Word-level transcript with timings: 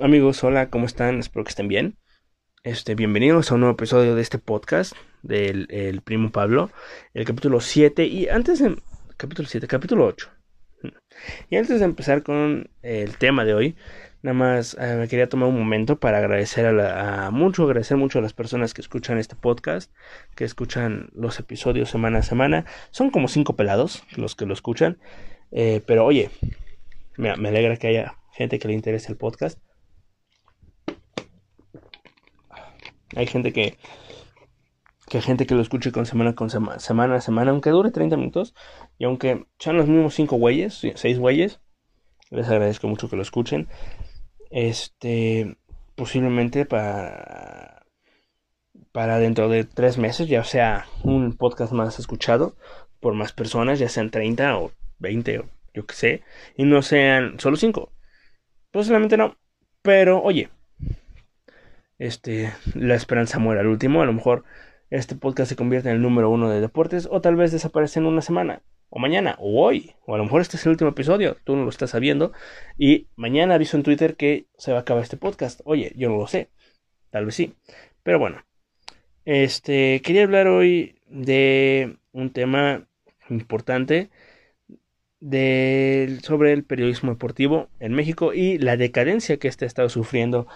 Amigos, 0.00 0.44
hola, 0.44 0.70
¿cómo 0.70 0.86
están? 0.86 1.18
Espero 1.18 1.42
que 1.44 1.48
estén 1.48 1.66
bien. 1.66 1.96
Este, 2.62 2.94
bienvenidos 2.94 3.50
a 3.50 3.54
un 3.54 3.62
nuevo 3.62 3.74
episodio 3.74 4.14
de 4.14 4.22
este 4.22 4.38
podcast 4.38 4.92
del 5.22 5.66
el 5.70 6.02
primo 6.02 6.30
Pablo, 6.30 6.70
el 7.14 7.24
capítulo 7.24 7.60
7 7.60 8.04
y 8.04 8.28
antes 8.28 8.60
de 8.60 8.76
capítulo 9.16 9.48
7, 9.48 9.66
capítulo 9.66 10.06
8. 10.06 10.30
Y 11.50 11.56
antes 11.56 11.80
de 11.80 11.84
empezar 11.84 12.22
con 12.22 12.70
el 12.82 13.16
tema 13.16 13.44
de 13.44 13.54
hoy, 13.54 13.76
nada 14.22 14.34
más 14.34 14.76
eh, 14.78 14.94
me 15.00 15.08
quería 15.08 15.28
tomar 15.28 15.48
un 15.48 15.58
momento 15.58 15.98
para 15.98 16.18
agradecer 16.18 16.66
a, 16.66 16.72
la, 16.72 17.30
mucho, 17.32 17.64
agradecer 17.64 17.96
mucho 17.96 18.20
a 18.20 18.22
las 18.22 18.34
personas 18.34 18.74
que 18.74 18.82
escuchan 18.82 19.18
este 19.18 19.34
podcast, 19.34 19.92
que 20.36 20.44
escuchan 20.44 21.10
los 21.12 21.40
episodios 21.40 21.90
semana 21.90 22.20
a 22.20 22.22
semana. 22.22 22.66
Son 22.92 23.10
como 23.10 23.26
cinco 23.26 23.56
pelados 23.56 24.04
los 24.16 24.36
que 24.36 24.46
lo 24.46 24.54
escuchan, 24.54 24.98
eh, 25.50 25.82
pero 25.84 26.04
oye, 26.04 26.30
me, 27.16 27.34
me 27.36 27.48
alegra 27.48 27.76
que 27.78 27.88
haya 27.88 28.14
gente 28.30 28.60
que 28.60 28.68
le 28.68 28.74
interese 28.74 29.10
el 29.10 29.18
podcast. 29.18 29.58
Hay 33.16 33.26
gente 33.26 33.52
que 33.52 33.78
que 35.08 35.22
gente 35.22 35.46
que 35.46 35.54
lo 35.54 35.62
escuche 35.62 35.90
con 35.90 36.04
semana 36.04 36.34
con 36.34 36.50
semana 36.50 37.14
a 37.14 37.20
semana, 37.20 37.50
aunque 37.50 37.70
dure 37.70 37.90
30 37.90 38.16
minutos 38.16 38.54
y 38.98 39.04
aunque 39.04 39.46
sean 39.58 39.78
los 39.78 39.88
mismos 39.88 40.14
5 40.14 40.36
güeyes, 40.36 40.82
6 40.94 41.18
güeyes, 41.18 41.60
les 42.30 42.48
agradezco 42.48 42.88
mucho 42.88 43.08
que 43.08 43.16
lo 43.16 43.22
escuchen. 43.22 43.68
Este, 44.50 45.56
posiblemente 45.94 46.66
para 46.66 47.86
para 48.92 49.18
dentro 49.18 49.48
de 49.48 49.64
3 49.64 49.98
meses 49.98 50.28
ya 50.28 50.44
sea 50.44 50.86
un 51.02 51.36
podcast 51.36 51.72
más 51.72 51.98
escuchado 51.98 52.56
por 53.00 53.14
más 53.14 53.32
personas, 53.32 53.78
ya 53.78 53.88
sean 53.88 54.10
30 54.10 54.58
o 54.58 54.72
20 54.98 55.38
o 55.38 55.44
yo 55.74 55.86
que 55.86 55.94
sé, 55.94 56.22
y 56.56 56.64
no 56.64 56.82
sean 56.82 57.38
solo 57.38 57.56
5. 57.56 57.92
Posiblemente 58.70 59.16
no, 59.16 59.36
pero 59.82 60.22
oye, 60.22 60.50
este, 61.98 62.52
la 62.74 62.94
esperanza 62.94 63.38
muere 63.38 63.60
al 63.60 63.66
último, 63.66 64.02
a 64.02 64.06
lo 64.06 64.12
mejor 64.12 64.44
este 64.90 65.14
podcast 65.14 65.50
se 65.50 65.56
convierte 65.56 65.90
en 65.90 65.96
el 65.96 66.02
número 66.02 66.30
uno 66.30 66.48
de 66.48 66.60
deportes 66.60 67.08
o 67.10 67.20
tal 67.20 67.36
vez 67.36 67.52
desaparece 67.52 67.98
en 67.98 68.06
una 68.06 68.22
semana 68.22 68.62
o 68.90 68.98
mañana 68.98 69.36
o 69.38 69.62
hoy 69.62 69.94
o 70.06 70.14
a 70.14 70.18
lo 70.18 70.24
mejor 70.24 70.40
este 70.40 70.56
es 70.56 70.64
el 70.64 70.70
último 70.70 70.90
episodio, 70.90 71.36
tú 71.44 71.56
no 71.56 71.64
lo 71.64 71.70
estás 71.70 71.90
sabiendo 71.90 72.32
y 72.78 73.08
mañana 73.16 73.54
aviso 73.54 73.76
en 73.76 73.82
Twitter 73.82 74.16
que 74.16 74.46
se 74.56 74.72
va 74.72 74.78
a 74.78 74.80
acabar 74.82 75.02
este 75.02 75.16
podcast. 75.16 75.60
Oye, 75.64 75.92
yo 75.96 76.08
no 76.08 76.16
lo 76.16 76.26
sé, 76.26 76.48
tal 77.10 77.26
vez 77.26 77.34
sí, 77.34 77.54
pero 78.02 78.18
bueno, 78.18 78.44
este 79.24 80.00
quería 80.02 80.24
hablar 80.24 80.46
hoy 80.46 80.96
de 81.06 81.98
un 82.12 82.30
tema 82.30 82.86
importante 83.28 84.10
de, 85.20 86.18
sobre 86.22 86.52
el 86.52 86.64
periodismo 86.64 87.12
deportivo 87.12 87.68
en 87.80 87.92
México 87.92 88.32
y 88.32 88.58
la 88.58 88.76
decadencia 88.76 89.38
que 89.38 89.48
este 89.48 89.64
ha 89.64 89.68
estado 89.68 89.88
sufriendo 89.88 90.46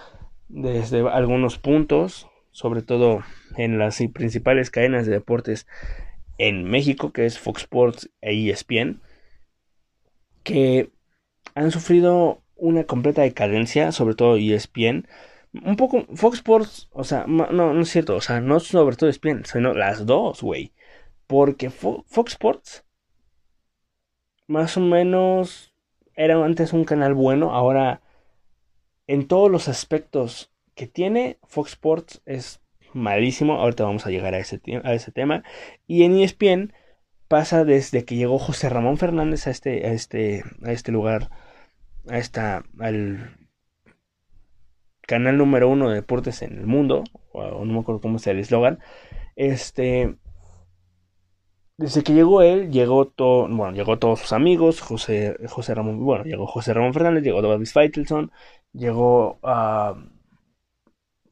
desde 0.48 1.08
algunos 1.08 1.58
puntos, 1.58 2.28
sobre 2.50 2.82
todo 2.82 3.22
en 3.56 3.78
las 3.78 4.02
principales 4.12 4.70
cadenas 4.70 5.06
de 5.06 5.12
deportes 5.12 5.66
en 6.38 6.64
México, 6.64 7.12
que 7.12 7.26
es 7.26 7.38
Fox 7.38 7.62
Sports 7.62 8.10
e 8.20 8.50
ESPN, 8.50 9.00
que 10.42 10.90
han 11.54 11.70
sufrido 11.70 12.42
una 12.56 12.84
completa 12.84 13.22
decadencia, 13.22 13.92
sobre 13.92 14.14
todo 14.14 14.36
ESPN. 14.36 15.06
Un 15.64 15.76
poco, 15.76 16.06
Fox 16.14 16.38
Sports, 16.38 16.88
o 16.92 17.04
sea, 17.04 17.26
no, 17.26 17.50
no 17.52 17.80
es 17.80 17.90
cierto, 17.90 18.16
o 18.16 18.20
sea, 18.20 18.40
no 18.40 18.60
sobre 18.60 18.96
todo 18.96 19.10
ESPN, 19.10 19.44
sino 19.44 19.74
las 19.74 20.06
dos, 20.06 20.42
güey. 20.42 20.72
Porque 21.26 21.70
Fox 21.70 22.32
Sports, 22.32 22.84
más 24.46 24.76
o 24.76 24.80
menos, 24.80 25.74
era 26.14 26.42
antes 26.44 26.72
un 26.72 26.84
canal 26.84 27.14
bueno, 27.14 27.52
ahora 27.54 28.00
en 29.12 29.28
todos 29.28 29.50
los 29.50 29.68
aspectos 29.68 30.50
que 30.74 30.86
tiene 30.86 31.38
Fox 31.42 31.72
Sports 31.72 32.22
es 32.24 32.62
malísimo. 32.94 33.56
Ahorita 33.60 33.84
vamos 33.84 34.06
a 34.06 34.10
llegar 34.10 34.32
a 34.32 34.38
ese, 34.38 34.58
a 34.84 34.94
ese 34.94 35.12
tema. 35.12 35.44
Y 35.86 36.04
en 36.04 36.18
ESPN 36.18 36.72
pasa 37.28 37.66
desde 37.66 38.06
que 38.06 38.16
llegó 38.16 38.38
José 38.38 38.70
Ramón 38.70 38.96
Fernández 38.96 39.46
a 39.46 39.50
este, 39.50 39.86
a 39.86 39.92
este, 39.92 40.42
a 40.64 40.72
este 40.72 40.92
lugar, 40.92 41.28
a 42.08 42.16
esta, 42.16 42.64
al 42.78 43.36
canal 45.02 45.36
número 45.36 45.68
uno 45.68 45.90
de 45.90 45.96
deportes 45.96 46.40
en 46.40 46.56
el 46.56 46.66
mundo, 46.66 47.04
o 47.32 47.66
no 47.66 47.72
me 47.74 47.80
acuerdo 47.80 48.00
cómo 48.00 48.16
es 48.16 48.26
el 48.26 48.38
eslogan. 48.38 48.78
Este, 49.36 50.16
desde 51.76 52.02
que 52.02 52.14
llegó 52.14 52.40
él, 52.40 52.70
llegó 52.70 53.08
todo, 53.08 53.48
bueno, 53.48 53.72
llegó 53.72 53.98
todos 53.98 54.20
sus 54.20 54.32
amigos, 54.32 54.80
José, 54.80 55.36
José 55.48 55.74
Ramón, 55.74 56.02
bueno, 56.02 56.24
llegó 56.24 56.46
José 56.46 56.72
Ramón 56.72 56.94
Fernández, 56.94 57.24
llegó 57.24 57.42
David 57.42 57.66
Feitelson, 57.66 58.30
llegó 58.72 59.38
a 59.42 59.96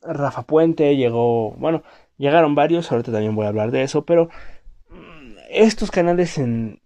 Rafa 0.02 0.42
Puente, 0.42 0.96
llegó, 0.96 1.52
bueno, 1.52 1.82
llegaron 2.16 2.54
varios, 2.54 2.90
ahorita 2.90 3.12
también 3.12 3.34
voy 3.34 3.46
a 3.46 3.48
hablar 3.48 3.70
de 3.70 3.82
eso, 3.82 4.04
pero 4.04 4.28
mm, 4.90 5.36
estos 5.50 5.90
canales 5.90 6.38
en, 6.38 6.80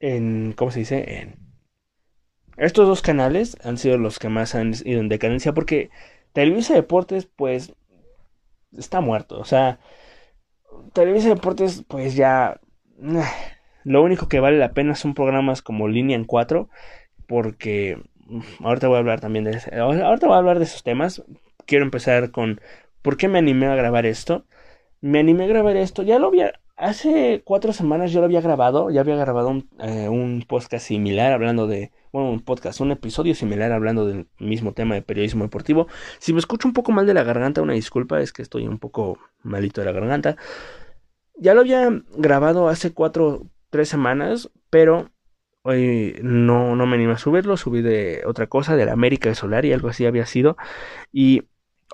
en 0.00 0.52
¿cómo 0.56 0.70
se 0.70 0.80
dice? 0.80 1.20
En, 1.20 1.48
estos 2.56 2.88
dos 2.88 3.02
canales 3.02 3.56
han 3.62 3.78
sido 3.78 3.98
los 3.98 4.18
que 4.18 4.28
más 4.28 4.54
han 4.54 4.74
ido 4.84 5.00
en 5.00 5.08
decadencia 5.08 5.52
porque 5.52 5.90
Televisa 6.32 6.74
Deportes, 6.74 7.26
pues, 7.26 7.72
está 8.76 9.00
muerto, 9.00 9.38
o 9.38 9.44
sea, 9.44 9.78
Televisa 10.92 11.28
Deportes, 11.28 11.84
pues 11.88 12.14
ya, 12.14 12.60
lo 13.84 14.02
único 14.02 14.28
que 14.28 14.40
vale 14.40 14.58
la 14.58 14.72
pena 14.72 14.94
son 14.94 15.14
programas 15.14 15.62
como 15.62 15.88
Línea 15.88 16.16
en 16.16 16.24
4, 16.24 16.68
porque 17.26 18.02
ahorita 18.62 18.88
voy 18.88 18.96
a 18.96 19.00
hablar 19.00 19.20
también 19.20 19.44
de 19.44 19.58
ahorita 19.72 20.26
voy 20.26 20.34
a 20.34 20.38
hablar 20.38 20.58
de 20.58 20.64
esos 20.64 20.82
temas 20.82 21.22
quiero 21.68 21.84
empezar 21.84 22.32
con 22.32 22.60
por 23.02 23.16
qué 23.16 23.28
me 23.28 23.38
animé 23.38 23.66
a 23.66 23.76
grabar 23.76 24.06
esto. 24.06 24.46
Me 25.00 25.20
animé 25.20 25.44
a 25.44 25.46
grabar 25.48 25.76
esto, 25.76 26.02
ya 26.02 26.18
lo 26.18 26.26
había, 26.26 26.54
hace 26.76 27.42
cuatro 27.44 27.72
semanas 27.72 28.10
yo 28.10 28.18
lo 28.18 28.26
había 28.26 28.40
grabado, 28.40 28.90
ya 28.90 29.02
había 29.02 29.14
grabado 29.14 29.48
un, 29.48 29.68
eh, 29.78 30.08
un 30.08 30.44
podcast 30.44 30.84
similar 30.84 31.32
hablando 31.32 31.68
de, 31.68 31.92
bueno, 32.12 32.30
un 32.32 32.40
podcast, 32.40 32.80
un 32.80 32.90
episodio 32.90 33.36
similar 33.36 33.70
hablando 33.70 34.06
del 34.06 34.26
mismo 34.40 34.72
tema 34.72 34.96
de 34.96 35.02
periodismo 35.02 35.44
deportivo. 35.44 35.86
Si 36.18 36.32
me 36.32 36.40
escucho 36.40 36.66
un 36.66 36.74
poco 36.74 36.90
mal 36.90 37.06
de 37.06 37.14
la 37.14 37.22
garganta, 37.22 37.62
una 37.62 37.74
disculpa, 37.74 38.20
es 38.20 38.32
que 38.32 38.42
estoy 38.42 38.66
un 38.66 38.78
poco 38.78 39.18
malito 39.44 39.80
de 39.80 39.84
la 39.84 39.92
garganta. 39.92 40.36
Ya 41.36 41.54
lo 41.54 41.60
había 41.60 41.88
grabado 42.16 42.68
hace 42.68 42.92
cuatro, 42.92 43.46
tres 43.70 43.88
semanas, 43.88 44.50
pero 44.68 45.10
hoy 45.68 46.18
no, 46.22 46.76
no 46.76 46.86
me 46.86 46.96
animé 46.96 47.12
a 47.12 47.18
subirlo, 47.18 47.56
subí 47.56 47.82
de 47.82 48.22
otra 48.26 48.46
cosa, 48.46 48.76
de 48.76 48.86
la 48.86 48.92
América 48.92 49.28
de 49.28 49.34
Solar 49.34 49.64
y 49.64 49.72
algo 49.72 49.88
así 49.88 50.06
había 50.06 50.26
sido. 50.26 50.56
Y 51.12 51.42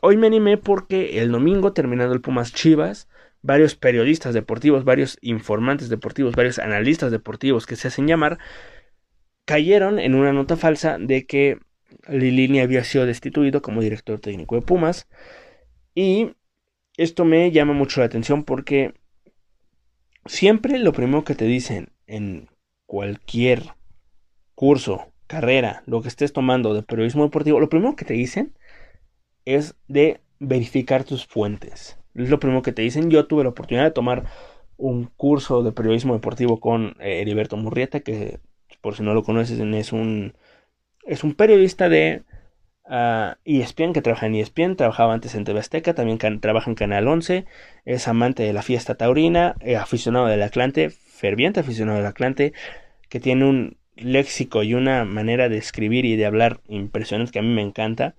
Hoy 0.06 0.18
me 0.18 0.26
animé 0.26 0.58
porque 0.58 1.22
el 1.22 1.32
domingo, 1.32 1.72
terminando 1.72 2.14
el 2.14 2.20
Pumas 2.20 2.52
Chivas, 2.52 3.08
varios 3.40 3.74
periodistas 3.74 4.34
deportivos, 4.34 4.84
varios 4.84 5.16
informantes 5.22 5.88
deportivos, 5.88 6.34
varios 6.34 6.58
analistas 6.58 7.10
deportivos 7.10 7.64
que 7.64 7.76
se 7.76 7.88
hacen 7.88 8.06
llamar, 8.06 8.38
cayeron 9.46 9.98
en 9.98 10.14
una 10.14 10.34
nota 10.34 10.58
falsa 10.58 10.98
de 10.98 11.26
que 11.26 11.58
Lilini 12.08 12.60
había 12.60 12.84
sido 12.84 13.06
destituido 13.06 13.62
como 13.62 13.80
director 13.80 14.20
técnico 14.20 14.56
de 14.56 14.62
Pumas. 14.62 15.08
Y 15.94 16.32
esto 16.98 17.24
me 17.24 17.50
llama 17.50 17.72
mucho 17.72 18.00
la 18.00 18.06
atención 18.06 18.44
porque 18.44 18.92
siempre 20.26 20.78
lo 20.78 20.92
primero 20.92 21.24
que 21.24 21.34
te 21.34 21.46
dicen 21.46 21.92
en 22.06 22.48
cualquier 22.86 23.74
curso, 24.54 25.12
carrera, 25.26 25.82
lo 25.86 26.02
que 26.02 26.08
estés 26.08 26.32
tomando 26.32 26.74
de 26.74 26.82
periodismo 26.82 27.24
deportivo, 27.24 27.60
lo 27.60 27.68
primero 27.68 27.96
que 27.96 28.04
te 28.04 28.14
dicen 28.14 28.54
es 29.44 29.74
de 29.88 30.20
verificar 30.38 31.04
tus 31.04 31.26
fuentes. 31.26 31.98
Es 32.14 32.30
lo 32.30 32.38
primero 32.38 32.62
que 32.62 32.72
te 32.72 32.82
dicen. 32.82 33.10
Yo 33.10 33.26
tuve 33.26 33.42
la 33.42 33.50
oportunidad 33.50 33.84
de 33.84 33.90
tomar 33.90 34.24
un 34.76 35.06
curso 35.16 35.62
de 35.62 35.72
periodismo 35.72 36.14
deportivo 36.14 36.60
con 36.60 36.96
eh, 37.00 37.20
Heriberto 37.20 37.56
Murrieta, 37.56 38.00
que 38.00 38.40
por 38.80 38.94
si 38.94 39.02
no 39.02 39.14
lo 39.14 39.22
conoces 39.22 39.58
es 39.58 39.92
un, 39.92 40.34
es 41.04 41.24
un 41.24 41.34
periodista 41.34 41.88
de 41.88 42.22
uh, 42.86 43.34
ESPN, 43.44 43.92
que 43.92 44.02
trabaja 44.02 44.26
en 44.26 44.34
ESPN, 44.34 44.76
trabajaba 44.76 45.14
antes 45.14 45.34
en 45.34 45.44
TV 45.44 45.60
Azteca, 45.60 45.94
también 45.94 46.18
trabaja 46.40 46.70
en 46.70 46.74
Canal 46.74 47.08
11, 47.08 47.46
es 47.84 48.08
amante 48.08 48.42
de 48.42 48.52
la 48.52 48.62
fiesta 48.62 48.94
taurina, 48.96 49.56
eh, 49.60 49.76
aficionado 49.76 50.26
del 50.26 50.42
Atlante, 50.42 50.90
ferviente 50.90 51.60
aficionado 51.60 51.98
del 51.98 52.06
Atlante, 52.06 52.52
que 53.08 53.20
tiene 53.20 53.44
un 53.44 53.76
léxico 53.96 54.62
y 54.62 54.74
una 54.74 55.04
manera 55.04 55.48
de 55.48 55.56
escribir 55.56 56.04
y 56.04 56.16
de 56.16 56.26
hablar 56.26 56.60
impresionante 56.68 57.32
que 57.32 57.38
a 57.38 57.42
mí 57.42 57.48
me 57.48 57.62
encanta. 57.62 58.14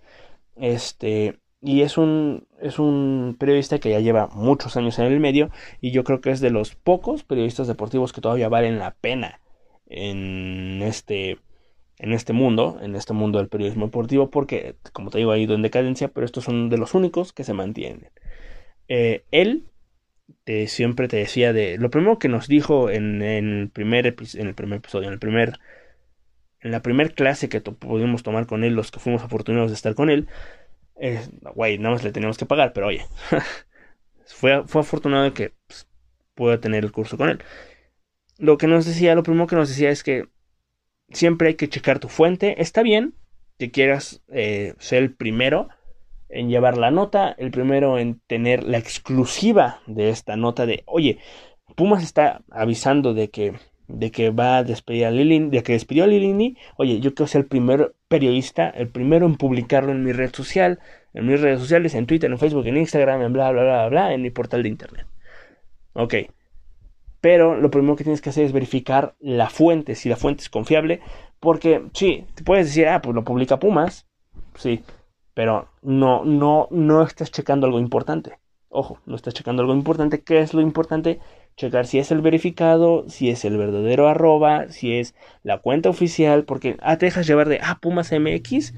Este, 0.56 1.40
y 1.62 1.82
es 1.82 1.98
un, 1.98 2.48
es 2.62 2.80
un 2.80 3.36
periodista 3.40 3.80
que 3.80 3.90
ya 3.90 4.00
lleva 4.00 4.28
muchos 4.28 4.78
años 4.78 5.00
en 5.00 5.06
el 5.06 5.20
medio 5.20 5.50
y 5.82 5.92
yo 5.92 6.04
creo 6.04 6.22
que 6.22 6.32
es 6.32 6.40
de 6.40 6.52
los 6.52 6.76
pocos 6.76 7.24
periodistas 7.24 7.68
deportivos 7.68 8.14
que 8.14 8.22
todavía 8.22 8.50
valen 8.50 8.80
la 8.80 8.92
pena 8.92 9.42
en 9.88 10.82
este, 10.84 11.40
en 11.98 12.14
este 12.14 12.34
mundo, 12.34 12.80
en 12.82 12.96
este 12.96 13.14
mundo 13.14 13.40
del 13.40 13.48
periodismo 13.48 13.86
deportivo, 13.86 14.30
porque, 14.30 14.76
como 14.94 15.10
te 15.10 15.18
digo, 15.20 15.32
ha 15.32 15.38
ido 15.38 15.56
en 15.56 15.62
decadencia, 15.62 16.10
pero 16.10 16.26
estos 16.26 16.44
son 16.44 16.70
de 16.70 16.78
los 16.78 16.94
únicos 16.94 17.34
que 17.34 17.44
se 17.44 17.54
mantienen. 17.54 18.10
Eh, 18.88 19.24
él 19.32 19.66
siempre 20.68 21.08
te 21.08 21.18
decía 21.18 21.54
de, 21.54 21.78
lo 21.78 21.90
primero 21.90 22.20
que 22.20 22.30
nos 22.30 22.48
dijo 22.48 22.90
en, 22.90 23.22
el 23.22 23.70
primer 23.70 24.08
en 24.08 24.48
el 24.48 24.56
primer 24.56 24.78
episodio, 24.78 25.08
en 25.08 25.14
el 25.14 25.20
primer 25.20 25.60
en 26.62 26.72
la 26.72 26.82
primera 26.82 27.10
clase 27.10 27.48
que 27.48 27.62
pudimos 27.62 28.24
tomar 28.24 28.48
con 28.48 28.64
él, 28.64 28.74
los 28.74 28.90
que 28.92 29.00
fuimos 29.00 29.22
afortunados 29.22 29.70
de 29.70 29.76
estar 29.76 29.94
con 29.94 30.10
él, 30.10 30.28
güey, 31.54 31.78
nada 31.78 31.94
más 31.94 32.04
le 32.04 32.12
teníamos 32.12 32.38
que 32.38 32.46
pagar, 32.46 32.74
pero 32.74 32.88
oye, 32.88 33.06
fue, 34.26 34.64
fue 34.68 34.82
afortunado 34.82 35.34
que 35.34 35.54
pues, 35.68 35.88
pueda 36.34 36.60
tener 36.60 36.84
el 36.84 36.92
curso 36.92 37.18
con 37.18 37.30
él. 37.30 37.44
Lo 38.38 38.58
que 38.58 38.68
nos 38.68 38.86
decía, 38.86 39.16
lo 39.16 39.24
primero 39.24 39.48
que 39.48 39.56
nos 39.56 39.70
decía 39.70 39.92
es 39.92 40.04
que 40.04 40.28
siempre 41.12 41.50
hay 41.50 41.56
que 41.56 41.70
checar 41.70 42.00
tu 42.00 42.10
fuente. 42.10 42.62
Está 42.62 42.84
bien 42.84 43.16
que 43.58 43.72
quieras 43.72 44.22
eh, 44.30 44.74
ser 44.80 45.04
el 45.04 45.14
primero 45.14 45.70
en 46.30 46.50
llevar 46.50 46.78
la 46.78 46.92
nota, 46.92 47.34
el 47.38 47.52
primero 47.52 47.98
en 47.98 48.20
tener 48.28 48.64
la 48.64 48.78
exclusiva 48.78 49.80
de 49.88 50.10
esta 50.10 50.36
nota 50.36 50.66
de, 50.66 50.84
oye, 50.86 51.20
Pumas 51.76 52.04
está 52.04 52.42
avisando 52.52 53.14
de 53.14 53.30
que 53.30 53.54
de 53.88 54.12
que 54.12 54.32
va 54.32 54.58
a 54.58 54.64
despedir 54.64 55.06
a 55.06 55.12
Lilini, 55.12 55.50
de 55.50 55.64
que 55.64 55.74
despidió 55.74 56.06
a 56.06 56.08
Lilini, 56.08 56.58
oye, 56.78 57.00
yo 57.00 57.14
quiero 57.14 57.28
ser 57.28 57.42
el 57.42 57.48
primer 57.48 57.94
periodista, 58.08 58.70
el 58.70 58.90
primero 58.90 59.26
en 59.26 59.36
publicarlo 59.36 59.92
en 59.92 60.04
mi 60.04 60.12
red 60.12 60.34
social, 60.34 60.80
en 61.14 61.28
mis 61.28 61.40
redes 61.40 61.60
sociales, 61.60 61.94
en 61.96 62.08
Twitter, 62.08 62.32
en 62.32 62.40
Facebook, 62.40 62.66
en 62.66 62.78
Instagram, 62.78 63.22
en 63.22 63.34
bla, 63.34 63.52
bla, 63.52 63.64
bla, 63.64 63.90
bla, 63.90 64.14
en 64.14 64.22
mi 64.22 64.32
portal 64.32 64.64
de 64.64 64.70
internet. 64.70 65.06
Ok. 65.94 66.16
Pero 67.26 67.60
lo 67.60 67.72
primero 67.72 67.96
que 67.96 68.04
tienes 68.04 68.22
que 68.22 68.30
hacer 68.30 68.46
es 68.46 68.52
verificar 68.52 69.16
la 69.20 69.50
fuente, 69.50 69.96
si 69.96 70.10
la 70.10 70.16
fuente 70.16 70.44
es 70.44 70.50
confiable, 70.52 71.02
porque 71.40 71.84
sí, 71.92 72.28
te 72.36 72.44
puedes 72.44 72.68
decir, 72.68 72.88
ah, 72.88 73.02
pues 73.02 73.16
lo 73.16 73.24
publica 73.24 73.58
Pumas, 73.58 74.06
sí, 74.54 74.84
pero 75.34 75.70
no, 75.82 76.24
no, 76.24 76.68
no 76.70 77.02
estás 77.02 77.32
checando 77.32 77.66
algo 77.66 77.80
importante. 77.80 78.38
Ojo, 78.70 79.00
no 79.08 79.16
estás 79.16 79.34
checando 79.34 79.64
algo 79.64 79.74
importante. 79.74 80.22
¿Qué 80.22 80.40
es 80.40 80.54
lo 80.54 80.62
importante? 80.62 81.20
checar 81.56 81.88
si 81.88 81.98
es 81.98 82.12
el 82.12 82.22
verificado, 82.22 83.10
si 83.10 83.32
es 83.32 83.44
el 83.44 83.58
verdadero 83.58 84.08
arroba, 84.08 84.70
si 84.70 84.94
es 84.94 85.16
la 85.42 85.58
cuenta 85.58 85.90
oficial, 85.90 86.44
porque, 86.44 86.78
ah, 86.80 87.00
te 87.00 87.08
dejas 87.08 87.26
llevar 87.26 87.50
de, 87.50 87.60
ah, 87.60 87.80
Pumas 87.82 88.12
MX, 88.12 88.76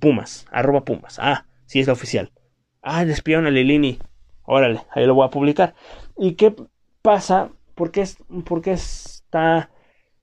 Pumas, 0.00 0.46
arroba 0.50 0.84
Pumas, 0.84 1.20
ah, 1.20 1.46
si 1.66 1.78
es 1.78 1.86
la 1.86 1.92
oficial. 1.92 2.32
Ah, 2.82 3.04
despidieron 3.04 3.46
a 3.46 3.52
Lilini, 3.52 4.00
órale, 4.42 4.80
ahí 4.90 5.06
lo 5.06 5.14
voy 5.14 5.26
a 5.26 5.30
publicar. 5.30 5.76
¿Y 6.16 6.32
qué 6.32 6.56
pasa? 7.02 7.52
¿Por 7.78 7.92
qué, 7.92 8.04
por 8.44 8.60
qué 8.60 8.72
está 8.72 9.70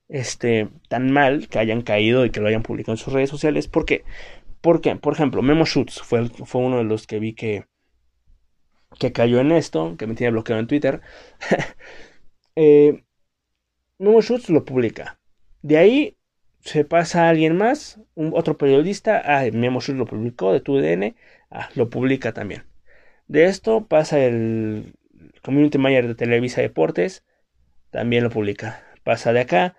este, 0.08 0.68
tan 0.90 1.10
mal 1.10 1.48
que 1.48 1.58
hayan 1.58 1.80
caído 1.80 2.26
y 2.26 2.30
que 2.30 2.40
lo 2.40 2.48
hayan 2.48 2.62
publicado 2.62 2.92
en 2.92 2.98
sus 2.98 3.14
redes 3.14 3.30
sociales? 3.30 3.66
Porque, 3.66 4.04
porque 4.60 4.94
por 4.96 5.14
ejemplo, 5.14 5.40
Memo 5.40 5.64
Shoots 5.64 6.02
fue, 6.02 6.28
fue 6.28 6.60
uno 6.60 6.76
de 6.76 6.84
los 6.84 7.06
que 7.06 7.18
vi 7.18 7.32
que, 7.32 7.64
que 9.00 9.12
cayó 9.12 9.40
en 9.40 9.52
esto, 9.52 9.96
que 9.96 10.06
me 10.06 10.14
tiene 10.14 10.32
bloqueado 10.32 10.60
en 10.60 10.66
Twitter, 10.66 11.00
eh, 12.56 13.02
Memo 13.98 14.20
Schutz 14.20 14.50
lo 14.50 14.66
publica. 14.66 15.18
De 15.62 15.78
ahí 15.78 16.18
se 16.60 16.84
pasa 16.84 17.24
a 17.24 17.30
alguien 17.30 17.56
más, 17.56 17.98
un, 18.14 18.32
otro 18.34 18.58
periodista, 18.58 19.22
ah, 19.24 19.46
Memo 19.50 19.80
Schutz 19.80 19.96
lo 19.96 20.04
publicó 20.04 20.52
de 20.52 20.60
tu 20.60 20.76
DN, 20.76 21.16
ah, 21.50 21.70
lo 21.74 21.88
publica 21.88 22.34
también. 22.34 22.66
De 23.28 23.46
esto 23.46 23.86
pasa 23.86 24.22
el 24.22 24.94
Community 25.42 25.78
Manager 25.78 26.08
de 26.08 26.14
Televisa 26.16 26.60
Deportes, 26.60 27.24
también 27.96 28.22
lo 28.22 28.28
publica. 28.28 28.82
Pasa 29.04 29.32
de 29.32 29.40
acá, 29.40 29.74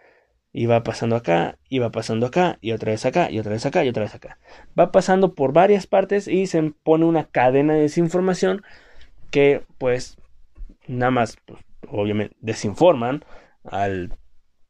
y 0.51 0.65
va 0.65 0.81
pasando 0.81 1.15
acá, 1.15 1.59
y 1.69 1.77
va 1.77 1.91
pasando 1.91 2.25
acá, 2.25 2.57
y 2.61 2.71
otra 2.71 2.89
vez 2.89 3.05
acá, 3.05 3.29
y 3.29 3.37
otra 3.37 3.51
vez 3.51 3.63
acá, 3.67 3.85
y 3.85 3.89
otra 3.89 4.01
vez 4.01 4.15
acá. 4.15 4.39
Va 4.77 4.91
pasando 4.91 5.35
por 5.35 5.53
varias 5.53 5.85
partes 5.85 6.27
y 6.27 6.47
se 6.47 6.73
pone 6.81 7.05
una 7.05 7.25
cadena 7.25 7.75
de 7.75 7.81
desinformación 7.81 8.63
que 9.29 9.61
pues 9.77 10.17
nada 10.87 11.11
más, 11.11 11.37
pues, 11.45 11.59
obviamente, 11.91 12.35
desinforman 12.39 13.23
al 13.63 14.17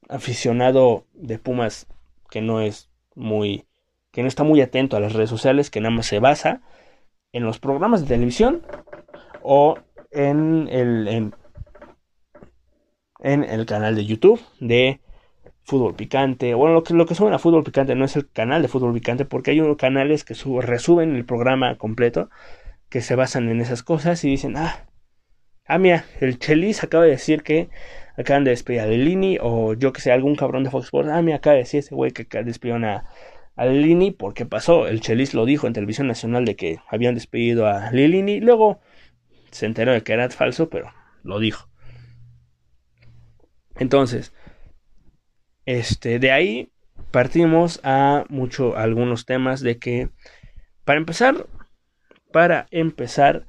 aficionado 0.10 1.06
de 1.14 1.40
Pumas 1.40 1.88
que 2.30 2.42
no 2.42 2.60
es 2.60 2.90
muy, 3.16 3.64
que 4.12 4.24
no 4.24 4.28
está 4.28 4.44
muy 4.44 4.60
atento 4.60 4.98
a 4.98 5.00
las 5.00 5.14
redes 5.14 5.30
sociales, 5.30 5.70
que 5.70 5.80
nada 5.80 5.96
más 5.96 6.08
se 6.08 6.20
basa 6.20 6.62
en 7.32 7.46
los 7.46 7.60
programas 7.60 8.02
de 8.02 8.08
televisión 8.08 8.62
o 9.42 9.78
en 10.12 10.68
el, 10.70 11.32
el 13.20 13.66
canal 13.66 13.96
de 13.96 14.06
YouTube 14.06 14.40
de 14.60 15.00
Fútbol 15.64 15.96
Picante. 15.96 16.54
Bueno, 16.54 16.74
lo 16.76 16.84
que, 16.84 16.94
lo 16.94 17.06
que 17.06 17.16
suben 17.16 17.34
a 17.34 17.40
Fútbol 17.40 17.64
Picante 17.64 17.94
no 17.96 18.06
es 18.06 18.16
el 18.16 18.30
canal 18.30 18.62
de 18.62 18.68
Fútbol 18.68 18.94
Picante 18.94 19.26
porque 19.26 19.52
hay 19.52 19.60
unos 19.60 19.78
canales 19.78 20.24
que 20.24 20.34
resuben 20.62 21.16
el 21.16 21.26
programa 21.26 21.78
completo 21.78 22.30
que 22.90 23.02
se 23.02 23.16
basan 23.16 23.50
en 23.50 23.60
esas 23.60 23.84
cosas 23.84 24.24
y 24.24 24.30
dicen, 24.30 24.56
ah, 24.58 24.88
ah, 25.66 25.78
mira, 25.78 26.06
el 26.22 26.40
Chelis 26.40 26.84
acaba 26.84 27.04
de 27.04 27.12
decir 27.12 27.44
que 27.44 27.70
acaban 28.18 28.44
de 28.44 28.52
despedir 28.52 28.80
a 28.82 28.88
Lilini, 28.88 29.38
o 29.42 29.74
yo 29.74 29.94
que 29.94 30.02
sé, 30.02 30.12
algún 30.12 30.36
cabrón 30.36 30.64
de 30.64 30.72
Fox 30.72 30.86
Sports, 30.86 31.10
ah, 31.12 31.22
mira, 31.22 31.38
acaba 31.38 31.56
de 31.56 31.64
decir 31.64 31.80
ese 31.80 31.94
güey 31.94 32.12
que 32.12 32.26
despidieron 32.44 32.86
a, 32.86 33.10
a 33.58 33.66
Lilini, 33.66 34.12
porque 34.12 34.46
pasó, 34.46 34.88
el 34.88 35.02
Chelis 35.02 35.34
lo 35.34 35.46
dijo 35.46 35.68
en 35.68 35.74
televisión 35.74 36.08
nacional 36.08 36.46
de 36.46 36.56
que 36.56 36.80
habían 36.88 37.16
despedido 37.16 37.68
a 37.68 37.92
Lilini, 37.92 38.40
luego 38.40 38.80
se 39.52 39.66
enteró 39.66 39.92
de 39.92 40.02
que 40.04 40.14
era 40.14 40.30
falso, 40.30 40.70
pero 40.70 40.94
lo 41.24 41.40
dijo. 41.40 41.68
Entonces, 43.80 44.34
este, 45.66 46.20
de 46.20 46.32
ahí 46.32 46.72
partimos 47.12 47.80
a 47.84 48.26
mucho, 48.30 48.76
algunos 48.78 49.26
temas 49.26 49.62
de 49.62 49.78
que, 49.78 50.10
para 50.86 51.00
empezar, 51.00 51.48
para 52.32 52.68
empezar 52.72 53.46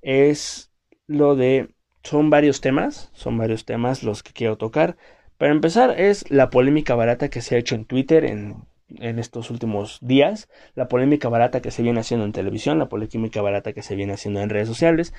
es 0.00 0.72
lo 1.06 1.36
de... 1.36 1.74
Son 2.04 2.30
varios 2.30 2.60
temas, 2.60 3.10
son 3.12 3.38
varios 3.38 3.64
temas 3.64 4.02
los 4.02 4.22
que 4.24 4.32
quiero 4.32 4.56
tocar. 4.56 4.96
Para 5.38 5.52
empezar 5.52 6.00
es 6.00 6.28
la 6.30 6.50
polémica 6.50 6.96
barata 6.96 7.28
que 7.28 7.40
se 7.40 7.54
ha 7.54 7.58
hecho 7.58 7.76
en 7.76 7.84
Twitter 7.84 8.24
en, 8.24 8.64
en 8.98 9.18
estos 9.18 9.50
últimos 9.50 9.98
días, 10.00 10.48
la 10.74 10.88
polémica 10.88 11.28
barata 11.28 11.62
que 11.62 11.70
se 11.70 11.82
viene 11.82 12.00
haciendo 12.00 12.26
en 12.26 12.32
televisión, 12.32 12.78
la 12.78 12.88
polémica 12.88 13.40
barata 13.40 13.72
que 13.72 13.82
se 13.82 13.94
viene 13.94 14.14
haciendo 14.14 14.40
en 14.40 14.50
redes 14.50 14.68
sociales. 14.68 15.14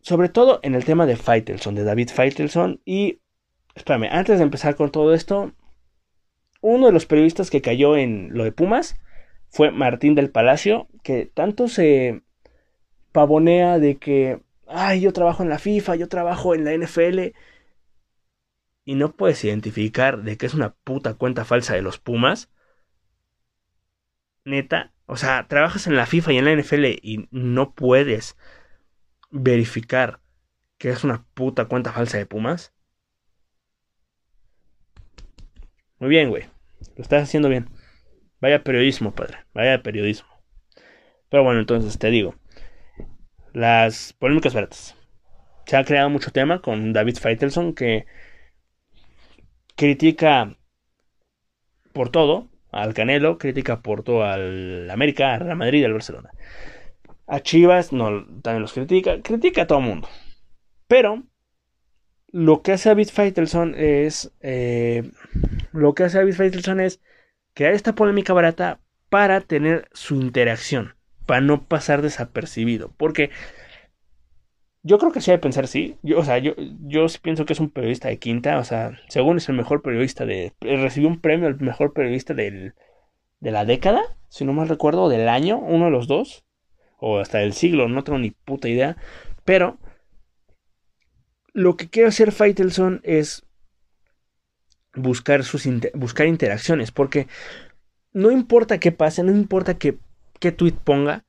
Sobre 0.00 0.28
todo 0.28 0.60
en 0.62 0.74
el 0.74 0.84
tema 0.84 1.06
de 1.06 1.16
Faitelson, 1.16 1.74
de 1.74 1.84
David 1.84 2.10
Faitelson. 2.10 2.80
Y, 2.84 3.20
espérame, 3.74 4.08
antes 4.10 4.38
de 4.38 4.44
empezar 4.44 4.76
con 4.76 4.90
todo 4.90 5.14
esto, 5.14 5.52
uno 6.60 6.86
de 6.86 6.92
los 6.92 7.06
periodistas 7.06 7.50
que 7.50 7.62
cayó 7.62 7.96
en 7.96 8.30
lo 8.32 8.44
de 8.44 8.52
Pumas 8.52 8.96
fue 9.50 9.70
Martín 9.70 10.14
del 10.14 10.30
Palacio, 10.30 10.88
que 11.02 11.26
tanto 11.26 11.68
se 11.68 12.22
pavonea 13.12 13.78
de 13.78 13.96
que, 13.96 14.40
ay, 14.66 15.00
yo 15.00 15.12
trabajo 15.12 15.42
en 15.42 15.48
la 15.48 15.58
FIFA, 15.58 15.96
yo 15.96 16.08
trabajo 16.08 16.54
en 16.54 16.64
la 16.64 16.72
NFL, 16.72 17.32
y 18.88 18.94
no 18.94 19.12
puedes 19.12 19.44
identificar 19.44 20.22
de 20.22 20.38
que 20.38 20.46
es 20.46 20.54
una 20.54 20.70
puta 20.70 21.12
cuenta 21.12 21.44
falsa 21.44 21.74
de 21.74 21.82
los 21.82 21.98
Pumas. 21.98 22.50
Neta, 24.46 24.94
o 25.04 25.18
sea, 25.18 25.46
trabajas 25.46 25.86
en 25.86 25.94
la 25.94 26.06
FIFA 26.06 26.32
y 26.32 26.38
en 26.38 26.44
la 26.46 26.54
NFL 26.54 26.84
y 27.02 27.28
no 27.30 27.74
puedes 27.74 28.38
verificar 29.30 30.20
que 30.78 30.90
es 30.90 31.04
una 31.04 31.24
puta 31.34 31.66
cuenta 31.66 31.92
falsa 31.92 32.18
de 32.18 32.26
Pumas. 32.26 32.72
Muy 35.98 36.08
bien, 36.08 36.30
güey. 36.30 36.44
Lo 36.96 37.02
estás 37.02 37.24
haciendo 37.24 37.48
bien. 37.48 37.68
Vaya 38.40 38.62
periodismo, 38.62 39.14
padre. 39.14 39.38
Vaya 39.52 39.82
periodismo. 39.82 40.28
Pero 41.28 41.42
bueno, 41.44 41.60
entonces 41.60 41.98
te 41.98 42.10
digo. 42.10 42.36
Las 43.52 44.12
polémicas 44.12 44.54
verdes. 44.54 44.94
Se 45.66 45.76
ha 45.76 45.84
creado 45.84 46.08
mucho 46.08 46.30
tema 46.30 46.62
con 46.62 46.92
David 46.92 47.16
Feitelson 47.16 47.74
que 47.74 48.06
critica 49.74 50.56
por 51.92 52.10
todo 52.10 52.48
al 52.70 52.94
Canelo, 52.94 53.38
critica 53.38 53.82
por 53.82 54.02
todo 54.02 54.24
al 54.24 54.90
América, 54.90 55.34
a 55.34 55.38
Real 55.38 55.56
Madrid, 55.56 55.84
al 55.84 55.92
Barcelona. 55.92 56.30
A 57.28 57.40
Chivas 57.40 57.92
no, 57.92 58.24
también 58.42 58.62
los 58.62 58.72
critica, 58.72 59.20
critica 59.22 59.62
a 59.62 59.66
todo 59.66 59.80
mundo. 59.80 60.08
Pero 60.86 61.22
lo 62.32 62.62
que 62.62 62.72
hace 62.72 62.88
David 62.88 63.08
Feitelson 63.08 63.74
es 63.76 64.32
eh, 64.40 65.10
lo 65.72 65.94
que 65.94 66.04
hace 66.04 66.18
David 66.18 66.34
Feitelson 66.34 66.80
es 66.80 67.00
crear 67.54 67.74
esta 67.74 67.94
polémica 67.94 68.32
barata 68.32 68.80
para 69.10 69.40
tener 69.40 69.88
su 69.92 70.16
interacción, 70.16 70.94
para 71.26 71.40
no 71.40 71.66
pasar 71.66 72.02
desapercibido. 72.02 72.92
Porque 72.96 73.30
yo 74.82 74.98
creo 74.98 75.12
que 75.12 75.20
sí 75.20 75.30
hay 75.30 75.36
que 75.36 75.42
pensar, 75.42 75.66
sí. 75.66 75.96
Yo, 76.02 76.18
o 76.18 76.24
sea, 76.24 76.38
yo, 76.38 76.54
yo 76.86 77.06
pienso 77.20 77.44
que 77.44 77.52
es 77.52 77.60
un 77.60 77.70
periodista 77.70 78.08
de 78.08 78.18
quinta. 78.18 78.58
O 78.58 78.64
sea, 78.64 78.98
según 79.08 79.36
es 79.36 79.48
el 79.48 79.56
mejor 79.56 79.82
periodista 79.82 80.24
de. 80.24 80.54
Recibió 80.60 81.08
un 81.08 81.20
premio 81.20 81.48
el 81.48 81.60
mejor 81.60 81.92
periodista 81.92 82.34
del, 82.34 82.74
de 83.40 83.50
la 83.50 83.64
década, 83.64 84.02
si 84.28 84.44
no 84.44 84.52
mal 84.52 84.68
recuerdo, 84.68 85.08
del 85.08 85.28
año, 85.28 85.58
uno 85.58 85.86
de 85.86 85.90
los 85.90 86.08
dos. 86.08 86.44
O 86.98 87.18
hasta 87.18 87.38
del 87.38 87.54
siglo, 87.54 87.88
no 87.88 88.04
tengo 88.04 88.18
ni 88.18 88.30
puta 88.30 88.68
idea. 88.68 88.96
Pero. 89.44 89.78
Lo 91.54 91.76
que 91.76 91.88
quiere 91.88 92.08
hacer 92.08 92.30
Faitelson 92.30 93.00
es 93.02 93.44
buscar, 94.94 95.42
sus 95.44 95.66
buscar 95.94 96.26
interacciones, 96.26 96.92
porque 96.92 97.26
no 98.12 98.30
importa 98.30 98.78
qué 98.78 98.92
pase, 98.92 99.22
no 99.22 99.32
importa 99.32 99.78
qué, 99.78 99.98
qué 100.40 100.52
tweet 100.52 100.74
ponga, 100.84 101.24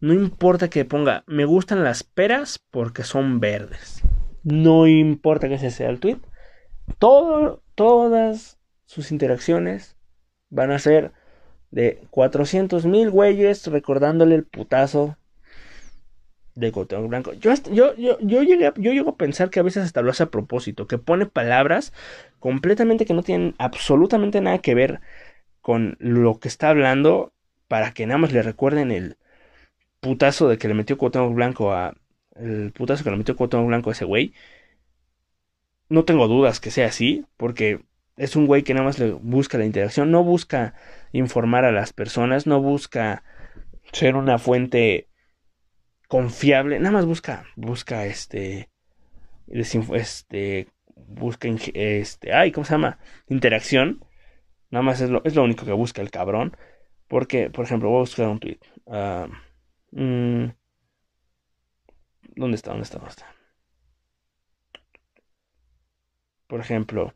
no 0.00 0.12
importa 0.12 0.68
que 0.68 0.84
ponga 0.84 1.24
me 1.26 1.44
gustan 1.44 1.82
las 1.82 2.04
peras 2.04 2.58
porque 2.70 3.02
son 3.02 3.40
verdes. 3.40 4.02
No 4.42 4.86
importa 4.86 5.48
que 5.48 5.54
ese 5.54 5.70
sea 5.70 5.88
el 5.88 6.00
tweet. 6.00 6.18
Todas 6.98 8.58
sus 8.84 9.10
interacciones 9.10 9.96
van 10.50 10.70
a 10.70 10.78
ser 10.78 11.12
de 11.76 12.00
400 12.08 12.86
mil 12.86 13.10
güeyes 13.10 13.66
recordándole 13.66 14.34
el 14.34 14.44
putazo 14.44 15.18
de 16.54 16.72
Cuauhtémoc 16.72 17.10
Blanco. 17.10 17.32
Yo, 17.34 17.52
yo, 17.70 17.94
yo, 17.96 18.18
yo, 18.20 18.42
llegué, 18.42 18.72
yo 18.76 18.92
llego 18.92 19.10
a 19.10 19.16
pensar 19.16 19.50
que 19.50 19.60
a 19.60 19.62
veces 19.62 19.84
hasta 19.84 20.00
lo 20.00 20.10
hace 20.10 20.22
a 20.22 20.30
propósito, 20.30 20.86
que 20.86 20.96
pone 20.96 21.26
palabras 21.26 21.92
completamente 22.38 23.04
que 23.04 23.12
no 23.12 23.22
tienen 23.22 23.54
absolutamente 23.58 24.40
nada 24.40 24.56
que 24.60 24.74
ver 24.74 25.02
con 25.60 25.98
lo 26.00 26.40
que 26.40 26.48
está 26.48 26.70
hablando 26.70 27.34
para 27.68 27.92
que 27.92 28.06
nada 28.06 28.16
más 28.16 28.32
le 28.32 28.40
recuerden 28.40 28.90
el 28.90 29.18
putazo 30.00 30.48
de 30.48 30.56
que 30.56 30.68
le 30.68 30.74
metió 30.74 30.96
Cuauhtémoc 30.96 31.34
Blanco 31.34 31.74
a 31.74 31.94
el 32.36 32.72
putazo 32.72 33.04
que 33.04 33.10
le 33.10 33.18
metió 33.18 33.36
Cuauhtémoc 33.36 33.66
Blanco 33.66 33.90
a 33.90 33.92
ese 33.92 34.06
güey. 34.06 34.32
No 35.90 36.06
tengo 36.06 36.26
dudas 36.26 36.58
que 36.58 36.70
sea 36.70 36.86
así, 36.86 37.26
porque 37.36 37.82
es 38.16 38.36
un 38.36 38.46
güey 38.46 38.62
que 38.62 38.74
nada 38.74 38.86
más 38.86 38.98
le 38.98 39.12
busca 39.12 39.58
la 39.58 39.66
interacción, 39.66 40.10
no 40.10 40.24
busca 40.24 40.74
informar 41.12 41.64
a 41.64 41.72
las 41.72 41.92
personas, 41.92 42.46
no 42.46 42.60
busca 42.60 43.22
ser 43.92 44.16
una 44.16 44.38
fuente 44.38 45.08
confiable, 46.08 46.78
nada 46.78 46.92
más 46.92 47.06
busca, 47.06 47.44
busca 47.56 48.06
este, 48.06 48.70
este, 49.48 50.68
busca, 50.94 51.48
este, 51.74 52.32
ay, 52.32 52.52
¿cómo 52.52 52.64
se 52.64 52.72
llama? 52.72 52.98
Interacción, 53.28 54.04
nada 54.70 54.82
más 54.82 55.00
es 55.00 55.10
lo, 55.10 55.22
es 55.24 55.34
lo 55.34 55.42
único 55.44 55.66
que 55.66 55.72
busca 55.72 56.02
el 56.02 56.10
cabrón, 56.10 56.56
porque, 57.08 57.50
por 57.50 57.64
ejemplo, 57.64 57.90
voy 57.90 57.98
a 57.98 58.00
buscar 58.00 58.28
un 58.28 58.40
tweet, 58.40 58.58
ah, 58.88 59.28
mm, 59.92 60.46
¿dónde 62.36 62.56
está? 62.56 62.70
¿Dónde 62.70 62.84
está? 62.84 62.98
¿Dónde 62.98 63.10
está? 63.10 63.26
Por 66.46 66.60
ejemplo, 66.60 67.12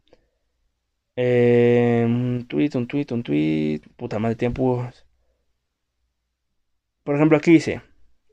eh, 1.22 2.02
un 2.06 2.46
tweet, 2.48 2.70
un 2.74 2.86
tweet, 2.86 3.06
un 3.10 3.22
tweet, 3.22 3.82
puta 3.96 4.18
madre, 4.18 4.36
tiempo. 4.36 4.90
Por 7.04 7.16
ejemplo, 7.16 7.36
aquí 7.36 7.52
dice, 7.52 7.82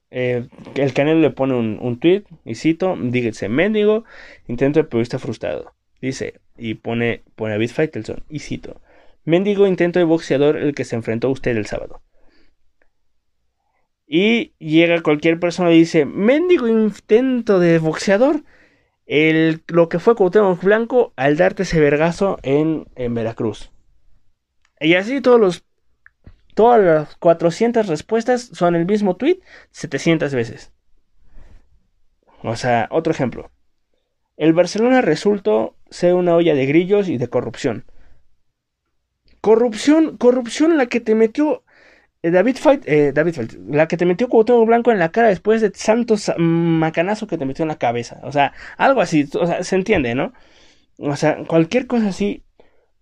eh, 0.10 0.48
el 0.76 0.94
canal 0.94 1.22
le 1.22 1.32
pone 1.32 1.54
un, 1.56 1.80
un 1.82 2.00
tweet 2.00 2.24
y 2.46 2.56
cito, 2.56 2.96
dígase, 2.98 3.50
mendigo, 3.50 4.06
intento 4.48 4.80
de 4.80 4.86
periodista 4.86 5.20
frustrado. 5.20 5.74
Dice, 6.02 6.40
y 6.58 6.76
pone, 6.76 7.24
pone 7.36 7.56
a 7.56 7.58
Bit 7.58 7.72
Faitelson, 7.72 8.24
y 8.30 8.40
cito, 8.40 8.82
mendigo 9.26 9.68
intento 9.68 10.00
de 10.00 10.06
boxeador 10.06 10.56
el 10.56 10.74
que 10.74 10.86
se 10.86 10.96
enfrentó 10.96 11.28
a 11.28 11.32
usted 11.32 11.58
el 11.58 11.66
sábado. 11.66 12.02
Y 14.08 14.54
llega 14.60 15.02
cualquier 15.02 15.40
persona 15.42 15.74
y 15.74 15.80
dice, 15.80 16.06
mendigo 16.06 16.70
intento 16.70 17.60
de 17.60 17.80
boxeador, 17.80 18.44
el, 19.08 19.64
lo 19.68 19.90
que 19.90 20.00
fue 20.00 20.16
Cuauhtémoc 20.16 20.64
Blanco 20.64 21.14
al 21.16 21.38
darte 21.38 21.64
ese 21.64 21.80
vergazo 21.80 22.38
en, 22.44 22.88
en 22.96 23.14
Veracruz. 23.14 23.72
Y 24.80 24.94
así 24.94 25.22
todos 25.22 25.40
los 25.40 25.68
Todas 26.58 26.84
las 26.84 27.16
400 27.18 27.86
respuestas 27.86 28.50
son 28.52 28.74
el 28.74 28.88
mismo 28.88 29.16
tweet 29.16 29.42
700 29.70 30.34
veces. 30.34 30.74
O 32.42 32.56
sea, 32.56 32.88
otro 32.90 33.14
ejemplo. 33.14 33.52
El 34.38 34.54
Barcelona 34.54 35.02
resultó 35.02 35.76
ser 35.92 36.16
una 36.16 36.34
olla 36.34 36.56
de 36.56 36.66
grillos 36.66 37.10
y 37.10 37.20
de 37.20 37.28
corrupción. 37.28 37.86
Corrupción, 39.40 40.18
corrupción 40.18 40.78
la 40.78 40.88
que 40.88 41.00
te 41.00 41.14
metió 41.14 41.64
David 42.24 42.58
Fight, 42.58 42.84
eh, 42.88 43.12
David 43.14 43.34
Fight, 43.34 43.54
la 43.70 43.88
que 43.88 43.98
te 43.98 44.06
metió 44.06 44.28
Cuauhtémoc 44.28 44.68
Blanco 44.68 44.92
en 44.92 45.00
la 45.00 45.12
cara 45.12 45.30
después 45.30 45.62
de 45.62 45.72
santos 45.74 46.32
macanazo 46.38 47.28
que 47.28 47.38
te 47.38 47.46
metió 47.46 47.64
en 47.64 47.70
la 47.70 47.78
cabeza. 47.78 48.20
O 48.24 48.32
sea, 48.32 48.54
algo 48.78 49.02
así, 49.02 49.30
o 49.40 49.48
sea, 49.48 49.64
se 49.64 49.76
entiende, 49.76 50.16
¿no? 50.16 50.34
O 51.00 51.16
sea, 51.16 51.38
cualquier 51.48 51.88
cosa 51.88 52.10
así 52.10 52.44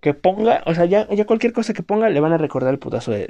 que 0.02 0.14
ponga, 0.14 0.64
o 0.66 0.76
sea, 0.76 0.86
ya, 0.86 1.08
ya 1.10 1.26
cualquier 1.26 1.54
cosa 1.54 1.74
que 1.74 1.84
ponga 1.84 2.10
le 2.10 2.20
van 2.20 2.34
a 2.34 2.38
recordar 2.38 2.74
el 2.74 2.80
putazo 2.80 3.12
de, 3.12 3.28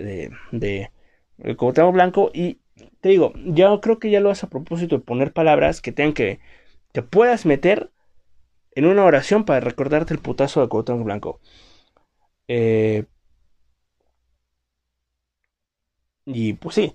de, 0.51 0.89
de, 1.37 1.91
Blanco. 1.91 2.31
Y 2.33 2.59
te 3.01 3.09
digo, 3.09 3.33
yo 3.35 3.79
creo 3.81 3.99
que 3.99 4.09
ya 4.11 4.19
lo 4.19 4.31
hace 4.31 4.45
a 4.47 4.49
propósito 4.49 4.97
de 4.97 5.03
poner 5.03 5.33
palabras 5.33 5.81
que 5.81 5.91
tengan 5.91 6.13
que, 6.13 6.39
te 6.91 7.01
puedas 7.03 7.45
meter 7.45 7.91
en 8.71 8.85
una 8.85 9.05
oración 9.05 9.45
para 9.45 9.61
recordarte 9.61 10.13
el 10.13 10.19
putazo 10.19 10.61
de 10.61 10.69
Cuauhtémoc 10.69 11.05
Blanco. 11.05 11.39
Eh, 12.47 13.05
y 16.25 16.53
pues 16.53 16.75
sí. 16.75 16.94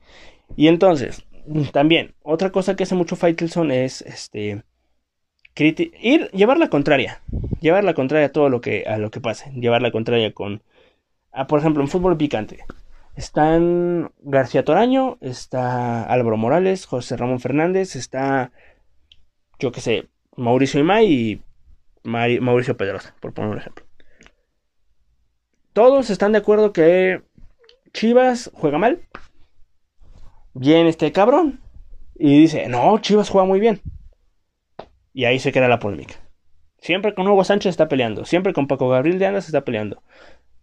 Y 0.57 0.69
entonces, 0.69 1.25
también, 1.73 2.15
otra 2.23 2.51
cosa 2.51 2.77
que 2.77 2.83
hace 2.85 2.95
mucho 2.95 3.17
Faitelson 3.17 3.71
es 3.71 4.03
este 4.03 4.65
ir, 5.57 6.31
llevar 6.31 6.59
la 6.59 6.69
contraria, 6.69 7.21
llevar 7.61 7.85
la 7.85 7.95
contraria 7.95 8.29
a 8.29 8.33
todo 8.33 8.49
lo 8.49 8.61
que, 8.61 8.85
a 8.87 8.99
lo 8.99 9.11
que 9.11 9.21
pase, 9.21 9.51
llevar 9.53 9.83
la 9.83 9.91
contraria 9.91 10.33
con, 10.33 10.63
por 11.49 11.59
ejemplo, 11.59 11.83
en 11.83 11.89
fútbol 11.89 12.17
picante. 12.17 12.65
Están 13.17 14.13
García 14.21 14.65
Toraño, 14.65 15.19
está 15.21 16.05
Álvaro 16.05 16.37
Morales, 16.37 16.87
José 16.87 17.17
Ramón 17.17 17.41
Fernández, 17.41 17.97
está, 17.97 18.53
yo 19.59 19.73
que 19.73 19.81
sé, 19.81 20.09
Mauricio 20.37 20.81
Imay 20.81 21.13
y 21.13 21.43
Mauricio 22.05 22.77
Pedrosa, 22.77 23.15
por 23.21 23.35
poner 23.35 23.51
un 23.51 23.59
ejemplo. 23.59 23.85
Todos 25.73 26.11
están 26.11 26.33
de 26.33 26.39
acuerdo 26.39 26.73
que 26.73 27.23
Chivas 27.93 28.51
juega 28.55 28.79
mal. 28.79 29.01
Viene 30.55 30.89
este 30.89 31.13
cabrón 31.13 31.61
y 32.15 32.39
dice, 32.39 32.69
no, 32.69 32.99
Chivas 32.99 33.31
juega 33.31 33.47
muy 33.47 33.61
bien. 33.61 33.81
Y 35.13 35.25
ahí 35.25 35.39
se 35.39 35.53
queda 35.53 35.69
la 35.69 35.79
polémica. 35.79 36.15
Siempre 36.79 37.15
con 37.15 37.29
Hugo 37.29 37.45
Sánchez 37.45 37.71
está 37.71 37.89
peleando. 37.89 38.25
Siempre 38.25 38.53
con 38.53 38.67
Paco 38.67 38.89
Gabriel 38.89 39.19
de 39.19 39.27
Andas 39.27 39.47
está 39.47 39.65
peleando. 39.65 40.03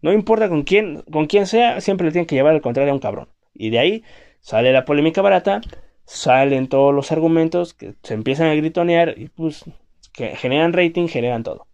No 0.01 0.13
importa 0.13 0.49
con 0.49 0.63
quién, 0.63 1.03
con 1.11 1.25
quién 1.25 1.47
sea, 1.47 1.81
siempre 1.81 2.05
le 2.05 2.11
tienen 2.11 2.27
que 2.27 2.35
llevar 2.35 2.53
al 2.53 2.61
contrario 2.61 2.91
a 2.91 2.95
un 2.95 2.99
cabrón. 2.99 3.29
Y 3.53 3.69
de 3.69 3.79
ahí 3.79 4.03
sale 4.39 4.71
la 4.71 4.85
polémica 4.85 5.21
barata, 5.21 5.61
salen 6.05 6.67
todos 6.67 6.93
los 6.93 7.11
argumentos 7.11 7.73
que 7.73 7.95
se 8.03 8.13
empiezan 8.13 8.47
a 8.47 8.55
gritonear 8.55 9.15
y 9.17 9.29
pues 9.29 9.65
que 10.13 10.35
generan 10.35 10.73
rating, 10.73 11.07
generan 11.07 11.43
todo. 11.43 11.67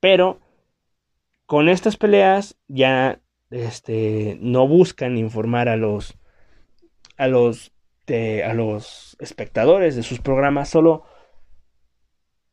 Pero 0.00 0.40
con 1.46 1.68
estas 1.68 1.96
peleas 1.96 2.56
ya 2.68 3.20
este, 3.50 4.38
no 4.40 4.66
buscan 4.66 5.18
informar 5.18 5.68
a 5.68 5.76
los 5.76 6.16
a 7.16 7.28
los 7.28 7.72
a 8.10 8.54
los 8.54 9.16
espectadores 9.20 9.94
de 9.94 10.02
sus 10.02 10.20
programas, 10.20 10.68
solo 10.68 11.04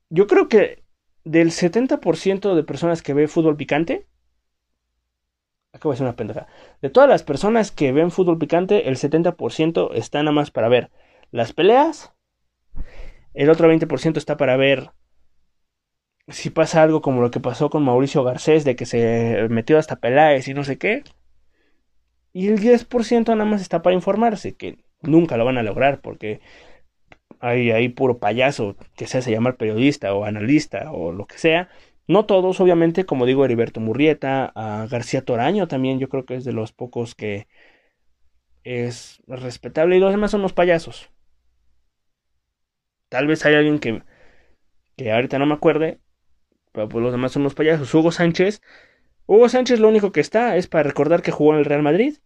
yo 0.10 0.27
creo 0.27 0.48
que 0.48 0.84
del 1.24 1.50
70% 1.50 2.56
de 2.56 2.63
personas 2.63 3.01
que 3.01 3.13
ve 3.13 3.27
fútbol 3.27 3.58
picante, 3.58 4.08
acabo 5.74 5.92
de 5.92 5.96
decir 5.96 6.06
una 6.06 6.16
pendeja, 6.16 6.48
de 6.82 6.89
todas 6.89 7.10
las 7.10 7.24
personas 7.24 7.72
que 7.72 7.92
ven 7.92 8.12
fútbol 8.12 8.38
picante, 8.38 8.88
el 8.88 8.98
70% 8.98 9.89
está 9.94 10.20
nada 10.20 10.32
más 10.32 10.51
para 10.51 10.70
ver 10.70 10.92
las 11.32 11.54
peleas, 11.54 12.13
el 13.34 13.50
otro 13.50 13.72
20% 13.72 14.18
está 14.18 14.38
para 14.38 14.58
ver 14.58 14.92
si 16.28 16.50
pasa 16.50 16.84
algo 16.84 17.02
como 17.02 17.22
lo 17.22 17.32
que 17.32 17.40
pasó 17.40 17.70
con 17.70 17.84
Mauricio 17.84 18.24
Garcés, 18.24 18.66
de 18.66 18.76
que 18.76 18.86
se 18.86 19.48
metió 19.50 19.78
hasta 19.78 19.98
Peláez 19.98 20.48
y 20.48 20.54
no 20.54 20.64
sé 20.64 20.78
qué. 20.78 21.04
Y 22.34 22.48
el 22.50 22.60
10% 22.60 23.36
nada 23.36 23.50
más 23.50 23.62
está 23.62 23.82
para 23.82 23.96
informarse, 23.96 24.56
que 24.56 24.78
nunca 25.02 25.38
lo 25.38 25.46
van 25.46 25.58
a 25.58 25.64
lograr 25.64 26.02
porque 26.02 26.40
hay 27.40 27.72
ahí 27.72 27.90
puro 27.90 28.20
payaso 28.20 28.76
que 28.96 29.08
se 29.08 29.20
hace 29.20 29.32
llamar 29.32 29.58
periodista 29.58 30.14
o 30.14 30.26
analista 30.26 30.92
o 30.92 31.12
lo 31.12 31.26
que 31.28 31.38
sea. 31.38 31.70
No 32.08 32.26
todos, 32.26 32.60
obviamente, 32.62 33.06
como 33.06 33.26
digo, 33.26 33.44
Heriberto 33.46 33.80
Murrieta, 33.80 34.52
a 34.56 34.88
García 34.88 35.24
Toraño 35.24 35.68
también, 35.68 36.00
yo 36.00 36.10
creo 36.10 36.26
que 36.26 36.36
es 36.36 36.46
de 36.46 36.54
los 36.54 36.72
pocos 36.72 37.16
que 37.16 37.48
es 38.64 39.22
respetable 39.28 39.98
y 39.98 40.00
los 40.00 40.12
demás 40.12 40.32
son 40.32 40.42
los 40.42 40.54
payasos. 40.54 41.10
Tal 43.10 43.28
vez 43.28 43.46
hay 43.46 43.56
alguien 43.56 43.80
que, 43.80 44.04
que 44.98 45.12
ahorita 45.12 45.40
no 45.40 45.46
me 45.46 45.54
acuerde, 45.56 46.00
pues 46.86 47.02
los 47.04 47.12
demás 47.12 47.32
son 47.32 47.44
los 47.44 47.56
payasos. 47.56 47.94
Hugo 47.94 48.12
Sánchez, 48.12 48.62
Hugo 49.26 49.50
Sánchez 49.50 49.80
lo 49.80 49.90
único 49.90 50.12
que 50.12 50.22
está 50.22 50.56
es 50.58 50.68
para 50.68 50.84
recordar 50.84 51.22
que 51.22 51.32
jugó 51.32 51.54
en 51.54 51.60
el 51.60 51.66
Real 51.66 51.84
Madrid 51.84 52.18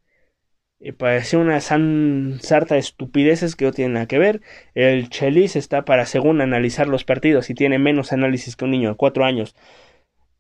y 0.82 0.94
parece 0.94 1.38
una 1.38 1.62
sarta 1.62 2.74
de 2.74 2.80
estupideces 2.80 3.56
que 3.56 3.66
no 3.66 3.72
tienen 3.72 3.94
nada 3.94 4.08
que 4.08 4.18
ver. 4.18 4.42
El 4.74 5.10
Chelis 5.10 5.56
está 5.56 5.86
para, 5.86 6.06
según 6.08 6.42
analizar 6.42 6.88
los 6.88 7.04
partidos, 7.04 7.50
y 7.52 7.54
tiene 7.54 7.78
menos 7.78 8.12
análisis 8.12 8.56
que 8.56 8.66
un 8.66 8.72
niño 8.72 8.90
de 8.90 8.96
4 8.96 9.24
años. 9.24 9.56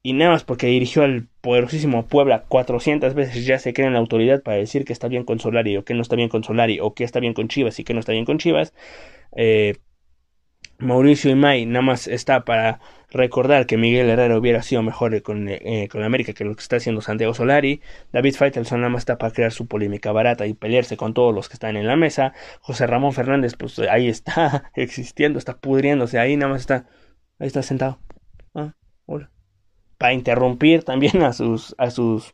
Y 0.03 0.13
nada 0.13 0.31
más 0.31 0.43
porque 0.43 0.65
dirigió 0.67 1.03
al 1.03 1.27
poderosísimo 1.41 2.07
Puebla 2.07 2.45
400 2.47 3.13
veces 3.13 3.45
ya 3.45 3.59
se 3.59 3.73
cree 3.73 3.85
en 3.85 3.93
la 3.93 3.99
autoridad 3.99 4.41
para 4.41 4.57
decir 4.57 4.83
que 4.83 4.93
está 4.93 5.07
bien 5.07 5.25
con 5.25 5.39
Solari 5.39 5.77
o 5.77 5.85
que 5.85 5.93
no 5.93 6.01
está 6.01 6.15
bien 6.15 6.29
con 6.29 6.43
Solari 6.43 6.79
o 6.79 6.95
que 6.95 7.03
está 7.03 7.19
bien 7.19 7.35
con 7.35 7.47
Chivas 7.47 7.79
y 7.79 7.83
que 7.83 7.93
no 7.93 7.99
está 7.99 8.11
bien 8.11 8.25
con 8.25 8.39
Chivas. 8.39 8.73
Eh, 9.35 9.77
Mauricio 10.79 11.29
Imay 11.29 11.65
nada 11.65 11.83
más 11.83 12.07
está 12.07 12.43
para 12.43 12.79
recordar 13.11 13.65
que 13.67 13.77
Miguel 13.77 14.09
Herrera 14.09 14.37
hubiera 14.37 14.63
sido 14.63 14.81
mejor 14.81 15.21
con, 15.21 15.47
eh, 15.49 15.87
con 15.91 16.03
América 16.03 16.33
que 16.33 16.45
lo 16.45 16.55
que 16.55 16.61
está 16.61 16.77
haciendo 16.77 17.01
Santiago 17.01 17.33
Solari. 17.33 17.81
David 18.11 18.35
Faitelson 18.35 18.79
nada 18.81 18.89
más 18.89 19.01
está 19.01 19.17
para 19.17 19.33
crear 19.33 19.51
su 19.51 19.67
polémica 19.67 20.11
barata 20.11 20.47
y 20.47 20.53
pelearse 20.53 20.97
con 20.97 21.13
todos 21.13 21.35
los 21.35 21.49
que 21.49 21.53
están 21.53 21.77
en 21.77 21.87
la 21.87 21.95
mesa. 21.95 22.33
José 22.61 22.87
Ramón 22.87 23.13
Fernández, 23.13 23.55
pues 23.55 23.77
ahí 23.79 24.07
está 24.07 24.71
existiendo, 24.75 25.37
está 25.37 25.57
pudriéndose, 25.59 26.19
ahí 26.19 26.35
nada 26.37 26.53
más 26.53 26.61
está, 26.61 26.87
ahí 27.37 27.47
está 27.47 27.61
sentado. 27.61 27.99
Ah, 28.55 28.73
hola. 29.05 29.31
para 29.97 30.13
interrumpir 30.13 30.83
también 30.83 31.21
a 31.21 31.33
sus, 31.33 31.75
a 31.77 31.91
sus, 31.91 32.33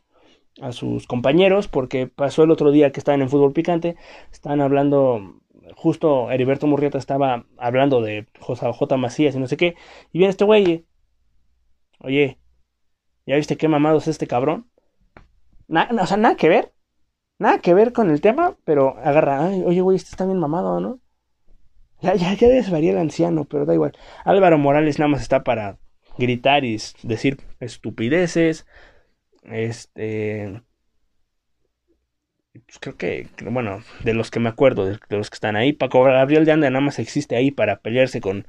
a 0.60 0.72
sus 0.72 1.06
compañeros, 1.06 1.68
porque 1.68 2.06
pasó 2.06 2.44
el 2.44 2.50
otro 2.50 2.70
día 2.70 2.92
que 2.92 3.00
estaban 3.00 3.20
en 3.20 3.28
fútbol 3.28 3.52
picante, 3.52 3.96
estaban 4.32 4.60
hablando, 4.60 5.42
justo 5.78 6.28
Heriberto 6.32 6.66
Murrieta 6.66 6.98
estaba 6.98 7.46
hablando 7.56 8.02
de 8.02 8.26
J. 8.40 8.96
Macías 8.96 9.36
y 9.36 9.38
no 9.38 9.46
sé 9.46 9.56
qué, 9.56 9.76
y 10.12 10.18
viene 10.18 10.30
este 10.30 10.44
güey, 10.44 10.84
oye, 12.00 12.40
¿ya 13.26 13.36
viste 13.36 13.56
qué 13.56 13.68
mamado 13.68 13.98
es 13.98 14.08
este 14.08 14.26
cabrón? 14.26 14.68
o 15.68 16.06
sea, 16.06 16.16
nada 16.16 16.36
que 16.36 16.48
ver, 16.48 16.72
nada 17.38 17.60
que 17.60 17.74
ver 17.74 17.92
con 17.92 18.10
el 18.10 18.20
tema, 18.20 18.56
pero 18.64 18.98
agarra, 18.98 19.50
oye, 19.66 19.80
güey, 19.80 19.96
este 19.96 20.10
está 20.10 20.26
bien 20.26 20.38
mamado, 20.38 20.80
¿no? 20.80 20.98
Ya, 22.00 22.16
ya, 22.16 22.34
ya 22.34 22.48
desvaría 22.48 22.90
el 22.90 22.98
anciano, 22.98 23.44
pero 23.44 23.64
da 23.64 23.74
igual. 23.74 23.92
Álvaro 24.24 24.58
Morales 24.58 24.98
nada 24.98 25.10
más 25.10 25.22
está 25.22 25.44
para 25.44 25.78
gritar 26.16 26.64
y 26.64 26.76
decir 27.04 27.38
estupideces. 27.60 28.66
Este. 29.44 30.60
Pues 32.66 32.78
creo 32.78 32.96
que, 32.96 33.28
bueno, 33.50 33.82
de 34.04 34.14
los 34.14 34.30
que 34.30 34.40
me 34.40 34.48
acuerdo, 34.48 34.86
de, 34.86 34.98
los 35.10 35.30
que 35.30 35.34
están 35.34 35.56
ahí, 35.56 35.72
Paco 35.72 36.02
Gabriel 36.02 36.44
de 36.44 36.52
Anda 36.52 36.70
nada 36.70 36.84
más 36.84 36.98
existe 36.98 37.36
ahí 37.36 37.50
para 37.50 37.80
pelearse 37.80 38.20
con, 38.20 38.46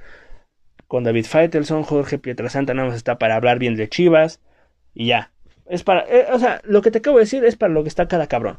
con 0.87 1.03
David 1.03 1.25
Faitelson, 1.25 1.83
Jorge 1.83 2.17
Pietrasanta 2.17 2.73
nada 2.73 2.89
más 2.89 2.97
está 2.97 3.17
para 3.17 3.35
hablar 3.35 3.59
bien 3.59 3.75
de 3.75 3.89
Chivas 3.89 4.41
y 4.93 5.07
ya. 5.07 5.31
Es 5.65 5.83
para, 5.83 6.01
eh, 6.01 6.27
o 6.31 6.39
sea, 6.39 6.61
lo 6.63 6.81
que 6.81 6.91
te 6.91 6.99
acabo 6.99 7.17
de 7.17 7.23
decir 7.23 7.45
es 7.45 7.55
para 7.55 7.73
lo 7.73 7.83
que 7.83 7.89
está 7.89 8.07
cada 8.07 8.27
cabrón. 8.27 8.57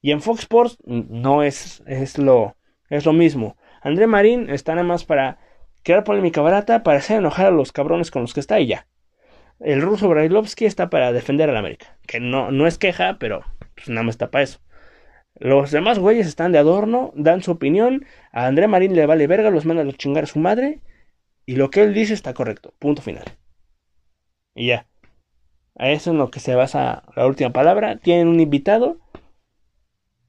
Y 0.00 0.12
en 0.12 0.20
Fox 0.20 0.40
Sports 0.40 0.78
no 0.84 1.42
es, 1.42 1.82
es 1.86 2.18
lo, 2.18 2.56
es 2.90 3.04
lo 3.04 3.12
mismo. 3.12 3.56
André 3.82 4.06
Marín 4.06 4.50
está 4.50 4.74
nada 4.74 4.86
más 4.86 5.04
para 5.04 5.38
crear 5.82 6.04
polémica 6.04 6.40
barata 6.40 6.82
para 6.82 6.98
hacer 6.98 7.18
enojar 7.18 7.46
a 7.46 7.50
los 7.50 7.72
cabrones 7.72 8.10
con 8.10 8.22
los 8.22 8.34
que 8.34 8.40
está 8.40 8.60
y 8.60 8.66
ya. 8.66 8.86
El 9.60 9.82
ruso 9.82 10.08
Brailovsky 10.08 10.66
está 10.66 10.88
para 10.88 11.12
defender 11.12 11.50
al 11.50 11.56
América, 11.56 11.96
que 12.06 12.20
no, 12.20 12.52
no 12.52 12.66
es 12.66 12.78
queja, 12.78 13.16
pero 13.18 13.42
pues 13.74 13.88
nada 13.88 14.02
más 14.04 14.14
está 14.14 14.30
para 14.30 14.44
eso. 14.44 14.60
Los 15.38 15.70
demás 15.70 15.98
güeyes 15.98 16.26
están 16.26 16.52
de 16.52 16.58
adorno, 16.58 17.12
dan 17.14 17.42
su 17.42 17.52
opinión, 17.52 18.04
a 18.32 18.46
André 18.46 18.66
Marín 18.66 18.94
le 18.94 19.06
vale 19.06 19.26
verga, 19.26 19.50
los 19.50 19.64
manda 19.64 19.82
a 19.82 19.92
chingar 19.92 20.24
a 20.24 20.26
su 20.26 20.38
madre, 20.38 20.80
y 21.46 21.56
lo 21.56 21.70
que 21.70 21.82
él 21.82 21.94
dice 21.94 22.14
está 22.14 22.34
correcto, 22.34 22.74
punto 22.78 23.02
final. 23.02 23.24
Y 24.54 24.66
ya. 24.68 24.86
A 25.76 25.90
eso 25.90 26.10
es 26.10 26.16
lo 26.16 26.30
que 26.30 26.40
se 26.40 26.54
basa 26.54 27.04
la 27.14 27.26
última 27.26 27.52
palabra. 27.52 27.96
Tienen 27.96 28.26
un 28.28 28.40
invitado 28.40 28.98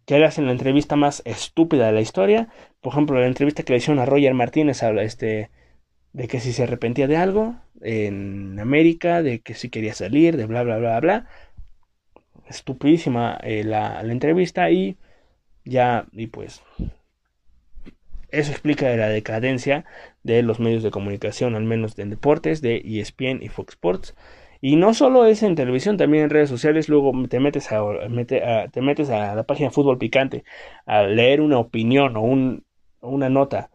que 0.06 0.20
le 0.20 0.26
hacen 0.26 0.46
la 0.46 0.52
entrevista 0.52 0.96
más 0.96 1.22
estúpida 1.26 1.88
de 1.88 1.92
la 1.94 2.02
historia. 2.02 2.50
Por 2.82 2.94
ejemplo, 2.94 3.20
la 3.20 3.28
entrevista 3.28 3.64
que 3.64 3.74
le 3.74 3.78
hicieron 3.78 4.00
a 4.00 4.06
Roger 4.06 4.34
Martínez 4.36 4.84
habla 4.84 5.04
este, 5.04 5.50
de 6.14 6.28
que 6.28 6.40
si 6.40 6.54
se 6.54 6.64
arrepentía 6.64 7.08
de 7.08 7.18
algo 7.18 7.56
en 7.82 8.60
América, 8.60 9.24
de 9.24 9.42
que 9.42 9.56
si 9.56 9.70
quería 9.70 9.94
salir, 9.94 10.38
de 10.38 10.46
bla, 10.46 10.64
bla, 10.64 10.78
bla, 10.78 11.00
bla. 11.00 11.28
Estupidísima 12.50 13.40
eh, 13.44 13.64
la, 13.64 14.02
la, 14.04 14.12
entrevista 14.12 14.72
y 14.72 14.98
ya, 15.66 16.08
y 16.12 16.28
pues, 16.28 16.64
eso 18.32 18.52
explica 18.52 18.96
la 18.96 19.10
decadencia 19.10 19.86
de 20.24 20.44
los 20.44 20.60
medios 20.60 20.84
de 20.84 20.92
comunicación, 20.92 21.56
al 21.56 21.64
menos 21.64 21.96
de 21.96 22.06
deportes, 22.06 22.62
de 22.62 22.78
ESPN 22.78 23.42
y 23.42 23.50
Fox 23.50 23.74
Sports. 23.74 24.16
Y 24.62 24.76
no 24.76 24.94
solo 24.94 25.26
es 25.26 25.42
en 25.44 25.56
televisión, 25.56 25.98
también 25.98 26.26
en 26.26 26.30
redes 26.30 26.50
sociales. 26.50 26.90
Luego 26.90 27.14
te 27.30 27.40
metes 27.40 27.72
a, 27.72 27.82
te 28.72 28.82
metes 28.82 29.10
a 29.10 29.36
la 29.36 29.44
página 29.44 29.72
Fútbol 29.72 29.98
Picante 29.98 30.44
a 30.86 31.04
leer 31.04 31.42
una 31.42 31.60
opinión 31.60 32.18
o 32.18 32.22
un, 32.22 32.66
una 33.02 33.30
nota 33.30 33.70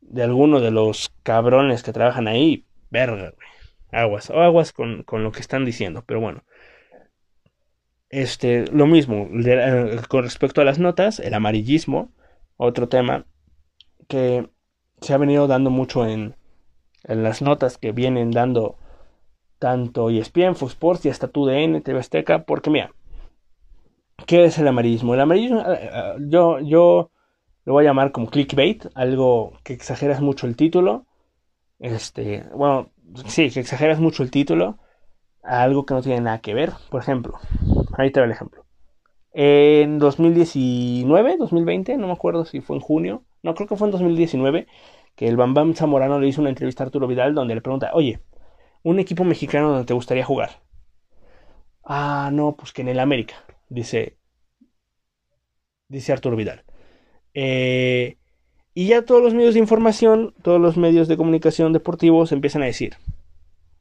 de 0.00 0.22
alguno 0.22 0.60
de 0.60 0.70
los 0.70 1.12
cabrones 1.22 1.82
que 1.82 1.92
trabajan 1.92 2.28
ahí. 2.28 2.64
Verga, 2.90 3.34
Aguas, 3.90 4.30
o 4.30 4.40
aguas 4.40 4.72
con, 4.72 5.02
con, 5.02 5.24
lo 5.24 5.32
que 5.32 5.40
están 5.40 5.64
diciendo. 5.64 6.04
Pero 6.06 6.20
bueno. 6.20 6.44
Este, 8.08 8.66
lo 8.68 8.86
mismo, 8.86 9.28
eh, 9.44 10.00
con 10.08 10.22
respecto 10.22 10.60
a 10.60 10.64
las 10.64 10.78
notas, 10.78 11.18
el 11.18 11.34
amarillismo, 11.34 12.10
otro 12.56 12.88
tema 12.88 13.26
que 14.08 14.48
se 15.00 15.12
ha 15.12 15.18
venido 15.18 15.46
dando 15.48 15.70
mucho 15.70 16.06
en, 16.06 16.36
en 17.04 17.22
las 17.22 17.42
notas 17.42 17.78
que 17.78 17.92
vienen 17.92 18.30
dando 18.30 18.76
tanto 19.58 20.10
ESPN, 20.10 20.54
Fox 20.54 21.04
y 21.04 21.08
hasta 21.08 21.28
TUDN, 21.28 21.82
TV 21.82 21.98
Azteca, 21.98 22.44
porque 22.44 22.70
mira, 22.70 22.92
¿qué 24.26 24.44
es 24.44 24.58
el 24.58 24.68
amarillismo? 24.68 25.14
El 25.14 25.20
amarillismo, 25.20 25.60
eh, 25.60 25.90
eh, 25.92 26.14
yo, 26.28 26.60
yo 26.60 27.10
lo 27.64 27.72
voy 27.72 27.84
a 27.84 27.88
llamar 27.88 28.12
como 28.12 28.30
clickbait, 28.30 28.86
algo 28.94 29.54
que 29.64 29.72
exageras 29.72 30.20
mucho 30.20 30.46
el 30.46 30.54
título, 30.54 31.06
este, 31.80 32.44
bueno, 32.54 32.90
sí, 33.26 33.50
que 33.50 33.60
exageras 33.60 33.98
mucho 33.98 34.22
el 34.22 34.30
título 34.30 34.78
algo 35.46 35.86
que 35.86 35.94
no 35.94 36.02
tiene 36.02 36.20
nada 36.20 36.40
que 36.40 36.54
ver. 36.54 36.72
Por 36.90 37.00
ejemplo, 37.00 37.38
ahí 38.02 38.10
te 38.10 38.20
va 38.20 38.26
el 38.26 38.32
ejemplo. 38.32 38.64
En 39.32 39.98
2019, 39.98 41.36
2020, 41.36 41.96
no 41.98 42.06
me 42.06 42.12
acuerdo 42.12 42.44
si 42.44 42.60
fue 42.60 42.76
en 42.76 42.80
junio, 42.80 43.24
no 43.42 43.54
creo 43.54 43.68
que 43.68 43.76
fue 43.76 43.88
en 43.88 43.92
2019, 43.92 44.66
que 45.14 45.28
el 45.28 45.36
Bambam 45.36 45.74
Zamorano 45.74 46.18
le 46.20 46.28
hizo 46.28 46.40
una 46.40 46.50
entrevista 46.50 46.84
a 46.84 46.86
Arturo 46.86 47.06
Vidal 47.06 47.34
donde 47.34 47.54
le 47.54 47.60
pregunta, 47.60 47.90
oye, 47.94 48.20
un 48.82 48.98
equipo 48.98 49.24
mexicano 49.24 49.70
donde 49.70 49.86
te 49.86 49.94
gustaría 49.94 50.24
jugar. 50.24 50.62
Ah, 51.84 52.30
no, 52.32 52.56
pues 52.56 52.72
que 52.72 52.82
en 52.82 52.88
el 52.88 52.98
América, 52.98 53.44
dice, 53.68 54.16
dice 55.88 56.12
Arturo 56.12 56.36
Vidal. 56.36 56.64
Eh, 57.34 58.16
y 58.74 58.88
ya 58.88 59.04
todos 59.04 59.22
los 59.22 59.34
medios 59.34 59.54
de 59.54 59.60
información, 59.60 60.34
todos 60.42 60.60
los 60.60 60.76
medios 60.76 61.08
de 61.08 61.16
comunicación 61.16 61.72
deportivos 61.72 62.32
empiezan 62.32 62.62
a 62.62 62.66
decir, 62.66 62.96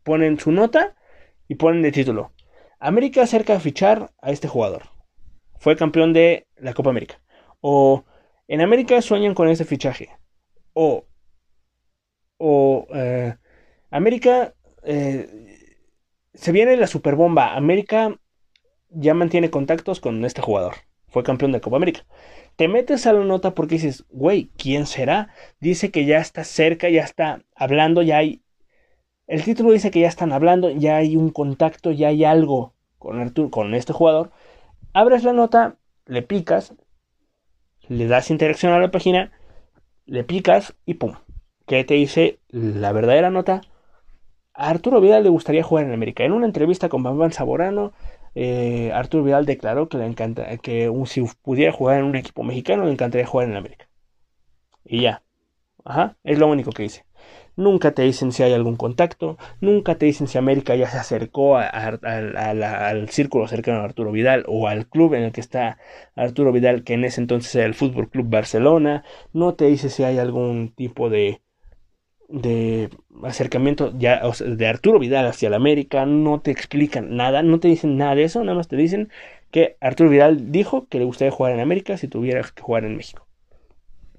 ponen 0.04 0.40
su 0.40 0.52
nota 0.52 0.96
y 1.48 1.56
ponen 1.56 1.82
de 1.82 1.92
título, 1.92 2.32
América 2.80 3.24
acerca 3.24 3.54
de 3.54 3.60
fichar 3.60 4.12
a 4.22 4.32
este 4.32 4.48
jugador. 4.48 4.84
Fue 5.58 5.76
campeón 5.76 6.14
de 6.14 6.48
la 6.58 6.74
Copa 6.74 6.90
América. 6.90 7.22
O 7.62 8.06
en 8.48 8.62
América 8.62 9.02
sueñan 9.02 9.34
con 9.34 9.48
ese 9.50 9.66
fichaje. 9.66 10.10
O, 10.74 11.06
o 12.38 12.88
eh, 12.94 13.36
América 13.90 14.54
eh, 14.84 15.76
se 16.34 16.52
viene 16.52 16.78
la 16.78 16.88
superbomba. 16.88 17.56
América 17.56 18.20
ya 18.90 19.14
mantiene 19.14 19.50
contactos 19.50 20.00
con 20.00 20.24
este 20.26 20.42
jugador. 20.42 20.76
Fue 21.08 21.24
campeón 21.24 21.52
de 21.52 21.62
Copa 21.62 21.78
América. 21.78 22.06
Te 22.56 22.68
metes 22.68 23.06
a 23.06 23.14
la 23.14 23.24
nota 23.24 23.54
porque 23.54 23.76
dices, 23.76 24.06
güey, 24.10 24.50
¿quién 24.58 24.86
será? 24.86 25.30
Dice 25.60 25.92
que 25.92 26.06
ya 26.06 26.20
está 26.20 26.44
cerca, 26.44 26.90
ya 26.90 27.04
está 27.04 27.44
hablando, 27.56 28.02
ya 28.02 28.18
hay... 28.18 28.42
El 29.28 29.44
título 29.44 29.72
dice 29.72 29.92
que 29.92 30.02
ya 30.02 30.08
están 30.08 30.32
hablando, 30.32 30.70
ya 30.70 30.98
hay 30.98 31.18
un 31.18 31.30
contacto, 31.30 31.92
ya 31.92 32.10
hay 32.10 32.24
algo 32.24 32.74
con, 33.00 33.30
con 33.50 33.74
este 33.74 33.94
jugador. 33.94 34.32
Abres 34.94 35.24
la 35.24 35.34
nota, 35.34 35.78
le 36.06 36.22
picas, 36.22 36.76
le 37.88 38.08
das 38.08 38.30
interacción 38.30 38.72
a 38.72 38.80
la 38.80 38.92
página, 38.92 39.32
le 40.06 40.24
picas 40.24 40.76
y 40.86 40.96
pum. 40.96 41.14
¿Qué 41.66 41.84
te 41.84 41.96
dice 41.96 42.40
la 42.50 42.92
verdadera 42.92 43.32
nota? 43.32 43.62
A 44.54 44.70
Arturo 44.70 45.02
Vidal 45.02 45.24
le 45.24 45.30
gustaría 45.30 45.64
jugar 45.64 45.86
en 45.86 45.94
América. 45.94 46.24
En 46.24 46.32
una 46.32 46.46
entrevista 46.46 46.88
con 46.90 47.04
Bambán 47.04 47.34
Saborano, 47.34 47.94
eh, 48.36 48.92
Arturo 48.94 49.24
Vidal 49.24 49.46
declaró 49.46 49.90
que 49.90 49.98
le 49.98 50.06
encanta, 50.06 50.56
que 50.58 50.92
si 51.08 51.24
pudiera 51.42 51.72
jugar 51.74 52.00
en 52.00 52.06
un 52.06 52.16
equipo 52.16 52.44
mexicano, 52.44 52.86
le 52.86 52.92
encantaría 52.92 53.26
jugar 53.26 53.50
en 53.50 53.56
América. 53.56 53.90
Y 54.86 55.02
ya. 55.02 55.24
Ajá, 55.84 56.18
es 56.24 56.40
lo 56.40 56.48
único 56.48 56.72
que 56.72 56.84
dice. 56.84 57.06
Nunca 57.58 57.92
te 57.92 58.02
dicen 58.02 58.32
si 58.32 58.44
hay 58.44 58.54
algún 58.54 58.76
contacto, 58.76 59.38
nunca 59.62 59.96
te 59.96 60.06
dicen 60.06 60.28
si 60.28 60.38
América 60.38 60.76
ya 60.76 60.90
se 60.90 60.98
acercó 60.98 61.58
al 61.58 63.10
círculo 63.10 63.48
cercano 63.48 63.80
a 63.80 63.86
Arturo 63.86 64.12
Vidal 64.12 64.44
o 64.48 64.68
al 64.68 64.88
club 64.88 65.14
en 65.14 65.24
el 65.24 65.32
que 65.32 65.42
está 65.42 65.78
Arturo 66.16 66.52
Vidal, 66.52 66.84
que 66.84 66.94
en 66.94 67.06
ese 67.06 67.22
entonces 67.22 67.56
era 67.56 67.66
el 67.66 67.74
Fútbol 67.74 68.10
Club 68.10 68.28
Barcelona. 68.30 69.04
No 69.34 69.54
te 69.56 69.66
dice 69.66 69.90
si 69.90 70.04
hay 70.04 70.18
algún 70.18 70.74
tipo 70.76 71.10
de, 71.10 71.42
de 72.28 72.90
acercamiento 73.24 73.94
ya, 73.98 74.22
de 74.46 74.68
Arturo 74.68 75.00
Vidal 75.00 75.26
hacia 75.28 75.50
la 75.50 75.58
América, 75.58 76.06
no 76.06 76.42
te 76.42 76.52
explican 76.52 77.16
nada, 77.16 77.44
no 77.44 77.60
te 77.60 77.68
dicen 77.70 77.98
nada 77.98 78.16
de 78.16 78.24
eso, 78.24 78.44
nada 78.44 78.58
más 78.58 78.68
te 78.68 78.76
dicen 78.76 79.10
que 79.52 79.78
Arturo 79.80 80.10
Vidal 80.10 80.52
dijo 80.52 80.88
que 80.90 81.00
le 81.00 81.06
gustaría 81.06 81.32
jugar 81.32 81.54
en 81.54 81.62
América 81.62 81.98
si 81.98 82.08
tuviera 82.08 82.42
que 82.54 82.62
jugar 82.62 82.84
en 82.86 82.98
México. 82.98 83.25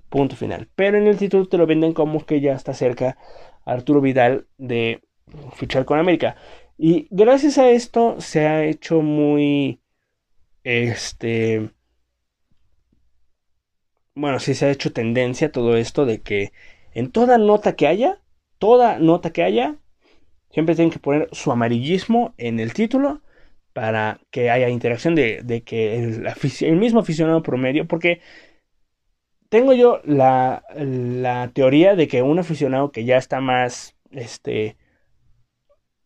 Punto 0.09 0.37
final. 0.37 0.69
Pero 0.75 0.99
en 0.99 1.07
el 1.07 1.17
título 1.17 1.49
te 1.49 1.59
lo 1.59 1.67
venden 1.67 1.93
como 1.93 2.25
que 2.25 2.41
ya 2.41 2.53
está 2.53 2.75
cerca 2.75 3.17
Arturo 3.65 4.01
Vidal 4.01 4.47
de 4.59 5.03
fichar 5.55 5.85
con 5.85 5.99
América. 5.99 6.37
Y 6.79 7.09
gracias 7.11 7.59
a 7.59 7.71
esto 7.71 8.21
se 8.21 8.47
ha 8.47 8.65
hecho 8.65 9.03
muy 9.03 9.81
este 10.65 11.71
bueno, 14.17 14.41
sí 14.41 14.55
se 14.55 14.67
ha 14.67 14.71
hecho 14.71 14.93
tendencia 14.93 15.53
todo 15.53 15.77
esto 15.77 16.07
de 16.07 16.23
que 16.23 16.53
en 16.95 17.13
toda 17.13 17.39
nota 17.39 17.77
que 17.77 17.87
haya, 17.87 18.19
toda 18.59 18.99
nota 18.99 19.31
que 19.31 19.43
haya, 19.43 19.77
siempre 20.51 20.75
tienen 20.75 20.91
que 20.91 20.99
poner 20.99 21.29
su 21.33 21.53
amarillismo 21.53 22.35
en 22.39 22.59
el 22.59 22.73
título 22.73 23.21
para 23.75 24.21
que 24.31 24.49
haya 24.51 24.71
interacción 24.71 25.15
de, 25.15 25.63
que 25.67 25.97
el, 25.97 26.77
mismo 26.77 27.01
aficionado 27.01 27.43
promedio, 27.43 27.87
porque 27.87 28.23
tengo 29.49 29.73
yo 29.73 30.01
la, 30.05 30.65
la, 30.75 31.51
teoría 31.53 31.95
de 31.97 32.09
que 32.09 32.23
un 32.23 32.39
aficionado 32.39 32.93
que 32.93 33.05
ya 33.05 33.17
está 33.17 33.41
más, 33.41 33.97
este, 34.11 34.77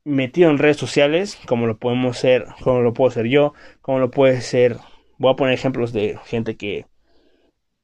metido 0.04 0.50
en 0.50 0.58
redes 0.58 0.76
sociales, 0.76 1.38
como 1.46 1.66
lo 1.66 1.78
podemos 1.78 2.18
ser, 2.18 2.46
como 2.62 2.80
lo 2.80 2.92
puedo 2.94 3.10
ser 3.10 3.26
yo, 3.26 3.54
como 3.80 3.98
lo 3.98 4.10
puede 4.10 4.40
ser, 4.40 4.76
voy 5.18 5.32
a 5.32 5.36
poner 5.36 5.54
ejemplos 5.54 5.92
de 5.92 6.18
gente 6.24 6.56
que, 6.56 6.86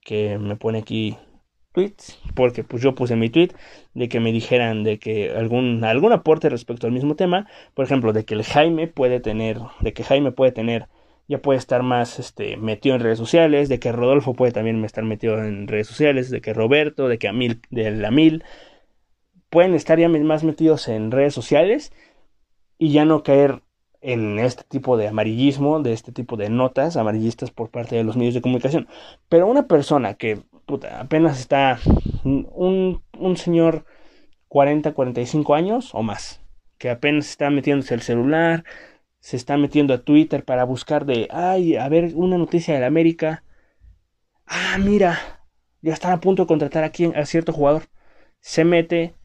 que 0.01 0.39
me 0.39 0.57
pone 0.57 0.79
aquí 0.79 1.17
tweets, 1.73 2.19
porque 2.35 2.65
pues 2.65 2.83
yo 2.83 2.95
puse 2.95 3.17
mi 3.17 3.29
tweet 3.31 3.51
de 3.95 4.09
que 4.09 4.21
me 4.21 4.33
dijeran 4.33 4.83
de 4.85 4.99
que 4.99 5.31
algún, 5.31 5.85
algún 5.85 6.13
aporte 6.13 6.49
respecto 6.49 6.87
al 6.87 6.93
mismo 6.93 7.17
tema, 7.17 7.49
por 7.75 7.85
ejemplo, 7.85 8.13
de 8.13 8.25
que 8.25 8.35
el 8.35 8.45
Jaime 8.45 8.89
puede 8.89 9.21
tener, 9.21 9.59
de 9.81 9.93
que 9.93 10.05
Jaime 10.05 10.33
puede 10.33 10.53
tener, 10.53 10.89
ya 11.29 11.39
puede 11.39 11.59
estar 11.59 11.83
más 11.83 12.19
este, 12.19 12.57
metido 12.57 12.95
en 12.95 13.03
redes 13.03 13.19
sociales, 13.19 13.69
de 13.69 13.79
que 13.79 13.93
Rodolfo 13.93 14.35
puede 14.35 14.53
también 14.53 14.85
estar 14.85 15.05
metido 15.05 15.43
en 15.43 15.67
redes 15.67 15.89
sociales, 15.89 16.31
de 16.31 16.41
que 16.41 16.55
Roberto, 16.55 17.09
de 17.09 17.19
que 17.19 17.29
Amil, 17.29 17.61
de 17.71 17.91
la 17.91 18.11
Mil, 18.11 18.45
pueden 19.51 19.75
estar 19.75 19.99
ya 19.99 20.09
más 20.09 20.45
metidos 20.45 20.89
en 20.89 21.11
redes 21.11 21.35
sociales 21.35 21.93
y 22.79 22.93
ya 22.93 23.05
no 23.05 23.23
caer 23.23 23.63
en 24.01 24.39
este 24.39 24.63
tipo 24.65 24.97
de 24.97 25.09
amarillismo, 25.09 25.81
de 25.81 25.93
este 25.93 26.13
tipo 26.13 26.37
de 26.37 26.49
notas 26.51 26.97
amarillistas 26.97 27.51
por 27.51 27.71
parte 27.71 27.97
de 27.97 28.05
los 28.05 28.17
medios 28.17 28.35
de 28.35 28.43
comunicación. 28.43 28.87
Pero 29.29 29.49
una 29.49 29.67
persona 29.67 30.15
que 30.15 30.43
apenas 30.93 31.41
está 31.41 31.81
un, 32.25 33.03
un 33.19 33.37
señor 33.37 33.85
40, 34.49 34.93
45 34.93 35.55
años 35.55 35.95
o 35.95 36.03
más, 36.03 36.41
que 36.79 36.91
apenas 36.91 37.29
está 37.29 37.51
metiéndose 37.51 37.95
el 37.95 38.03
celular, 38.03 38.65
se 39.27 39.37
está 39.37 39.57
metiendo 39.57 39.93
a 39.93 40.05
Twitter 40.05 40.45
para 40.45 40.63
buscar 40.63 41.05
de, 41.05 41.27
ay, 41.33 41.75
a 41.75 41.89
ver 41.89 42.13
una 42.15 42.39
noticia 42.39 42.75
de 42.75 42.81
la 42.81 42.87
América. 42.87 43.43
Ah, 44.47 44.79
mira, 44.79 45.19
ya 45.83 45.93
están 45.95 46.13
a 46.13 46.21
punto 46.21 46.45
de 46.45 46.47
contratar 46.47 46.85
aquí 46.85 47.07
a 47.13 47.27
cierto 47.27 47.53
jugador. 47.53 47.89
Se 48.39 48.65
mete, 48.65 49.17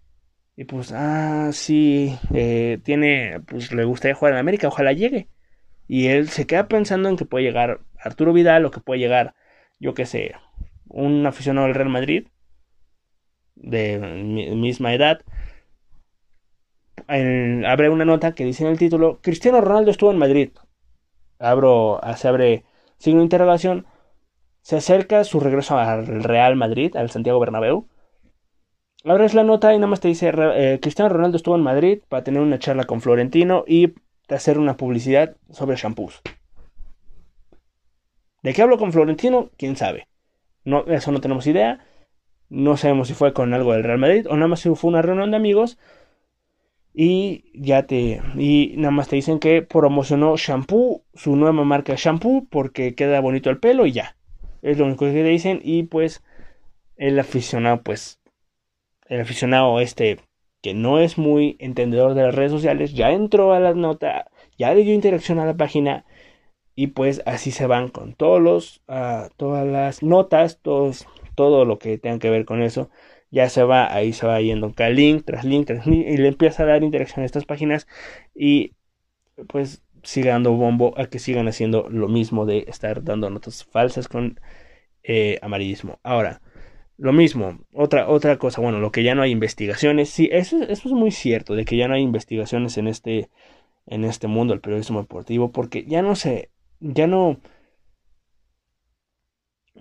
y 0.56 0.64
pues, 0.64 0.92
ah, 0.92 1.52
sí, 1.54 2.18
eh, 2.34 2.80
tiene, 2.84 3.42
pues 3.42 3.72
le 3.74 3.84
gustaría 3.84 4.16
jugar 4.16 4.34
en 4.34 4.40
América, 4.40 4.70
ojalá 4.70 4.92
llegue. 4.92 5.30
Y 5.88 6.08
él 6.08 6.30
se 6.30 6.48
queda 6.48 6.68
pensando 6.68 7.08
en 7.08 7.16
que 7.16 7.26
puede 7.26 7.46
llegar 7.46 7.82
Arturo 8.00 8.34
Vidal 8.34 8.66
o 8.66 8.72
que 8.72 8.80
puede 8.80 9.02
llegar, 9.02 9.36
yo 9.80 9.94
qué 9.94 10.08
sé, 10.08 10.34
un 10.88 11.28
aficionado 11.28 11.68
del 11.68 11.76
Real 11.76 11.90
Madrid 11.90 12.28
de 13.54 14.00
misma 14.00 14.96
edad. 14.96 15.22
Abre 17.08 17.90
una 17.90 18.06
nota 18.06 18.34
que 18.34 18.46
dice 18.46 18.64
en 18.64 18.72
el 18.72 18.78
título, 18.78 19.20
Cristiano 19.22 19.62
Ronaldo 19.62 19.92
estuvo 19.92 20.12
en 20.12 20.18
Madrid. 20.18 20.52
Abro, 21.40 22.00
se 22.16 22.28
abre 22.28 22.66
signo 22.98 23.20
de 23.20 23.26
interrogación. 23.26 23.86
Se 24.62 24.78
acerca 24.78 25.24
su 25.24 25.40
regreso 25.40 25.78
al 25.78 26.24
Real 26.24 26.56
Madrid, 26.56 26.96
al 26.96 27.10
Santiago 27.10 27.40
Bernabéu 27.40 27.88
Ahora 29.04 29.26
es 29.26 29.34
la 29.34 29.44
nota 29.44 29.74
y 29.74 29.78
nada 29.78 29.88
más 29.88 30.00
te 30.00 30.10
dice, 30.10 30.32
eh, 30.36 30.80
Cristiano 30.80 31.10
Ronaldo 31.10 31.38
estuvo 31.38 31.56
en 31.56 31.64
Madrid 31.64 32.02
para 32.08 32.24
tener 32.24 32.40
una 32.40 32.60
charla 32.60 32.84
con 32.84 33.02
Florentino 33.02 33.64
y 33.68 33.96
hacer 34.30 34.60
una 34.60 34.78
publicidad 34.78 35.36
sobre 35.50 35.76
shampoos. 35.76 36.22
¿De 38.44 38.54
qué 38.54 38.62
hablo 38.62 38.78
con 38.78 38.92
Florentino? 38.92 39.50
¿Quién 39.58 39.76
sabe? 39.76 40.08
No, 40.64 40.86
eso 40.86 41.12
no 41.12 41.20
tenemos 41.20 41.48
idea. 41.48 41.80
No 42.50 42.78
sabemos 42.78 43.08
si 43.08 43.16
fue 43.16 43.34
con 43.34 43.54
algo 43.54 43.74
del 43.74 43.84
Real 43.84 43.98
Madrid 43.98 44.28
o 44.30 44.36
nada 44.36 44.48
más 44.48 44.60
si 44.60 44.74
fue 44.76 44.90
una 44.90 45.02
reunión 45.02 45.32
de 45.32 45.38
amigos. 45.38 45.80
Y 46.94 47.46
ya 47.54 47.84
te. 47.84 48.22
Y 48.38 48.74
nada 48.78 48.92
más 48.92 49.08
te 49.08 49.16
dicen 49.16 49.40
que 49.40 49.62
promocionó 49.62 50.36
shampoo, 50.38 51.04
su 51.14 51.36
nueva 51.36 51.64
marca 51.64 51.96
shampoo, 51.98 52.48
porque 52.50 52.96
queda 52.96 53.22
bonito 53.22 53.50
el 53.50 53.60
pelo 53.60 53.86
y 53.86 53.94
ya. 53.94 54.18
Es 54.62 54.78
lo 54.78 54.86
único 54.86 55.06
que 55.06 55.12
te 55.12 55.24
dicen. 55.24 55.62
Y 55.64 55.84
pues 55.84 56.24
el 56.98 57.20
aficionado, 57.20 57.82
pues 57.82 58.20
el 59.08 59.22
aficionado 59.22 59.80
este 59.80 60.20
que 60.62 60.74
no 60.74 61.00
es 61.00 61.18
muy 61.18 61.58
entendedor 61.60 62.14
de 62.14 62.24
las 62.24 62.36
redes 62.36 62.52
sociales 62.52 62.94
ya 62.94 63.12
entró 63.12 63.54
a 63.54 63.60
la 63.60 63.74
nota, 63.74 64.30
ya 64.58 64.74
le 64.74 64.84
dio 64.84 64.94
interacción 64.94 65.40
a 65.40 65.46
la 65.46 65.56
página 65.56 66.06
y 66.76 66.88
pues 66.88 67.22
así 67.26 67.52
se 67.52 67.68
van 67.68 67.90
con 67.90 68.14
todos 68.14 68.42
los, 68.42 68.82
uh, 68.88 69.30
todas 69.38 69.68
las 69.68 70.04
notas, 70.04 70.60
todos, 70.62 71.08
todo 71.36 71.66
lo 71.66 71.80
que 71.80 71.98
tenga 71.98 72.20
que 72.20 72.30
ver 72.30 72.46
con 72.46 72.62
eso. 72.62 72.90
Ya 73.32 73.50
se 73.50 73.64
va, 73.64 73.94
ahí 73.94 74.14
se 74.14 74.28
va 74.28 74.42
yendo 74.42 74.74
cada 74.74 74.90
link 74.90 75.24
tras 75.26 75.46
link 75.46 75.68
tras 75.68 75.88
link 75.88 76.06
y 76.08 76.18
le 76.18 76.28
empieza 76.28 76.64
a 76.64 76.66
dar 76.68 76.84
interacción 76.84 77.24
a 77.24 77.26
estas 77.26 77.46
páginas 77.46 77.88
y 78.36 78.74
pues 79.48 79.84
sigue 80.04 80.30
dando 80.30 80.52
bombo 80.54 80.94
a 80.98 81.08
que 81.08 81.20
sigan 81.20 81.48
haciendo 81.48 81.90
lo 81.90 82.08
mismo 82.08 82.46
de 82.46 82.66
estar 82.68 83.04
dando 83.04 83.30
notas 83.30 83.64
falsas 83.64 84.08
con 84.08 84.40
eh, 85.04 85.40
amarillismo. 85.42 86.00
Ahora, 86.04 86.42
lo 86.98 87.14
mismo, 87.14 87.60
otra, 87.74 88.08
otra 88.08 88.38
cosa, 88.38 88.62
bueno, 88.62 88.80
lo 88.80 88.92
que 88.92 89.04
ya 89.04 89.16
no 89.16 89.24
hay 89.24 89.32
investigaciones, 89.32 90.10
sí, 90.10 90.30
eso, 90.32 90.62
eso 90.64 90.88
es 90.88 90.94
muy 90.94 91.12
cierto, 91.12 91.56
de 91.56 91.66
que 91.66 91.78
ya 91.78 91.88
no 91.88 91.96
hay 91.96 92.04
investigaciones 92.04 92.78
en 92.78 92.88
este, 92.88 93.30
en 93.88 94.06
este 94.06 94.28
mundo 94.28 94.54
del 94.54 94.62
periodismo 94.62 95.02
deportivo, 95.02 95.52
porque 95.52 95.84
ya 95.86 96.02
no 96.04 96.16
se, 96.16 96.52
ya 96.80 97.08
no 97.08 97.40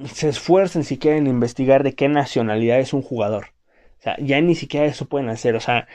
se 0.06 0.28
esfuerzan 0.28 0.84
siquiera 0.84 1.16
en 1.16 1.26
investigar 1.26 1.82
de 1.82 1.94
qué 1.94 2.08
nacionalidad 2.08 2.78
es 2.78 2.92
un 2.92 3.02
jugador. 3.02 3.46
O 3.98 4.02
sea, 4.02 4.16
ya 4.18 4.40
ni 4.40 4.54
siquiera 4.54 4.86
eso 4.86 5.06
pueden 5.06 5.28
hacer. 5.28 5.56
O 5.56 5.60
sea, 5.60 5.86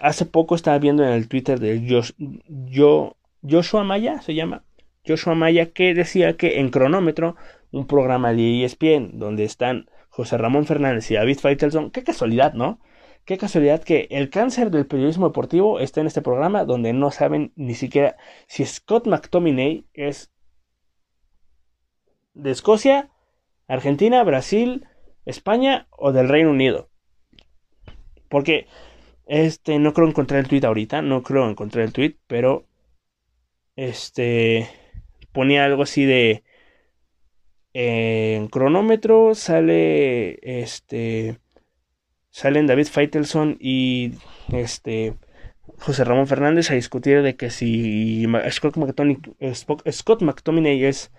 hace 0.00 0.26
poco 0.26 0.54
estaba 0.54 0.78
viendo 0.78 1.04
en 1.04 1.10
el 1.10 1.28
Twitter 1.28 1.60
de 1.60 1.84
yo, 1.86 3.16
Joshua 3.48 3.84
Maya, 3.84 4.20
se 4.22 4.34
llama. 4.34 4.64
Joshua 5.06 5.34
Maya, 5.34 5.72
que 5.72 5.94
decía 5.94 6.36
que 6.36 6.60
en 6.60 6.70
cronómetro, 6.70 7.36
un 7.70 7.86
programa 7.86 8.32
de 8.32 8.64
ESPN, 8.64 9.18
donde 9.18 9.44
están 9.44 9.88
José 10.08 10.38
Ramón 10.38 10.66
Fernández 10.66 11.10
y 11.10 11.14
David 11.14 11.38
Faitelson. 11.38 11.90
Qué 11.90 12.04
casualidad, 12.04 12.54
¿no? 12.54 12.80
Qué 13.24 13.38
casualidad 13.38 13.82
que 13.82 14.08
el 14.10 14.30
cáncer 14.30 14.70
del 14.70 14.86
periodismo 14.86 15.28
deportivo 15.28 15.78
está 15.80 16.00
en 16.00 16.08
este 16.08 16.22
programa 16.22 16.64
donde 16.64 16.92
no 16.92 17.10
saben 17.10 17.52
ni 17.54 17.74
siquiera 17.74 18.16
si 18.48 18.64
Scott 18.64 19.06
McTominay 19.06 19.86
es 19.94 20.31
de 22.34 22.50
Escocia, 22.50 23.10
Argentina, 23.68 24.22
Brasil, 24.22 24.86
España 25.24 25.86
o 25.90 26.12
del 26.12 26.28
Reino 26.28 26.50
Unido. 26.50 26.90
Porque 28.28 28.66
este 29.26 29.78
no 29.78 29.92
creo 29.92 30.08
encontrar 30.08 30.40
el 30.40 30.48
tweet 30.48 30.64
ahorita, 30.64 31.02
no 31.02 31.22
creo 31.22 31.48
encontrar 31.48 31.84
el 31.84 31.92
tweet, 31.92 32.16
pero 32.26 32.66
este 33.76 34.68
ponía 35.32 35.64
algo 35.64 35.82
así 35.82 36.04
de 36.04 36.42
en 37.74 38.48
cronómetro 38.48 39.34
sale 39.34 40.38
este 40.60 41.38
salen 42.30 42.66
David 42.66 42.86
Feitelson 42.86 43.56
y 43.60 44.14
este 44.52 45.14
José 45.78 46.04
Ramón 46.04 46.26
Fernández 46.26 46.70
a 46.70 46.74
discutir 46.74 47.22
de 47.22 47.36
que 47.36 47.50
si 47.50 48.26
Scott 48.50 48.76
McTominay, 48.76 50.84
es, 50.84 51.12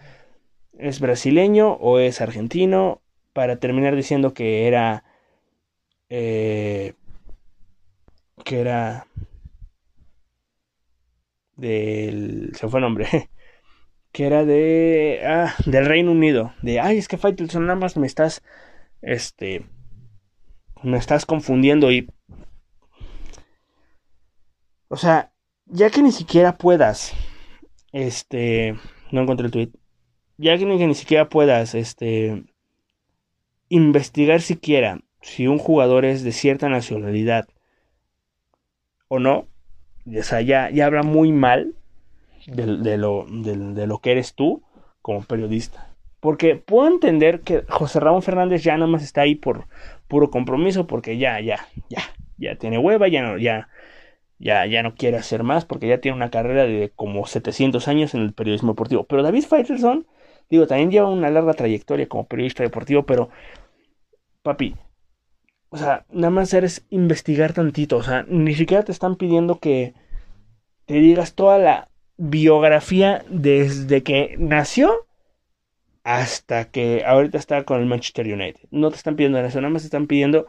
es 0.78 1.00
brasileño 1.00 1.74
o 1.74 2.00
es 2.00 2.22
argentino 2.22 3.02
para 3.34 3.58
terminar 3.58 3.96
diciendo 3.96 4.34
que 4.34 4.68
era 4.68 5.04
eh, 6.10 6.94
que 8.44 8.60
era 8.60 9.08
del 11.56 12.52
se 12.56 12.68
fue 12.68 12.80
el 12.80 12.84
nombre 12.84 13.08
que 14.12 14.26
era 14.26 14.46
de 14.46 15.22
ah, 15.26 15.54
del 15.66 15.86
Reino 15.86 16.12
Unido, 16.12 16.54
de 16.62 16.80
ay, 16.80 16.98
es 16.98 17.08
que 17.08 17.18
Faitelson 17.18 17.66
nada 17.66 17.80
más 17.80 17.98
me 17.98 18.08
estás 18.08 18.44
este 19.02 19.66
me 20.84 20.98
estás 20.98 21.26
confundiendo 21.26 21.92
y 21.92 22.10
o 24.88 24.98
sea, 24.98 25.34
ya 25.66 25.90
que 25.90 26.04
ni 26.04 26.12
siquiera 26.12 26.58
puedas 26.58 27.14
este 27.92 28.76
no 29.12 29.22
encontré 29.22 29.48
el 29.48 29.52
tweet, 29.52 29.72
ya 30.44 30.58
que 30.58 30.66
ni, 30.66 30.96
siquiera 30.96 31.30
puedas 31.30 31.74
este 31.74 32.44
investigar 33.70 34.42
siquiera 34.42 35.00
si 35.22 35.48
un 35.48 35.58
jugador 35.58 36.06
es 36.06 36.24
de 36.24 36.32
cierta 36.32 36.70
nacionalidad 36.70 37.48
o 39.08 39.20
no, 39.20 39.48
o 40.06 40.24
sea, 40.24 40.42
ya, 40.42 40.70
ya 40.70 40.86
habla 40.86 41.04
muy 41.04 41.32
mal 41.32 41.76
de, 42.48 42.98
lo, 42.98 43.26
de, 43.30 43.88
lo 43.88 44.00
que 44.00 44.12
eres 44.12 44.34
tú 44.34 44.64
como 45.02 45.24
periodista. 45.24 45.90
Porque 46.20 46.56
puedo 46.56 46.88
entender 46.88 47.42
que 47.42 47.64
José 47.70 48.00
Ramón 48.00 48.22
Fernández 48.22 48.64
ya 48.64 48.76
nada 48.76 48.88
más 48.88 49.04
está 49.04 49.22
ahí 49.22 49.36
por 49.36 49.68
puro 50.08 50.30
compromiso, 50.30 50.88
porque 50.88 51.18
ya, 51.18 51.40
ya, 51.42 51.68
ya, 51.90 52.02
ya 52.38 52.56
tiene 52.56 52.78
hueva, 52.78 53.08
ya 53.08 53.22
no, 53.22 53.38
ya, 53.38 53.70
ya, 54.40 54.66
ya 54.66 54.84
no 54.84 54.96
quiere 54.96 55.18
hacer 55.18 55.44
más, 55.44 55.66
porque 55.66 55.88
ya 55.88 56.00
tiene 56.00 56.18
una 56.18 56.30
carrera 56.30 56.64
de 56.64 56.92
como 56.96 57.26
700 57.26 57.88
años 57.88 58.14
en 58.14 58.22
el 58.22 58.34
periodismo 58.34 58.74
deportivo. 58.74 59.04
Pero 59.06 59.24
David 59.24 59.44
Faitelson, 59.44 60.06
digo, 60.58 60.68
también 60.68 60.92
lleva 60.92 61.10
una 61.10 61.30
larga 61.30 61.54
trayectoria 61.54 62.08
como 62.08 62.28
periodista 62.28 62.64
deportivo, 62.64 63.04
pero, 63.06 63.30
papi, 64.42 64.76
o 65.70 65.78
sea, 65.78 66.06
nada 66.12 66.30
más 66.30 66.54
eres 66.54 66.86
investigar 66.90 67.54
tantito, 67.54 67.98
o 67.98 68.04
sea, 68.04 68.26
ni 68.28 68.54
siquiera 68.56 68.84
te 68.84 68.92
están 68.92 69.16
pidiendo 69.16 69.60
que 69.60 69.94
te 70.86 70.96
digas 70.96 71.34
toda 71.34 71.58
la 71.58 71.90
biografía 72.18 73.26
desde 73.30 74.04
que 74.04 74.36
nació 74.38 75.08
hasta 76.04 76.70
que 76.70 77.04
ahorita 77.06 77.38
está 77.38 77.64
con 77.64 77.80
el 77.80 77.88
Manchester 77.88 78.28
United. 78.32 78.68
No 78.72 78.92
te 78.92 78.98
están 78.98 79.16
pidiendo 79.16 79.40
eso, 79.40 79.62
nada 79.62 79.74
más 79.74 79.84
te 79.84 79.88
están 79.88 80.08
pidiendo 80.08 80.48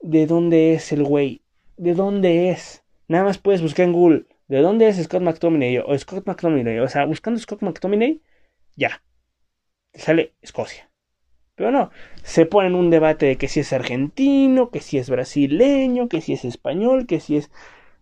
de 0.00 0.26
dónde 0.26 0.74
es 0.74 0.92
el 0.92 1.04
güey, 1.04 1.42
de 1.76 1.94
dónde 1.94 2.50
es. 2.50 2.84
Nada 3.08 3.24
más 3.24 3.38
puedes 3.38 3.62
buscar 3.62 3.86
en 3.86 3.92
Google 3.92 4.26
de 4.50 4.62
dónde 4.62 4.88
es 4.88 5.00
Scott 5.02 5.22
McTominay 5.22 5.78
o 5.78 5.96
Scott 5.96 6.26
McTominay. 6.26 6.80
O 6.80 6.88
sea, 6.88 7.04
buscando 7.06 7.38
Scott 7.38 7.62
McTominay, 7.62 8.20
ya. 8.74 9.00
Sale 9.94 10.34
Escocia. 10.42 10.90
Pero 11.54 11.70
no, 11.70 11.90
se 12.22 12.46
pone 12.46 12.68
en 12.68 12.74
un 12.74 12.90
debate 12.90 13.26
de 13.26 13.36
que 13.36 13.48
si 13.48 13.60
es 13.60 13.72
argentino, 13.72 14.70
que 14.70 14.80
si 14.80 14.98
es 14.98 15.10
brasileño, 15.10 16.08
que 16.08 16.20
si 16.20 16.32
es 16.32 16.44
español, 16.44 17.06
que 17.06 17.20
si 17.20 17.36
es 17.36 17.50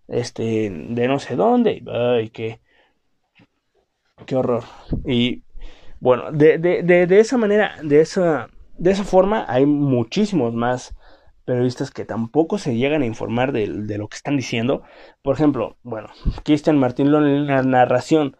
este 0.06 0.70
de 0.70 1.08
no 1.08 1.18
sé 1.18 1.36
dónde. 1.36 1.82
Ay, 1.90 2.30
qué, 2.30 2.60
qué 4.26 4.36
horror. 4.36 4.64
Y 5.04 5.42
bueno, 6.00 6.30
de, 6.30 6.58
de, 6.58 6.82
de, 6.84 7.20
esa 7.20 7.36
manera, 7.36 7.74
de 7.82 8.00
esa, 8.00 8.48
de 8.76 8.92
esa 8.92 9.04
forma, 9.04 9.44
hay 9.48 9.66
muchísimos 9.66 10.54
más 10.54 10.94
periodistas 11.44 11.90
que 11.90 12.04
tampoco 12.04 12.58
se 12.58 12.76
llegan 12.76 13.02
a 13.02 13.06
informar 13.06 13.52
de, 13.52 13.66
lo 13.66 14.08
que 14.08 14.16
están 14.16 14.36
diciendo. 14.36 14.82
Por 15.22 15.34
ejemplo, 15.34 15.78
bueno, 15.82 16.08
Cristian 16.44 16.78
Martín 16.78 17.10
Lón 17.10 17.26
en 17.26 17.46
la 17.46 17.62
narración 17.62 18.36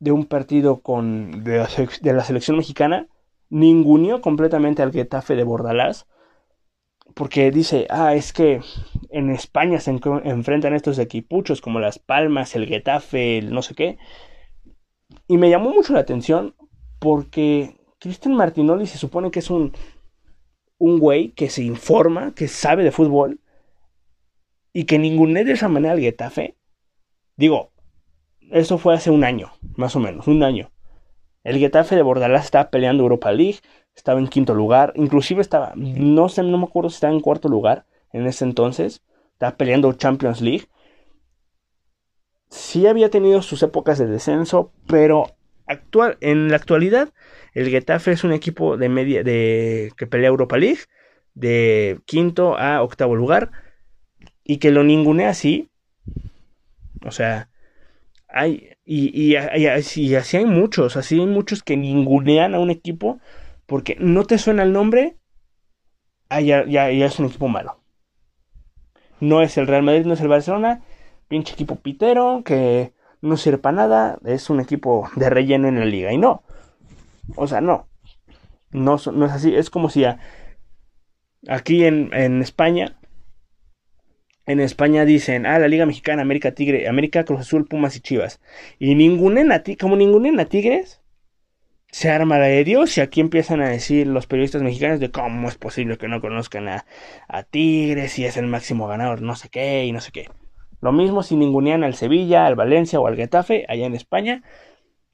de 0.00 0.12
un 0.12 0.24
partido 0.24 0.80
con, 0.80 1.44
de, 1.44 1.58
la, 1.58 2.24
selección 2.24 2.56
mexicana 2.56 3.06
ninguneó 3.50 4.20
completamente 4.20 4.82
al 4.82 4.92
Getafe 4.92 5.36
de 5.36 5.44
Bordalás. 5.44 6.06
Porque 7.14 7.50
dice, 7.50 7.86
ah, 7.90 8.14
es 8.14 8.32
que 8.32 8.60
en 9.10 9.30
España 9.30 9.80
se 9.80 9.90
enfrentan 9.90 10.74
estos 10.74 10.98
equipuchos 10.98 11.60
como 11.60 11.80
las 11.80 11.98
Palmas, 11.98 12.54
el 12.54 12.66
Getafe, 12.66 13.38
el 13.38 13.52
no 13.52 13.62
sé 13.62 13.74
qué. 13.74 13.98
Y 15.26 15.36
me 15.36 15.50
llamó 15.50 15.72
mucho 15.72 15.92
la 15.92 16.00
atención 16.00 16.54
porque 17.00 17.76
Cristian 17.98 18.36
Martinoli 18.36 18.86
se 18.86 18.96
supone 18.96 19.30
que 19.32 19.40
es 19.40 19.50
un, 19.50 19.72
un 20.78 20.98
güey 21.00 21.32
que 21.32 21.50
se 21.50 21.64
informa, 21.64 22.32
que 22.34 22.46
sabe 22.46 22.84
de 22.84 22.92
fútbol 22.92 23.40
y 24.72 24.84
que 24.84 24.98
ninguné 25.00 25.44
de 25.44 25.52
esa 25.52 25.68
manera 25.68 25.94
al 25.94 26.00
Getafe. 26.00 26.56
Digo, 27.36 27.69
eso 28.50 28.78
fue 28.78 28.94
hace 28.94 29.10
un 29.10 29.24
año, 29.24 29.52
más 29.76 29.96
o 29.96 30.00
menos, 30.00 30.26
un 30.26 30.42
año. 30.42 30.70
El 31.44 31.58
Getafe 31.58 31.96
de 31.96 32.02
Bordalás 32.02 32.44
estaba 32.44 32.70
peleando 32.70 33.02
Europa 33.02 33.32
League, 33.32 33.60
estaba 33.94 34.20
en 34.20 34.28
quinto 34.28 34.54
lugar, 34.54 34.92
inclusive 34.96 35.40
estaba, 35.40 35.72
no 35.76 36.28
sé, 36.28 36.42
no 36.42 36.58
me 36.58 36.64
acuerdo 36.64 36.90
si 36.90 36.96
estaba 36.96 37.12
en 37.12 37.20
cuarto 37.20 37.48
lugar 37.48 37.86
en 38.12 38.26
ese 38.26 38.44
entonces, 38.44 39.02
estaba 39.32 39.56
peleando 39.56 39.92
Champions 39.92 40.40
League 40.40 40.66
sí 42.50 42.86
había 42.86 43.10
tenido 43.10 43.42
sus 43.42 43.62
épocas 43.62 43.98
de 43.98 44.06
descenso, 44.06 44.72
pero 44.86 45.36
actual, 45.66 46.18
en 46.20 46.50
la 46.50 46.56
actualidad 46.56 47.12
el 47.54 47.68
Getafe 47.68 48.12
es 48.12 48.24
un 48.24 48.32
equipo 48.32 48.76
de 48.76 48.88
media 48.88 49.22
de 49.22 49.92
que 49.96 50.06
pelea 50.06 50.28
Europa 50.28 50.58
League 50.58 50.80
de 51.34 52.00
quinto 52.04 52.58
a 52.58 52.82
octavo 52.82 53.16
lugar 53.16 53.50
y 54.44 54.58
que 54.58 54.70
lo 54.70 54.84
ningunea 54.84 55.30
así. 55.30 55.70
O 57.04 57.12
sea, 57.12 57.49
hay 58.32 58.70
y, 58.84 59.32
y, 59.32 59.36
así 59.36 60.36
hay 60.36 60.44
muchos, 60.44 60.96
así 60.96 61.20
hay 61.20 61.26
muchos 61.26 61.62
que 61.62 61.76
ningunean 61.76 62.54
a 62.54 62.60
un 62.60 62.70
equipo 62.70 63.20
porque 63.66 63.96
no 64.00 64.24
te 64.24 64.38
suena 64.38 64.64
el 64.64 64.72
nombre, 64.72 65.16
ah, 66.28 66.40
ya, 66.40 66.64
ya 66.66 66.88
es 66.88 67.18
un 67.18 67.26
equipo 67.26 67.46
malo. 67.46 67.80
No 69.20 69.42
es 69.42 69.56
el 69.58 69.66
Real 69.66 69.82
Madrid, 69.82 70.06
no 70.06 70.14
es 70.14 70.20
el 70.20 70.28
Barcelona, 70.28 70.82
pinche 71.28 71.52
equipo 71.52 71.76
pitero 71.76 72.42
que 72.44 72.92
no 73.20 73.36
sirve 73.36 73.58
para 73.58 73.76
nada, 73.76 74.18
es 74.24 74.50
un 74.50 74.60
equipo 74.60 75.08
de 75.14 75.30
relleno 75.30 75.68
en 75.68 75.78
la 75.78 75.84
liga. 75.84 76.12
Y 76.12 76.18
no, 76.18 76.42
o 77.36 77.46
sea, 77.46 77.60
no, 77.60 77.86
no, 78.72 78.96
no 79.12 79.26
es 79.26 79.32
así, 79.32 79.54
es 79.54 79.70
como 79.70 79.88
si 79.88 80.04
aquí 81.48 81.84
en, 81.84 82.12
en, 82.12 82.42
España, 82.42 82.98
en 84.50 84.60
España 84.60 85.04
dicen, 85.04 85.46
ah, 85.46 85.58
la 85.58 85.68
Liga 85.68 85.86
Mexicana, 85.86 86.22
América 86.22 86.52
Tigre, 86.52 86.88
América 86.88 87.24
Cruz 87.24 87.40
Azul, 87.40 87.66
Pumas 87.66 87.96
y 87.96 88.00
Chivas. 88.00 88.40
Y 88.78 88.94
ningún 88.94 89.38
a 89.52 89.62
como 89.78 89.96
ningún 89.96 90.40
a 90.40 90.44
Tigres, 90.46 91.00
se 91.92 92.10
arma 92.10 92.38
la 92.38 92.46
de 92.46 92.64
Dios 92.64 92.96
y 92.98 93.00
aquí 93.00 93.20
empiezan 93.20 93.60
a 93.60 93.68
decir 93.68 94.06
los 94.06 94.26
periodistas 94.26 94.62
mexicanos 94.62 95.00
de 95.00 95.10
cómo 95.10 95.48
es 95.48 95.56
posible 95.56 95.98
que 95.98 96.08
no 96.08 96.20
conozcan 96.20 96.68
a, 96.68 96.86
a 97.28 97.42
Tigres 97.42 98.18
y 98.18 98.24
es 98.24 98.36
el 98.36 98.46
máximo 98.46 98.86
ganador, 98.86 99.22
no 99.22 99.34
sé 99.36 99.48
qué 99.48 99.84
y 99.86 99.92
no 99.92 100.00
sé 100.00 100.12
qué. 100.12 100.28
Lo 100.80 100.92
mismo 100.92 101.22
si 101.22 101.36
ningunean 101.36 101.84
al 101.84 101.94
Sevilla, 101.94 102.46
al 102.46 102.56
Valencia 102.56 103.00
o 103.00 103.06
al 103.06 103.16
Getafe, 103.16 103.66
allá 103.68 103.86
en 103.86 103.94
España. 103.94 104.42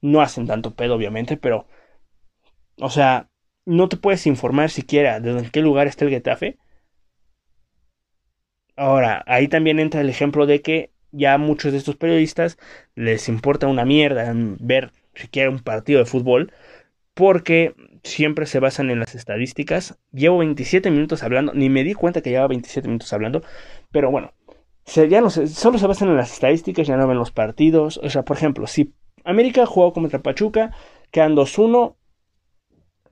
No 0.01 0.21
hacen 0.21 0.47
tanto 0.47 0.75
pedo, 0.75 0.95
obviamente, 0.95 1.37
pero. 1.37 1.67
O 2.79 2.89
sea, 2.89 3.29
no 3.65 3.89
te 3.89 3.97
puedes 3.97 4.27
informar 4.27 4.69
siquiera 4.69 5.19
de 5.19 5.31
en 5.31 5.49
qué 5.49 5.61
lugar 5.61 5.87
está 5.87 6.05
el 6.05 6.11
Getafe. 6.11 6.57
Ahora, 8.77 9.23
ahí 9.27 9.47
también 9.47 9.79
entra 9.79 10.01
el 10.01 10.09
ejemplo 10.09 10.45
de 10.45 10.61
que 10.61 10.91
ya 11.11 11.33
a 11.33 11.37
muchos 11.37 11.71
de 11.71 11.79
estos 11.79 11.95
periodistas 11.95 12.57
les 12.95 13.27
importa 13.27 13.67
una 13.67 13.85
mierda 13.85 14.31
ver 14.59 14.91
siquiera 15.15 15.49
un 15.49 15.59
partido 15.59 15.99
de 15.99 16.05
fútbol 16.05 16.53
porque 17.15 17.73
siempre 18.03 18.45
se 18.45 18.59
basan 18.59 18.91
en 18.91 18.99
las 18.99 19.15
estadísticas. 19.15 19.97
Llevo 20.13 20.37
27 20.37 20.91
minutos 20.91 21.23
hablando, 21.23 21.53
ni 21.53 21.69
me 21.69 21.83
di 21.83 21.95
cuenta 21.95 22.21
que 22.21 22.29
llevaba 22.29 22.49
27 22.49 22.87
minutos 22.87 23.11
hablando, 23.11 23.41
pero 23.91 24.11
bueno, 24.11 24.33
ya 24.85 25.21
no 25.21 25.31
solo 25.31 25.77
se 25.79 25.87
basan 25.87 26.09
en 26.09 26.17
las 26.17 26.31
estadísticas, 26.33 26.87
ya 26.87 26.97
no 26.97 27.07
ven 27.07 27.17
los 27.17 27.31
partidos. 27.31 27.99
O 28.03 28.09
sea, 28.09 28.23
por 28.23 28.37
ejemplo, 28.37 28.67
si 28.67 28.93
América 29.23 29.65
jugó 29.65 29.93
contra 29.93 30.19
Pachuca, 30.19 30.71
quedan 31.11 31.35
2-1, 31.35 31.95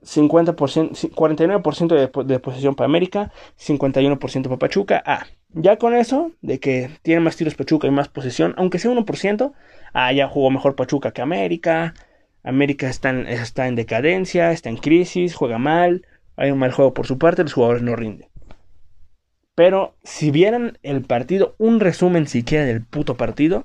50%, 0.02 1.10
49% 1.10 1.88
de, 1.88 2.24
de, 2.24 2.38
posesión 2.38 2.76
para 2.76 2.86
América, 2.86 3.32
51% 3.58 4.44
para 4.44 4.56
Pachuca. 4.56 5.02
Ah, 5.04 5.26
ya 5.50 5.76
con 5.78 5.94
eso, 5.94 6.32
de 6.42 6.60
que 6.60 6.90
tiene 7.02 7.20
más 7.20 7.36
tiros 7.36 7.54
Pachuca 7.54 7.86
y 7.86 7.90
más 7.90 8.08
posesión, 8.08 8.54
aunque 8.56 8.78
sea 8.78 8.90
1%, 8.90 9.52
ah, 9.92 10.12
ya 10.12 10.28
jugó 10.28 10.50
mejor 10.50 10.76
Pachuca 10.76 11.12
que 11.12 11.22
América. 11.22 11.94
América 12.42 12.88
está 12.88 13.10
en, 13.10 13.74
decadencia, 13.74 14.52
está 14.52 14.68
en 14.68 14.76
crisis, 14.76 15.34
juega 15.34 15.58
mal, 15.58 16.06
hay 16.36 16.52
un 16.52 16.58
mal 16.58 16.70
juego 16.72 16.94
por 16.94 17.06
su 17.06 17.18
parte, 17.18 17.42
los 17.42 17.52
jugadores 17.52 17.82
no 17.82 17.96
rinden. 17.96 18.28
Pero 19.56 19.96
si 20.04 20.30
vieran 20.30 20.78
el 20.82 21.02
partido, 21.02 21.56
un 21.58 21.80
resumen 21.80 22.28
siquiera 22.28 22.64
del 22.64 22.84
puto 22.84 23.16
partido, 23.16 23.64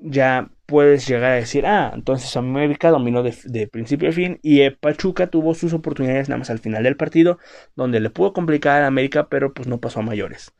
ya 0.00 0.50
puedes 0.66 1.08
llegar 1.08 1.32
a 1.32 1.34
decir, 1.36 1.66
ah, 1.66 1.90
entonces 1.94 2.36
América 2.36 2.90
dominó 2.90 3.22
de, 3.22 3.66
principio 3.68 4.10
a 4.10 4.12
fin 4.12 4.38
y 4.42 4.68
Pachuca 4.70 5.28
tuvo 5.28 5.54
sus 5.54 5.72
oportunidades 5.72 6.28
nada 6.28 6.38
más 6.38 6.50
al 6.50 6.58
final 6.58 6.84
del 6.84 6.96
partido, 6.96 7.38
donde 7.74 8.00
le 8.00 8.10
pudo 8.10 8.32
complicar 8.32 8.82
a 8.82 8.86
América, 8.86 9.28
pero 9.28 9.52
pues 9.54 9.66
no 9.66 9.80
pasó 9.80 10.00
a 10.00 10.02
mayores. 10.02 10.54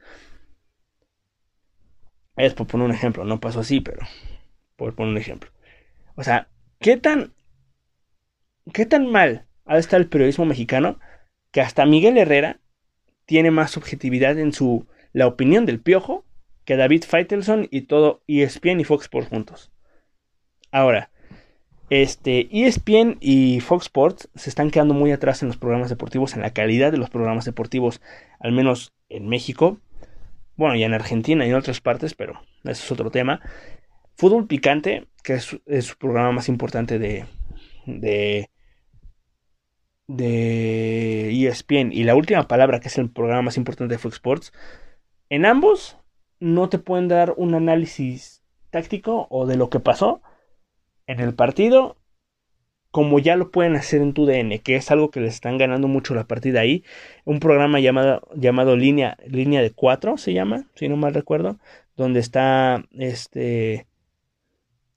Es 2.39 2.55
por 2.55 2.67
poner 2.67 2.87
un 2.87 2.95
ejemplo, 2.95 3.25
no 3.25 3.41
pasó 3.41 3.61
así, 3.61 3.81
pero 3.81 4.01
por 4.77 4.95
poner 4.95 5.13
un 5.13 5.19
ejemplo. 5.19 5.51
O 6.15 6.23
sea, 6.23 6.49
¿qué 6.79 6.97
tan, 6.97 7.35
qué 8.73 8.87
tan 8.87 9.07
mal 9.11 9.47
ha 9.67 9.79
estado 9.79 10.03
el 10.03 10.09
periodismo 10.09 10.45
mexicano 10.45 10.99
que 11.51 11.61
hasta 11.61 11.85
Miguel 11.85 12.17
Herrera 12.17 12.61
tiene 13.27 13.51
más 13.51 13.77
objetividad 13.77 14.39
en 14.39 14.53
su 14.53 14.87
la 15.13 15.27
opinión 15.27 15.67
del 15.67 15.81
piojo 15.81 16.25
que 16.65 16.77
David 16.77 17.05
Feitelson 17.05 17.67
y 17.71 17.83
todo 17.83 18.23
ESPN 18.27 18.81
y 18.81 18.85
Fox 18.85 19.05
Sports 19.05 19.29
juntos. 19.29 19.73
Ahora, 20.71 21.11
este 21.91 22.49
ESPN 22.53 23.17
y 23.21 23.61
Fox 23.61 23.87
Sports 23.87 24.29
se 24.35 24.51
están 24.51 24.71
quedando 24.71 24.95
muy 24.95 25.11
atrás 25.11 25.43
en 25.43 25.49
los 25.49 25.57
programas 25.57 25.89
deportivos, 25.89 26.35
en 26.35 26.43
la 26.43 26.53
calidad 26.53 26.93
de 26.93 26.99
los 26.99 27.09
programas 27.09 27.47
deportivos, 27.47 28.03
al 28.39 28.53
menos 28.53 28.93
en 29.09 29.29
México, 29.29 29.81
bueno, 30.59 30.75
y 30.75 30.85
en 30.85 30.93
Argentina 30.93 31.47
y 31.47 31.49
en 31.49 31.55
otras 31.55 31.81
partes, 31.81 32.13
pero 32.15 32.43
eso 32.65 32.85
es 32.85 32.93
otro 32.93 33.11
tema. 33.11 33.41
Fútbol 34.17 34.47
Picante, 34.47 35.07
que 35.23 35.35
es, 35.35 35.45
su 35.87 35.97
programa 35.97 36.33
más 36.33 36.49
importante 36.51 36.99
de, 36.99 37.25
de 37.87 38.51
de 40.09 41.47
ESPN 41.47 41.93
y 41.93 42.03
la 42.03 42.17
última 42.17 42.49
palabra, 42.49 42.81
que 42.81 42.89
es 42.89 42.99
el 42.99 43.11
programa 43.11 43.43
más 43.43 43.57
importante 43.57 43.95
de 43.95 43.99
Fox 43.99 44.15
Sports, 44.15 44.53
en 45.29 45.45
ambos 45.45 45.99
no 46.41 46.69
te 46.69 46.79
pueden 46.79 47.09
dar 47.09 47.35
un 47.37 47.55
análisis 47.55 48.43
táctico 48.71 49.27
o 49.31 49.47
de 49.47 49.57
lo 49.57 49.71
que 49.71 49.81
pasó 49.81 50.23
en 51.07 51.21
el 51.21 51.35
partido 51.35 51.98
como 52.91 53.19
ya 53.19 53.37
lo 53.37 53.51
pueden 53.51 53.77
hacer 53.77 54.01
en 54.01 54.15
tu 54.15 54.27
DN, 54.27 54.61
que 54.61 54.77
es 54.77 54.91
algo 54.91 55.11
que 55.11 55.21
les 55.21 55.35
están 55.35 55.59
ganando 55.59 55.89
mucho 55.89 56.15
la 56.15 56.27
partida 56.27 56.61
ahí. 56.61 56.85
Un 57.25 57.41
programa 57.41 57.81
llamado, 57.81 58.23
llamado 58.35 58.77
Línea, 58.77 59.19
Línea 59.27 59.63
de 59.63 59.71
4 59.73 60.17
se 60.17 60.33
llama, 60.33 60.67
si 60.75 60.89
no 60.89 60.97
mal 60.97 61.15
recuerdo, 61.15 61.59
donde 61.97 62.21
está 62.21 62.85
este 62.93 63.87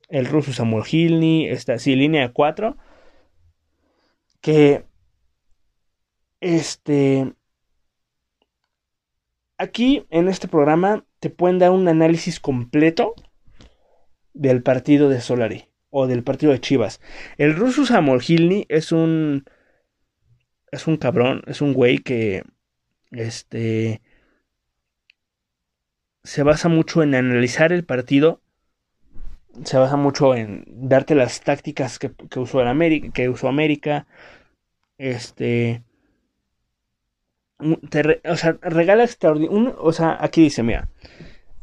el 0.10 0.26
ruso 0.26 0.54
Samuel 0.54 0.84
Hilny, 0.90 1.48
está, 1.48 1.80
sí, 1.80 1.96
Línea 1.96 2.22
de 2.28 2.34
4, 2.34 2.78
que 4.42 4.86
este. 6.42 7.34
Aquí 9.58 10.06
en 10.10 10.28
este 10.28 10.48
programa 10.48 11.06
te 11.20 11.30
pueden 11.30 11.60
dar 11.60 11.72
un 11.72 11.88
análisis 11.88 12.40
completo 12.40 13.14
del 14.34 14.64
partido 14.64 15.08
de 15.08 15.22
Solari 15.22 15.71
o 15.92 16.08
del 16.08 16.24
partido 16.24 16.52
de 16.52 16.60
Chivas. 16.60 17.00
El 17.38 17.56
ruso 17.56 17.84
Hilny 18.28 18.66
es 18.70 18.92
un 18.92 19.46
es 20.72 20.88
un 20.88 20.98
cabrón, 20.98 21.44
es 21.48 21.62
un 21.62 21.74
güey 21.74 22.00
que 22.00 22.44
este 23.12 24.02
se 26.24 26.44
basa 26.44 26.70
mucho 26.70 27.04
en 27.04 27.16
analizar 27.16 27.74
el 27.74 27.84
partido, 27.84 28.42
se 29.64 29.78
basa 29.78 29.98
mucho 29.98 30.36
en 30.36 30.64
darte 30.68 31.16
las 31.16 31.42
tácticas 31.42 32.00
que, 32.00 32.12
usó, 32.40 32.62
América, 32.62 33.10
que 33.14 33.30
usó 33.30 33.48
América, 33.48 34.08
este, 34.98 35.84
o 37.60 38.36
sea, 38.36 38.58
regala 38.62 39.04
extraordinario, 39.04 39.76
o 39.80 39.92
sea, 39.94 40.18
aquí 40.22 40.42
dice, 40.42 40.64
mira, 40.64 40.90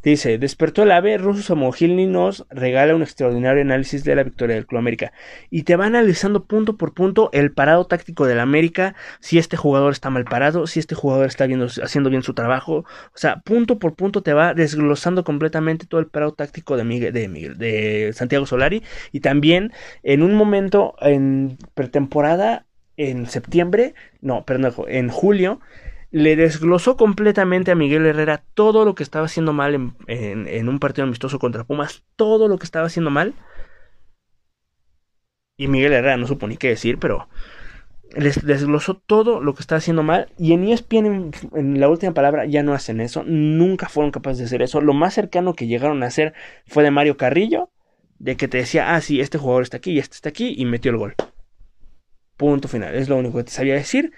Dice, 0.03 0.39
despertó 0.39 0.85
el 0.85 0.93
ave, 0.93 1.19
Russo 1.19 1.43
Samogilny 1.43 2.07
nos 2.07 2.47
regala 2.51 2.95
un 2.95 3.03
extraordinario 3.03 3.63
análisis 3.63 4.05
de 4.05 4.15
la 4.15 4.23
victoria 4.23 4.55
del 4.55 4.65
Club 4.65 4.79
América. 4.79 5.13
Y 5.51 5.65
te 5.65 5.75
va 5.75 5.87
analizando 5.87 6.45
punto 6.45 6.77
por 6.77 6.95
punto 6.95 7.31
el 7.33 7.53
parado 7.53 7.85
táctico 7.85 8.25
del 8.27 8.39
América, 8.39 8.95
si 9.19 9.39
este 9.39 9.57
jugador 9.57 9.93
está 9.93 10.09
mal 10.09 10.25
parado, 10.25 10.69
si 10.69 10.79
este 10.79 10.95
jugador 10.95 11.27
está 11.27 11.47
viendo, 11.47 11.67
haciendo 11.67 12.11
bien 12.11 12.23
su 12.23 12.33
trabajo. 12.33 12.85
O 13.13 13.19
sea, 13.19 13.41
punto 13.41 13.81
por 13.81 13.97
punto 13.97 14.23
te 14.23 14.33
va 14.33 14.55
desglosando 14.55 15.25
completamente 15.25 15.87
todo 15.87 16.01
el 16.01 16.07
parado 16.07 16.33
táctico 16.33 16.77
de 16.77 16.85
Miguel, 16.85 17.13
de, 17.13 17.29
Miguel, 17.29 17.59
de 17.59 18.13
Santiago 18.15 18.47
Solari. 18.47 18.85
Y 19.11 19.19
también 19.19 19.73
en 20.05 20.23
un 20.23 20.35
momento 20.35 20.95
en 21.01 21.59
pretemporada, 21.75 22.67
en 22.97 23.27
septiembre, 23.27 23.95
no, 24.21 24.45
perdón, 24.45 24.75
en 24.89 25.09
julio, 25.09 25.61
le 26.11 26.37
desglosó 26.37 26.97
completamente 26.97 27.71
a 27.71 27.75
Miguel 27.75 28.07
Herrera 28.07 28.43
todo 28.55 28.85
lo 28.85 28.95
que 28.95 29.03
estaba 29.03 29.27
haciendo 29.27 29.53
mal 29.53 29.93
en, 30.07 30.69
un 30.69 30.79
partido 30.79 31.05
amistoso 31.05 31.39
contra 31.39 31.65
Pumas, 31.65 32.05
todo 32.17 32.49
lo 32.49 32.59
que 32.59 32.65
estaba 32.65 32.87
haciendo 32.87 33.11
mal. 33.11 33.35
Y 35.57 35.69
Miguel 35.69 35.93
Herrera 35.93 36.17
no 36.17 36.27
supo 36.27 36.47
ni 36.47 36.57
qué 36.57 36.69
decir, 36.69 36.99
pero 36.99 37.29
les 38.17 38.47
desglosó 38.47 38.95
todo 38.95 39.41
lo 39.43 39.55
que 39.55 39.61
estaba 39.61 39.79
haciendo 39.79 40.03
mal. 40.03 40.33
Y 40.39 40.53
en 40.53 40.65
ESPN, 40.65 41.07
en, 41.07 41.31
en, 41.55 41.81
la 41.81 41.89
última 41.89 42.15
palabra, 42.15 42.47
ya 42.47 42.63
no 42.63 42.73
hacen 42.73 43.01
eso. 43.01 43.23
Nunca 43.25 43.89
fueron 43.89 44.13
capaces 44.13 44.39
de 44.39 44.45
hacer 44.45 44.63
eso. 44.63 44.81
Lo 44.81 44.95
más 44.95 45.15
cercano 45.15 45.55
que 45.55 45.67
llegaron 45.67 46.03
a 46.03 46.07
hacer 46.07 46.33
fue 46.67 46.85
de 46.85 46.91
Mario 46.91 47.17
Carrillo, 47.17 47.71
de 48.19 48.37
que 48.37 48.49
te 48.49 48.59
decía, 48.59 48.95
ah, 48.95 49.01
sí, 49.01 49.21
este 49.21 49.37
jugador 49.37 49.65
está 49.65 49.79
aquí 49.79 49.93
y 49.93 49.99
este 49.99 50.15
está 50.15 50.29
aquí, 50.29 50.55
y 50.57 50.65
metió 50.65 50.91
el 50.91 50.97
gol. 50.97 51.15
Punto 52.37 52.69
final. 52.69 52.95
Es 52.95 53.09
lo 53.09 53.17
único 53.17 53.39
que 53.39 53.45
te 53.45 53.51
sabía 53.51 53.75
decir 53.75 54.13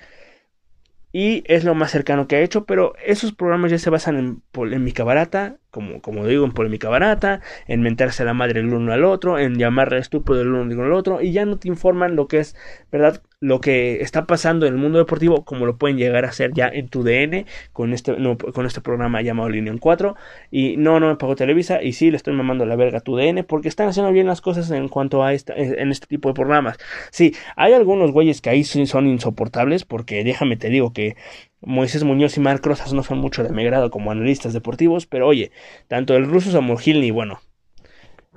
y 1.13 1.45
es 1.47 1.65
lo 1.65 1.75
más 1.75 1.91
cercano 1.93 2.27
que 2.27 2.37
ha 2.37 2.41
hecho, 2.41 2.65
pero 2.65 2.95
esos 3.05 3.33
programas 3.33 3.71
ya 3.71 3.79
se 3.79 3.91
basan 3.91 4.17
en 4.17 4.41
polémica 4.53 5.05
barata, 5.05 5.60
como, 5.71 6.01
como 6.01 6.27
digo, 6.27 6.45
en 6.45 6.53
polémica 6.53 6.89
barata, 6.89 7.41
en 7.67 7.83
mentarse 7.83 8.23
a 8.23 8.27
la 8.27 8.35
madre 8.35 8.61
el 8.61 8.73
uno 8.73 8.93
al 8.93 9.05
otro, 9.05 9.39
en 9.39 9.57
llamarle 9.57 9.99
estúpido 9.99 10.41
el 10.41 10.49
uno 10.49 10.85
al 10.85 10.93
otro, 10.93 11.21
y 11.23 11.33
ya 11.33 11.45
no 11.45 11.59
te 11.59 11.69
informan 11.69 12.17
lo 12.17 12.29
que 12.29 12.39
es, 12.39 12.57
¿verdad? 12.91 13.23
Lo 13.41 13.61
que 13.61 14.03
está 14.03 14.27
pasando 14.27 14.67
en 14.67 14.75
el 14.75 14.79
mundo 14.79 14.99
deportivo, 14.99 15.45
como 15.45 15.65
lo 15.65 15.79
pueden 15.79 15.97
llegar 15.97 16.25
a 16.25 16.29
hacer 16.29 16.53
ya 16.53 16.69
en 16.69 16.89
tu 16.89 17.03
DN, 17.03 17.47
con 17.73 17.93
este, 17.93 18.15
con 18.53 18.67
este 18.67 18.81
programa 18.81 19.23
llamado 19.23 19.49
Línea 19.49 19.75
4, 19.79 20.17
y 20.51 20.77
no, 20.77 21.01
no 21.01 21.09
me 21.09 21.17
pagó 21.17 21.37
Televisa, 21.37 21.83
y 21.83 21.93
sí, 21.93 22.11
le 22.11 22.17
estoy 22.17 22.35
mamando 22.35 22.67
la 22.67 22.77
verga 22.77 22.99
a 22.99 23.03
tu 23.03 23.17
DN, 23.17 23.45
porque 23.45 23.69
están 23.69 23.89
haciendo 23.89 24.13
bien 24.13 24.27
las 24.27 24.41
cosas 24.41 24.71
en 24.71 24.89
cuanto 24.89 25.23
a 25.25 25.33
esta, 25.33 25.55
en 25.55 25.91
este 25.91 26.07
tipo 26.07 26.29
de 26.29 26.35
programas. 26.35 26.79
Sí, 27.11 27.35
hay 27.57 27.73
algunos 27.73 28.13
güeyes 28.13 28.41
que 28.41 28.51
ahí 28.51 28.65
son 28.65 29.07
insoportables, 29.07 29.85
porque 29.85 30.25
déjame 30.25 30.57
te 30.57 30.69
digo 30.69 30.93
que 30.93 31.17
Moisés 31.61 32.05
Muñoz 32.05 32.37
y 32.37 32.41
Marc 32.41 32.65
Rosas 32.65 32.93
no 32.93 33.03
son 33.03 33.19
mucho 33.19 33.43
de 33.43 33.51
mi 33.51 33.65
grado 33.65 33.91
como 33.91 34.11
analistas 34.11 34.53
deportivos, 34.53 35.07
pero 35.07 35.27
oye, 35.27 35.53
tanto 35.89 36.17
el 36.17 36.27
ruso 36.27 36.51
Samorgilny, 36.51 37.11
bueno, 37.11 37.41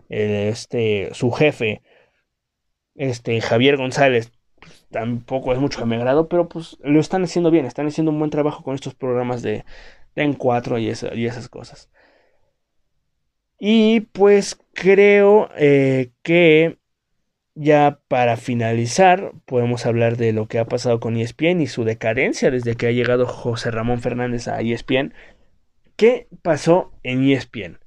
este, 0.09 1.09
su 1.13 1.31
jefe, 1.31 1.81
este, 2.95 3.41
Javier 3.41 3.77
González, 3.77 4.31
pues, 4.59 4.85
tampoco 4.91 5.53
es 5.53 5.59
mucho 5.59 5.79
de 5.79 5.85
mi 5.85 5.97
grado, 5.97 6.27
pero 6.27 6.47
pues 6.47 6.77
lo 6.81 6.99
están 6.99 7.23
haciendo 7.23 7.51
bien, 7.51 7.65
están 7.65 7.87
haciendo 7.87 8.11
un 8.11 8.19
buen 8.19 8.31
trabajo 8.31 8.63
con 8.63 8.75
estos 8.75 8.95
programas 8.95 9.41
de, 9.41 9.65
de 10.15 10.23
en 10.23 10.33
4 10.33 10.77
y, 10.79 10.85
y 10.85 11.25
esas 11.25 11.49
cosas. 11.49 11.89
Y 13.59 14.01
pues 14.01 14.59
creo 14.73 15.49
eh, 15.55 16.11
que 16.21 16.79
ya 17.55 17.99
para 18.07 18.37
finalizar, 18.37 19.33
podemos 19.45 19.85
hablar 19.85 20.17
de 20.17 20.33
lo 20.33 20.47
que 20.47 20.59
ha 20.59 20.65
pasado 20.65 20.99
con 20.99 21.17
ESPN 21.17 21.61
y 21.61 21.67
su 21.67 21.83
decadencia 21.83 22.49
desde 22.51 22.75
que 22.75 22.87
ha 22.87 22.91
llegado 22.91 23.25
José 23.25 23.71
Ramón 23.71 23.99
Fernández 23.99 24.47
a 24.47 24.61
ESPN. 24.61 25.13
¿Qué 25.95 26.27
pasó 26.41 26.91
en 27.03 27.23
ESPN? 27.23 27.79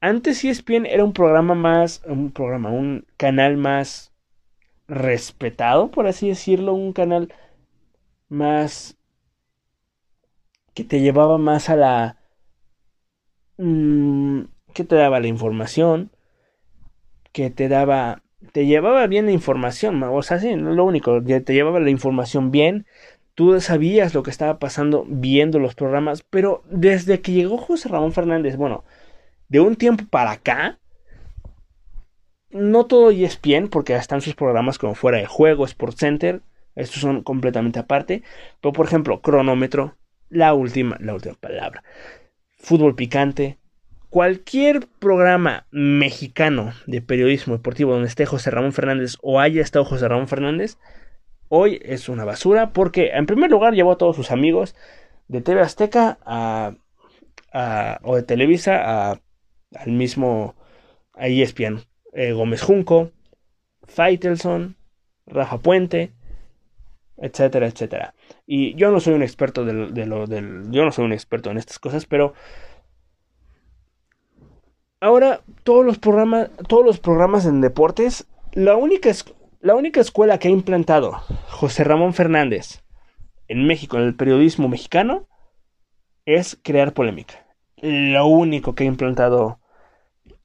Antes 0.00 0.44
ESPN 0.44 0.86
era 0.86 1.04
un 1.04 1.12
programa 1.12 1.54
más, 1.54 2.02
un 2.06 2.30
programa, 2.30 2.70
un 2.70 3.06
canal 3.16 3.56
más 3.56 4.12
respetado, 4.86 5.90
por 5.90 6.06
así 6.06 6.28
decirlo, 6.28 6.74
un 6.74 6.92
canal 6.92 7.32
más 8.28 8.96
que 10.74 10.84
te 10.84 11.00
llevaba 11.00 11.38
más 11.38 11.70
a 11.70 11.76
la... 11.76 12.16
Mm, 13.56 14.42
que 14.74 14.84
te 14.84 14.94
daba 14.94 15.18
la 15.18 15.26
información, 15.26 16.12
que 17.32 17.50
te 17.50 17.68
daba 17.68 18.22
te 18.52 18.66
llevaba 18.66 19.06
bien 19.06 19.26
la 19.26 19.32
información, 19.32 20.02
o 20.02 20.22
sea, 20.22 20.38
sí, 20.38 20.54
no 20.56 20.72
lo 20.72 20.84
único, 20.84 21.22
te 21.22 21.54
llevaba 21.54 21.80
la 21.80 21.90
información 21.90 22.50
bien, 22.50 22.86
tú 23.34 23.60
sabías 23.60 24.14
lo 24.14 24.22
que 24.22 24.30
estaba 24.30 24.58
pasando 24.58 25.04
viendo 25.08 25.58
los 25.58 25.74
programas, 25.74 26.24
pero 26.28 26.62
desde 26.70 27.20
que 27.20 27.32
llegó 27.32 27.56
José 27.56 27.88
Ramón 27.88 28.12
Fernández, 28.12 28.56
bueno, 28.56 28.84
de 29.48 29.60
un 29.60 29.76
tiempo 29.76 30.04
para 30.10 30.32
acá, 30.32 30.78
no 32.50 32.86
todo 32.86 33.10
ESPN, 33.10 33.68
porque 33.68 33.94
están 33.94 34.20
sus 34.20 34.34
programas 34.34 34.78
como 34.78 34.94
fuera 34.94 35.18
de 35.18 35.26
juego, 35.26 35.64
Sport 35.64 35.98
Center, 35.98 36.42
estos 36.74 37.00
son 37.00 37.22
completamente 37.22 37.78
aparte, 37.78 38.22
pero 38.60 38.72
por 38.72 38.86
ejemplo, 38.86 39.20
cronómetro, 39.20 39.96
la 40.30 40.54
última, 40.54 40.96
la 41.00 41.14
última 41.14 41.34
palabra, 41.34 41.82
fútbol 42.58 42.94
picante, 42.94 43.58
cualquier 44.10 44.86
programa 44.98 45.66
mexicano 45.70 46.72
de 46.86 47.02
periodismo 47.02 47.54
deportivo 47.54 47.92
donde 47.92 48.08
esté 48.08 48.26
José 48.26 48.50
Ramón 48.50 48.72
Fernández 48.72 49.16
o 49.22 49.40
haya 49.40 49.62
estado 49.62 49.84
José 49.84 50.08
Ramón 50.08 50.28
Fernández, 50.28 50.78
hoy 51.48 51.80
es 51.82 52.08
una 52.08 52.24
basura 52.24 52.72
porque 52.72 53.10
en 53.14 53.26
primer 53.26 53.50
lugar 53.50 53.74
llevó 53.74 53.92
a 53.92 53.98
todos 53.98 54.16
sus 54.16 54.30
amigos 54.30 54.74
de 55.28 55.40
TV 55.40 55.60
Azteca 55.60 56.18
a, 56.24 56.74
o 58.02 58.16
de 58.16 58.22
Televisa 58.22 58.80
a, 59.10 59.20
al 59.74 59.92
mismo 59.92 60.56
a 61.14 61.28
ESPN, 61.28 61.80
eh, 62.12 62.32
Gómez 62.32 62.62
Junco, 62.62 63.10
Faitelson, 63.86 64.76
Rafa 65.26 65.58
Puente, 65.58 66.12
etcétera, 67.16 67.66
etcétera. 67.66 68.14
Y 68.46 68.74
yo 68.76 68.90
no 68.90 69.00
soy 69.00 69.14
un 69.14 69.22
experto 69.22 69.64
de 69.64 69.72
lo, 70.06 70.26
del, 70.26 70.70
yo 70.70 70.84
no 70.84 70.92
soy 70.92 71.04
un 71.04 71.12
experto 71.12 71.50
en 71.50 71.58
estas 71.58 71.78
cosas, 71.78 72.06
pero 72.06 72.34
ahora 75.00 75.42
todos 75.62 75.84
los 75.84 75.98
programas, 75.98 76.50
todos 76.68 76.84
los 76.84 76.98
programas 76.98 77.46
en 77.46 77.60
deportes, 77.60 78.26
la 78.52 78.76
única, 78.76 79.10
la 79.60 79.74
única 79.74 80.00
escuela 80.00 80.38
que 80.38 80.48
ha 80.48 80.50
implantado 80.50 81.12
José 81.48 81.84
Ramón 81.84 82.14
Fernández 82.14 82.82
en 83.48 83.66
México, 83.66 83.96
en 83.96 84.04
el 84.04 84.14
periodismo 84.14 84.68
mexicano, 84.68 85.26
es 86.26 86.58
crear 86.62 86.92
polémica. 86.92 87.46
Lo 87.76 88.26
único 88.26 88.74
que 88.74 88.84
ha 88.84 88.86
implantado 88.86 89.60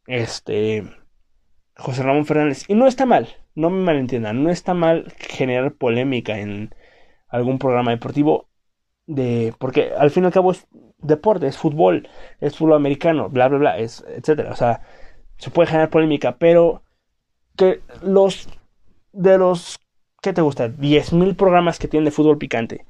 este 0.07 0.83
José 1.75 2.03
Ramón 2.03 2.25
Fernández. 2.25 2.63
Y 2.67 2.75
no 2.75 2.87
está 2.87 3.05
mal, 3.05 3.27
no 3.55 3.69
me 3.69 3.83
malentiendan, 3.83 4.43
no 4.43 4.49
está 4.49 4.73
mal 4.73 5.11
generar 5.17 5.73
polémica 5.73 6.39
en 6.39 6.73
algún 7.27 7.57
programa 7.57 7.91
deportivo 7.91 8.47
de 9.05 9.53
porque 9.59 9.91
al 9.97 10.11
fin 10.11 10.23
y 10.23 10.27
al 10.27 10.33
cabo 10.33 10.51
es 10.51 10.67
deporte, 11.03 11.47
es 11.47 11.57
fútbol, 11.57 12.09
es 12.39 12.57
fútbol 12.57 12.75
americano, 12.75 13.29
bla 13.29 13.47
bla 13.47 13.57
bla, 13.59 13.77
es 13.77 14.03
etcétera, 14.07 14.51
o 14.51 14.55
sea, 14.55 14.81
se 15.37 15.51
puede 15.51 15.67
generar 15.67 15.89
polémica, 15.89 16.37
pero 16.37 16.83
que 17.57 17.81
los 18.01 18.49
de 19.11 19.37
los 19.37 19.79
¿qué 20.21 20.33
te 20.33 20.41
gusta? 20.41 20.69
10.000 20.69 21.35
programas 21.35 21.79
que 21.79 21.87
tiene 21.87 22.05
de 22.05 22.11
fútbol 22.11 22.37
picante 22.37 22.85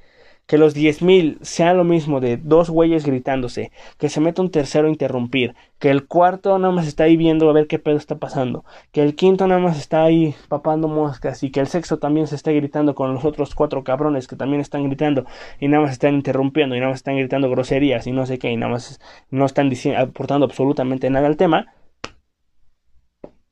que 0.45 0.58
los 0.58 0.75
10.000 0.75 1.38
sean 1.41 1.77
lo 1.77 1.84
mismo 1.84 2.19
de 2.19 2.38
dos 2.38 2.69
güeyes 2.69 3.06
gritándose, 3.06 3.71
que 3.97 4.10
se 4.10 4.19
meta 4.19 4.41
un 4.41 4.51
tercero 4.51 4.88
a 4.88 4.91
interrumpir, 4.91 5.56
que 5.79 5.89
el 5.89 6.06
cuarto 6.06 6.57
nada 6.59 6.74
más 6.74 6.88
está 6.88 7.05
ahí 7.05 7.17
viendo 7.17 7.49
a 7.49 7.53
ver 7.53 7.67
qué 7.67 7.80
pedo 7.80 7.97
está 7.97 8.17
pasando, 8.17 8.65
que 8.91 9.01
el 9.01 9.15
quinto 9.15 9.47
nada 9.47 9.61
más 9.61 9.80
está 9.80 10.03
ahí 10.03 10.36
papando 10.49 10.88
moscas 10.88 11.43
y 11.43 11.51
que 11.51 11.59
el 11.59 11.67
sexto 11.67 11.97
también 11.97 12.28
se 12.28 12.36
está 12.36 12.51
gritando 12.51 12.93
con 12.95 13.13
los 13.13 13.26
otros 13.26 13.55
cuatro 13.55 13.84
cabrones 13.84 14.28
que 14.28 14.36
también 14.36 14.61
están 14.61 14.84
gritando 14.84 15.26
y 15.59 15.67
nada 15.67 15.84
más 15.84 15.93
están 15.93 16.15
interrumpiendo 16.15 16.76
y 16.76 16.80
nada 16.80 16.91
más 16.91 16.99
están 16.99 17.17
gritando 17.17 17.49
groserías 17.49 18.05
y 18.07 18.11
no 18.11 18.26
sé 18.26 18.38
qué 18.38 18.51
y 18.51 18.57
nada 18.57 18.74
más 18.74 18.99
no 19.30 19.45
están 19.45 19.70
diciendo, 19.70 20.01
aportando 20.01 20.45
absolutamente 20.45 21.09
nada 21.09 21.28
al 21.28 21.38
tema. 21.38 21.74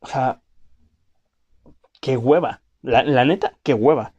O 0.02 0.08
sea, 0.08 0.42
qué 2.02 2.18
hueva. 2.18 2.62
La, 2.82 3.04
la 3.04 3.26
neta, 3.26 3.54
qué 3.64 3.74
hueva. 3.74 4.14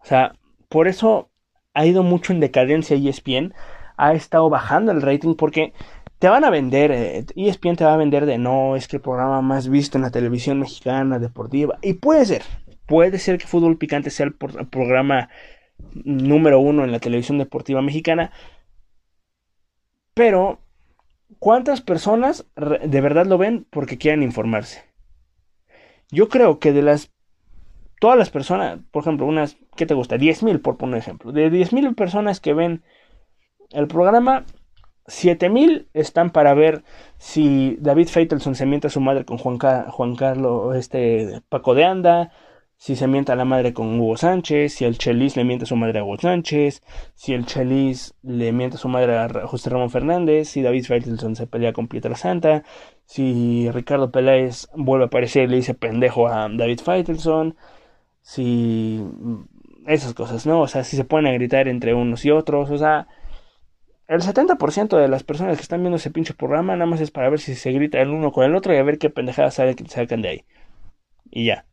O 0.00 0.04
sea, 0.04 0.34
por 0.68 0.88
eso 0.88 1.31
ha 1.74 1.86
ido 1.86 2.02
mucho 2.02 2.32
en 2.32 2.40
decadencia 2.40 2.96
ESPN, 2.96 3.54
ha 3.96 4.12
estado 4.14 4.50
bajando 4.50 4.92
el 4.92 5.02
rating 5.02 5.34
porque 5.34 5.72
te 6.18 6.28
van 6.28 6.44
a 6.44 6.50
vender, 6.50 6.92
eh, 6.92 7.24
ESPN 7.34 7.76
te 7.76 7.84
va 7.84 7.94
a 7.94 7.96
vender 7.96 8.26
de 8.26 8.38
no, 8.38 8.76
es 8.76 8.88
que 8.88 8.96
el 8.96 9.02
programa 9.02 9.42
más 9.42 9.68
visto 9.68 9.98
en 9.98 10.02
la 10.02 10.10
televisión 10.10 10.60
mexicana 10.60 11.18
deportiva. 11.18 11.78
Y 11.82 11.94
puede 11.94 12.24
ser, 12.26 12.42
puede 12.86 13.18
ser 13.18 13.38
que 13.38 13.46
Fútbol 13.46 13.78
Picante 13.78 14.10
sea 14.10 14.26
el, 14.26 14.34
programa 14.34 15.28
número 15.94 16.60
uno 16.60 16.84
en 16.84 16.92
la 16.92 17.00
televisión 17.00 17.38
deportiva 17.38 17.82
mexicana, 17.82 18.30
pero 20.14 20.60
¿cuántas 21.38 21.80
personas 21.80 22.46
de 22.54 23.00
verdad 23.00 23.26
lo 23.26 23.38
ven 23.38 23.66
porque 23.70 23.98
quieren 23.98 24.22
informarse? 24.22 24.84
Yo 26.10 26.28
creo 26.28 26.58
que 26.58 26.72
de 26.72 26.82
las 26.82 27.11
todas 28.02 28.18
las 28.18 28.30
personas, 28.30 28.80
por 28.90 29.04
ejemplo, 29.04 29.26
unas, 29.26 29.56
¿qué 29.76 29.86
te 29.86 29.94
gusta? 29.94 30.16
10.000 30.16 30.60
por 30.60 30.76
poner 30.76 30.94
un 30.96 30.98
ejemplo. 30.98 31.30
De 31.30 31.52
10.000 31.52 31.94
personas 31.94 32.40
que 32.40 32.52
ven 32.52 32.82
el 33.70 33.86
programa, 33.86 34.44
7000 35.06 35.88
están 35.94 36.30
para 36.30 36.52
ver 36.52 36.82
si 37.18 37.76
David 37.78 38.08
Faitelson 38.08 38.56
se 38.56 38.66
mienta 38.66 38.88
a 38.88 38.90
su 38.90 39.00
madre 39.00 39.24
con 39.24 39.38
Juan, 39.38 39.60
Juan 39.88 40.16
Carlos 40.16 40.74
este, 40.74 41.42
Paco 41.48 41.76
de 41.76 41.84
Anda, 41.84 42.32
si 42.76 42.96
se 42.96 43.06
mienta 43.06 43.34
a 43.34 43.36
la 43.36 43.44
madre 43.44 43.72
con 43.72 44.00
Hugo 44.00 44.16
Sánchez, 44.16 44.74
si 44.74 44.84
el 44.84 44.98
Chelis 44.98 45.36
le 45.36 45.44
miente 45.44 45.62
a 45.62 45.68
su 45.68 45.76
madre 45.76 46.00
a 46.00 46.04
Hugo 46.04 46.18
Sánchez, 46.18 46.82
si 47.14 47.34
el 47.34 47.46
Chelis 47.46 48.16
le 48.22 48.50
miente 48.50 48.78
a 48.78 48.80
su 48.80 48.88
madre 48.88 49.16
a 49.16 49.28
José 49.46 49.70
Ramón 49.70 49.90
Fernández, 49.90 50.48
si 50.48 50.60
David 50.62 50.86
Faitelson 50.86 51.36
se 51.36 51.46
pelea 51.46 51.72
con 51.72 51.86
Pietra 51.86 52.16
Santa, 52.16 52.64
si 53.04 53.70
Ricardo 53.70 54.10
Peláez 54.10 54.66
vuelve 54.74 55.04
a 55.04 55.06
aparecer 55.06 55.44
y 55.44 55.46
le 55.46 55.56
dice 55.58 55.74
pendejo 55.74 56.26
a 56.26 56.48
David 56.50 56.80
Faitelson, 56.80 57.54
si 58.22 59.04
esas 59.86 60.14
cosas, 60.14 60.46
¿no? 60.46 60.60
O 60.60 60.68
sea, 60.68 60.84
si 60.84 60.96
se 60.96 61.04
ponen 61.04 61.32
a 61.32 61.34
gritar 61.34 61.68
entre 61.68 61.94
unos 61.94 62.24
y 62.24 62.30
otros, 62.30 62.70
o 62.70 62.78
sea, 62.78 63.08
el 64.08 64.20
70% 64.20 64.96
de 64.96 65.08
las 65.08 65.24
personas 65.24 65.56
que 65.56 65.62
están 65.62 65.80
viendo 65.80 65.96
ese 65.96 66.10
pinche 66.10 66.34
programa 66.34 66.74
nada 66.74 66.86
más 66.86 67.00
es 67.00 67.10
para 67.10 67.30
ver 67.30 67.40
si 67.40 67.54
se 67.54 67.72
grita 67.72 68.00
el 68.00 68.10
uno 68.10 68.32
con 68.32 68.44
el 68.44 68.54
otro 68.54 68.74
y 68.74 68.76
a 68.76 68.82
ver 68.82 68.98
qué 68.98 69.10
pendejadas 69.10 69.54
sacan 69.54 70.22
de 70.22 70.28
ahí. 70.28 70.44
Y 71.30 71.46
ya. 71.46 71.66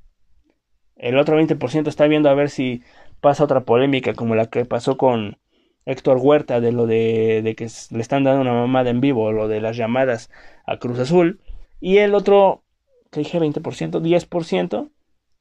El 0.96 1.18
otro 1.18 1.40
20% 1.40 1.88
está 1.88 2.08
viendo 2.08 2.30
a 2.30 2.34
ver 2.34 2.50
si 2.50 2.84
pasa 3.22 3.44
otra 3.44 3.62
polémica 3.62 4.14
como 4.14 4.36
la 4.36 4.48
que 4.48 4.66
pasó 4.66 4.98
con 4.98 5.38
Héctor 5.86 6.18
Huerta 6.18 6.62
de 6.62 6.72
lo 6.72 6.88
de, 6.88 7.42
de 7.44 7.56
que 7.56 7.68
le 7.92 8.02
están 8.02 8.24
dando 8.24 8.42
una 8.42 8.54
mamada 8.54 8.90
en 8.90 9.02
vivo, 9.02 9.32
lo 9.32 9.48
de 9.48 9.62
las 9.62 9.78
llamadas 9.78 10.30
a 10.66 10.78
Cruz 10.78 11.00
Azul. 11.00 11.40
Y 11.80 11.98
el 11.98 12.14
otro, 12.14 12.64
que 13.12 13.22
dije 13.22 13.40
20%, 13.40 14.02
10%, 14.02 14.90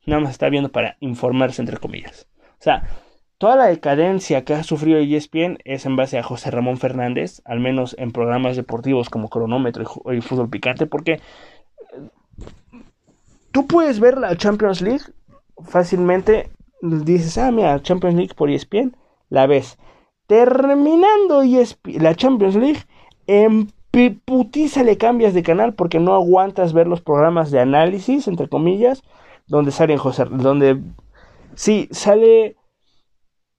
nada 0.06 0.20
más 0.20 0.32
está 0.32 0.48
viendo 0.48 0.70
para 0.70 0.96
informarse 1.00 1.62
entre 1.62 1.78
comillas. 1.78 2.26
O 2.60 2.62
sea, 2.62 2.82
Toda 3.38 3.54
la 3.54 3.66
decadencia 3.66 4.44
que 4.44 4.54
ha 4.54 4.64
sufrido 4.64 4.98
ESPN 4.98 5.58
es 5.64 5.86
en 5.86 5.94
base 5.94 6.18
a 6.18 6.24
José 6.24 6.50
Ramón 6.50 6.76
Fernández, 6.76 7.40
al 7.44 7.60
menos 7.60 7.94
en 7.96 8.10
programas 8.10 8.56
deportivos 8.56 9.10
como 9.10 9.28
Cronómetro 9.28 9.84
y 10.12 10.20
Fútbol 10.20 10.50
Picante, 10.50 10.86
porque 10.86 11.12
eh, 11.12 11.20
tú 13.52 13.68
puedes 13.68 14.00
ver 14.00 14.18
la 14.18 14.36
Champions 14.36 14.80
League 14.82 15.04
fácilmente, 15.62 16.50
dices, 16.82 17.38
ah, 17.38 17.52
mira, 17.52 17.80
Champions 17.80 18.16
League 18.16 18.34
por 18.34 18.50
ESPN, 18.50 18.96
la 19.28 19.46
ves. 19.46 19.78
Terminando 20.26 21.42
ESPN, 21.42 22.02
la 22.02 22.16
Champions 22.16 22.56
League, 22.56 22.82
en 23.28 23.70
putiza 24.24 24.82
le 24.82 24.98
cambias 24.98 25.32
de 25.32 25.44
canal 25.44 25.74
porque 25.74 26.00
no 26.00 26.14
aguantas 26.14 26.72
ver 26.72 26.88
los 26.88 27.02
programas 27.02 27.52
de 27.52 27.60
análisis, 27.60 28.26
entre 28.26 28.48
comillas, 28.48 29.04
donde 29.48 29.70
salen 29.72 29.98
José, 29.98 30.24
donde 30.26 30.80
sí, 31.54 31.88
sale 31.90 32.56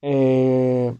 eh, 0.02 0.96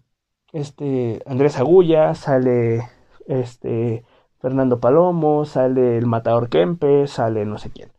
este 0.53 1.23
Andrés 1.27 1.59
Agulla, 1.59 2.15
sale 2.15 2.83
este 3.27 4.05
Fernando 4.41 4.81
Palomo, 4.81 5.45
sale 5.45 5.99
el 5.99 6.07
Matador 6.07 6.49
Kempes, 6.49 7.11
sale 7.13 7.45
no 7.45 7.59
sé 7.59 7.71
quién. 7.71 7.93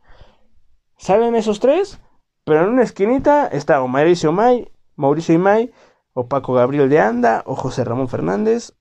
Salen 0.97 1.35
esos 1.35 1.59
tres, 1.59 1.99
pero 2.43 2.61
en 2.61 2.69
una 2.69 2.83
esquinita 2.83 3.47
está 3.47 3.81
o 3.81 3.87
Mauricio 3.87 4.31
May, 4.31 4.71
Mauricio 4.95 5.33
Imay, 5.33 5.71
o 6.13 6.27
Paco 6.27 6.53
Gabriel 6.53 6.89
de 6.89 6.99
Anda, 6.99 7.43
o 7.45 7.55
José 7.55 7.83
Ramón 7.83 8.07
Fernández. 8.07 8.73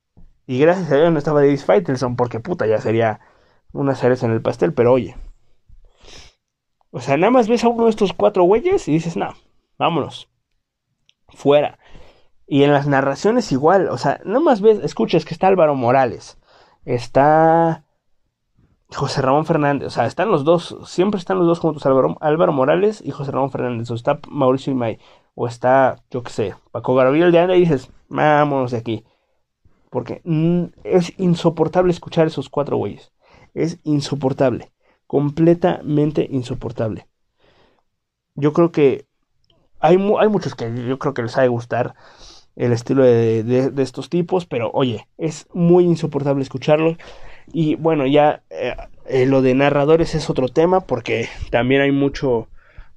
Y 0.47 0.59
gracias 0.59 0.91
a 0.91 0.97
Dios 0.97 1.13
no 1.13 1.19
estaba 1.19 1.41
Davis 1.41 1.65
Faitelson, 1.65 2.17
porque 2.17 2.41
puta, 2.41 2.67
ya 2.67 2.81
sería 2.81 3.21
una 3.73 3.95
cereza 3.95 4.27
en 4.27 4.33
el 4.33 4.43
pastel, 4.43 4.75
pero 4.75 4.93
oye. 4.93 5.17
O 6.91 7.01
sea, 7.01 7.17
nada 7.17 7.31
más 7.31 7.49
ves 7.49 7.65
a 7.65 7.69
uno 7.69 7.85
de 7.85 7.91
estos 7.91 8.13
cuatro 8.13 8.45
güeyes 8.45 8.89
y 8.89 8.93
dices, 8.93 9.17
no, 9.17 9.35
vámonos. 9.79 10.29
Fuera. 11.29 11.79
Y 12.47 12.65
en 12.65 12.73
las 12.73 12.87
narraciones 12.89 13.53
igual, 13.53 13.89
o 13.89 13.99
sea, 13.99 14.21
no 14.25 14.41
más 14.41 14.61
ves, 14.61 14.81
escuchas 14.83 15.25
que 15.25 15.35
está 15.35 15.47
Álvaro 15.47 15.77
Morales, 15.77 16.39
está 16.85 17.85
José 18.93 19.23
Ramón 19.23 19.47
Fernández, 19.47 19.87
o 19.87 19.91
sea, 19.91 20.07
están 20.07 20.31
los 20.33 20.43
dos, 20.45 20.77
siempre 20.85 21.19
están 21.19 21.39
los 21.39 21.47
dos 21.47 21.61
juntos, 21.61 21.87
Álvaro, 21.87 22.17
Álvaro 22.21 22.53
Morales 22.53 23.01
y 23.05 23.13
José 23.13 23.31
Ramón 23.31 23.53
Fernández, 23.53 23.89
o 23.91 23.95
está 23.95 24.19
Mauricio 24.29 24.73
Imay, 24.73 24.99
o 25.37 25.47
está, 25.47 26.03
yo 26.11 26.25
qué 26.25 26.31
sé, 26.33 26.55
Paco 26.73 26.97
Gabriel 26.97 27.31
de 27.31 27.39
Anda 27.39 27.57
y 27.57 27.61
dices, 27.61 27.91
vámonos 28.09 28.73
de 28.73 28.79
aquí. 28.79 29.05
Porque 29.91 30.23
es 30.85 31.19
insoportable 31.19 31.91
escuchar 31.93 32.27
esos 32.29 32.49
cuatro 32.49 32.77
güeyes. 32.77 33.13
Es 33.55 33.81
insoportable. 33.83 34.71
Completamente 35.11 36.29
insoportable. 36.31 37.09
Yo 38.37 38.53
creo 38.53 38.71
que 38.71 39.07
hay, 39.81 39.97
hay 39.97 40.29
muchos 40.29 40.55
que 40.55 40.73
yo 40.87 41.01
creo 41.01 41.15
que 41.15 41.23
les 41.23 41.37
ha 41.37 41.43
de 41.43 41.49
gustar 41.49 41.97
el 42.55 42.71
estilo 42.71 43.03
de, 43.03 43.73
estos 43.79 44.09
tipos, 44.09 44.47
pero 44.47 44.71
oye, 44.73 45.09
es 45.19 45.49
muy 45.53 45.83
insoportable 45.83 46.45
escucharlo. 46.45 46.97
Y 47.53 47.75
bueno, 47.75 48.07
ya 48.07 48.45
eh, 48.51 48.77
eh, 49.07 49.27
lo 49.27 49.43
de 49.43 49.57
narradores 49.57 50.15
es 50.15 50.31
otro 50.31 50.47
tema 50.47 50.79
porque 50.79 51.29
también 51.51 51.81
hay 51.81 51.91
mucho, 51.91 52.47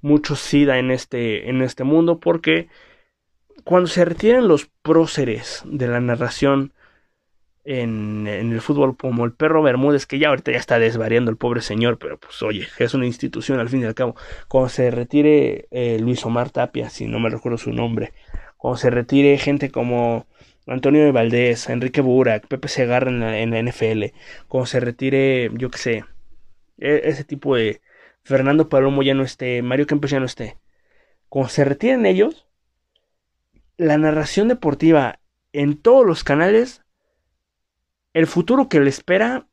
mucho 0.03 0.35
SIDA 0.35 0.77
en 0.77 0.91
este, 0.91 1.49
en 1.49 1.63
este 1.63 1.83
mundo 1.83 2.19
porque 2.19 2.67
cuando 3.63 3.87
se 3.87 4.05
retiran 4.05 4.47
los 4.47 4.69
próceres 4.83 5.63
de 5.65 5.87
la 5.87 5.99
narración 5.99 6.73
en, 7.65 8.27
el 8.27 8.61
fútbol 8.61 8.97
como 8.97 9.25
el 9.25 9.33
perro 9.33 9.63
Bermúdez, 9.63 10.05
que 10.05 10.19
ya 10.19 10.29
ahorita 10.29 10.51
ya 10.51 10.57
está 10.57 10.79
desvariando 10.79 11.31
el 11.31 11.37
pobre 11.37 11.61
señor, 11.61 11.97
pero 11.97 12.17
pues 12.17 12.41
oye, 12.43 12.67
es 12.79 12.93
una 12.93 13.05
institución 13.05 13.59
al 13.59 13.69
fin 13.69 13.81
y 13.81 13.85
al 13.85 13.95
cabo. 13.95 14.15
Cuando 14.47 14.69
se 14.69 14.91
retire 14.91 15.67
eh, 15.71 15.99
Luis 15.99 16.25
Omar 16.25 16.49
Tapia, 16.49 16.89
si 16.89 17.07
no 17.07 17.19
me 17.19 17.29
recuerdo 17.29 17.57
su 17.57 17.71
nombre, 17.71 18.13
cuando 18.57 18.77
se 18.77 18.89
retire 18.89 19.37
gente 19.37 19.71
como 19.71 20.27
Antonio 20.67 21.03
de 21.03 21.11
Valdés, 21.11 21.69
Enrique 21.69 22.01
Burak, 22.01 22.47
Pepe 22.47 22.67
Segarra 22.67 23.09
en 23.09 23.19
la, 23.19 23.39
en 23.39 23.51
la 23.51 23.59
NFL, 23.59 24.15
cuando 24.47 24.65
se 24.67 24.79
retire, 24.79 25.49
yo 25.53 25.69
qué 25.69 25.77
sé, 25.77 26.05
e, 26.77 27.01
ese 27.05 27.23
tipo 27.23 27.55
de 27.55 27.81
Fernando 28.23 28.69
Palomo 28.69 29.03
ya 29.03 29.13
no 29.13 29.23
esté, 29.23 29.61
Mario 29.61 29.87
Kempes 29.87 30.11
ya 30.11 30.19
no 30.19 30.25
esté, 30.25 30.57
cuando 31.29 31.49
se 31.49 31.65
retiren 31.65 32.05
ellos, 32.05 32.47
la 33.77 33.97
narración 33.97 34.47
deportiva 34.47 35.19
en 35.51 35.77
todos 35.77 36.05
los 36.05 36.23
canales, 36.23 36.82
el 38.13 38.27
futuro 38.27 38.69
que 38.69 38.79
le 38.79 38.89
espera 38.89 39.47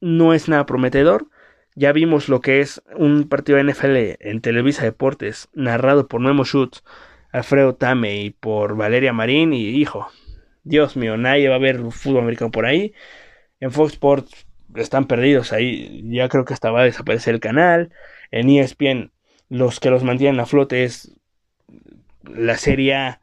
no 0.00 0.34
es 0.34 0.48
nada 0.48 0.66
prometedor. 0.66 1.28
Ya 1.74 1.92
vimos 1.92 2.28
lo 2.28 2.40
que 2.40 2.60
es 2.60 2.82
un 2.96 3.28
partido 3.28 3.56
de 3.56 3.64
NFL 3.64 4.28
en 4.28 4.40
Televisa 4.40 4.84
Deportes, 4.84 5.48
narrado 5.54 6.06
por 6.06 6.20
Memo 6.20 6.44
Schutz, 6.44 6.82
Alfredo 7.30 7.74
Tame 7.74 8.22
y 8.22 8.30
por 8.30 8.76
Valeria 8.76 9.14
Marín 9.14 9.54
y 9.54 9.68
hijo, 9.68 10.10
Dios 10.64 10.96
mío, 10.96 11.16
nadie 11.16 11.48
va 11.48 11.56
a 11.56 11.58
ver 11.58 11.80
fútbol 11.90 12.22
americano 12.22 12.50
por 12.50 12.66
ahí. 12.66 12.94
En 13.58 13.72
Fox 13.72 13.94
Sports 13.94 14.46
están 14.74 15.06
perdidos 15.06 15.52
ahí, 15.52 16.02
ya 16.10 16.28
creo 16.28 16.44
que 16.44 16.54
hasta 16.54 16.70
va 16.70 16.82
a 16.82 16.84
desaparecer 16.84 17.34
el 17.34 17.40
canal. 17.40 17.90
En 18.30 18.48
ESPN 18.48 19.12
los 19.48 19.80
que 19.80 19.90
los 19.90 20.04
mantienen 20.04 20.40
a 20.40 20.46
flote 20.46 20.84
es 20.84 21.14
la 22.22 22.56
serie 22.56 23.18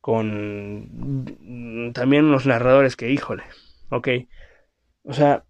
con 0.00 1.92
también 1.94 2.24
unos 2.24 2.46
narradores 2.46 2.96
que, 2.96 3.10
híjole, 3.10 3.44
ok. 3.92 4.08
O 5.04 5.12
sea, 5.12 5.44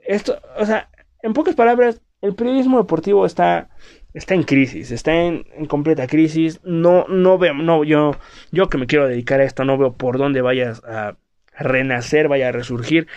esto, 0.00 0.40
o 0.56 0.66
sea, 0.66 0.90
en 1.22 1.32
pocas 1.32 1.54
palabras, 1.54 2.02
el 2.20 2.34
periodismo 2.34 2.78
deportivo 2.78 3.26
está 3.26 3.68
está 4.14 4.34
en 4.34 4.44
crisis, 4.44 4.92
está 4.92 5.12
en, 5.12 5.44
completa 5.68 6.06
crisis. 6.06 6.60
No, 6.64 7.06
no 7.08 7.36
veo, 7.36 7.54
no, 7.54 7.84
yo, 7.84 8.12
yo 8.52 8.68
que 8.68 8.78
me 8.78 8.86
quiero 8.86 9.08
dedicar 9.08 9.40
a 9.40 9.44
esto, 9.44 9.64
no 9.64 9.76
veo 9.76 9.92
por 9.94 10.18
dónde 10.18 10.40
vayas 10.40 10.82
a 10.84 11.16
renacer, 11.58 12.28
vaya 12.28 12.48
a 12.48 12.52
resurgir 12.52 13.08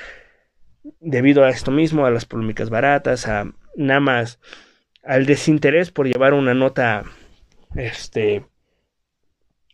debido 0.99 1.43
a 1.43 1.49
esto 1.49 1.72
mismo, 1.72 2.05
a 2.05 2.11
las 2.11 2.26
polémicas 2.26 2.70
baratas, 2.70 3.28
a 3.28 3.51
nada 3.76 3.99
más 3.99 4.39
al 5.03 5.26
desinterés 5.26 5.91
por 5.91 6.07
llevar 6.07 6.34
una 6.34 6.53
nota, 6.53 7.03
este, 7.76 8.45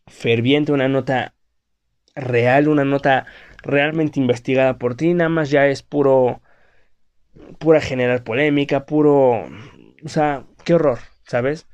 ferviente, 0.07 0.71
una 0.71 0.87
nota 0.87 1.33
real, 2.15 2.67
una 2.67 2.85
nota 2.85 3.25
realmente 3.63 4.19
investigada 4.19 4.77
por 4.77 4.95
ti, 4.95 5.13
nada 5.13 5.29
más 5.29 5.49
ya 5.49 5.67
es 5.67 5.83
puro, 5.83 6.41
pura 7.59 7.81
generar 7.81 8.23
polémica, 8.23 8.85
puro, 8.85 9.45
o 10.03 10.09
sea, 10.09 10.45
qué 10.63 10.75
horror, 10.75 10.99
¿sabes? 11.23 11.67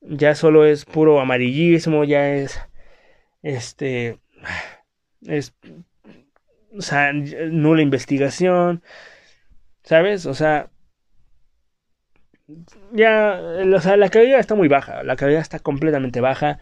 Ya 0.00 0.34
solo 0.34 0.64
es 0.64 0.84
puro 0.84 1.20
amarillismo, 1.20 2.04
ya 2.04 2.34
es, 2.34 2.60
este, 3.42 4.18
es, 5.22 5.54
o 6.76 6.82
sea, 6.82 7.12
nula 7.12 7.82
investigación, 7.82 8.82
¿sabes? 9.82 10.26
O 10.26 10.34
sea, 10.34 10.70
ya, 12.92 13.40
o 13.74 13.80
sea, 13.80 13.96
la 13.96 14.08
calidad 14.08 14.40
está 14.40 14.54
muy 14.54 14.68
baja, 14.68 15.02
la 15.02 15.16
calidad 15.16 15.40
está 15.40 15.58
completamente 15.58 16.20
baja. 16.20 16.60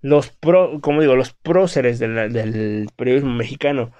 Los 0.00 0.30
pro, 0.30 0.80
como 0.80 1.00
digo, 1.00 1.16
los 1.16 1.32
próceres 1.32 1.98
del, 1.98 2.88
periodismo 2.96 3.34
mexicano 3.34 3.92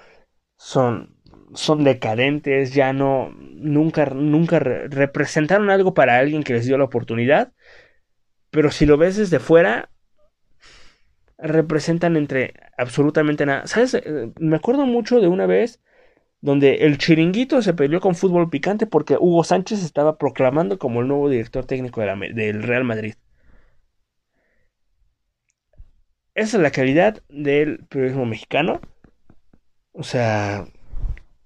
son 0.57 1.17
son 1.55 1.83
decadentes, 1.83 2.73
ya 2.75 2.93
no, 2.93 3.31
nunca, 3.31 4.05
nunca 4.05 4.59
representaron 4.59 5.71
algo 5.71 5.95
para 5.95 6.19
alguien 6.19 6.43
que 6.43 6.53
les 6.53 6.67
dio 6.67 6.77
la 6.77 6.83
oportunidad, 6.83 7.53
pero 8.51 8.69
si 8.71 8.85
lo 8.85 8.97
ves 8.97 9.17
desde 9.17 9.39
fuera, 9.39 9.89
representan 11.37 12.17
entre 12.17 12.53
absolutamente 12.77 13.45
nada. 13.45 13.67
¿Sabes? 13.67 13.93
Eh, 13.95 14.31
me 14.39 14.57
acuerdo 14.57 14.85
mucho 14.85 15.19
de 15.19 15.27
una 15.27 15.45
vez 15.45 15.81
donde 16.41 16.85
el 16.85 16.97
chiringuito 16.97 17.61
se 17.61 17.73
peleó 17.73 17.99
con 17.99 18.15
fútbol 18.15 18.49
picante 18.49 18.85
porque 18.85 19.17
Hugo 19.19 19.43
Sánchez 19.43 19.83
estaba 19.83 20.17
proclamando 20.17 20.77
como 20.77 21.01
el 21.01 21.07
nuevo 21.07 21.29
director 21.29 21.65
técnico 21.65 22.01
del 22.01 22.63
Real 22.63 22.83
Madrid. 22.83 23.15
Esa 26.39 26.55
es 26.55 26.63
la 26.63 26.71
calidad 26.71 27.21
del 27.27 27.79
periodismo 27.89 28.25
mexicano. 28.25 28.79
O 29.91 30.03
sea, 30.03 30.67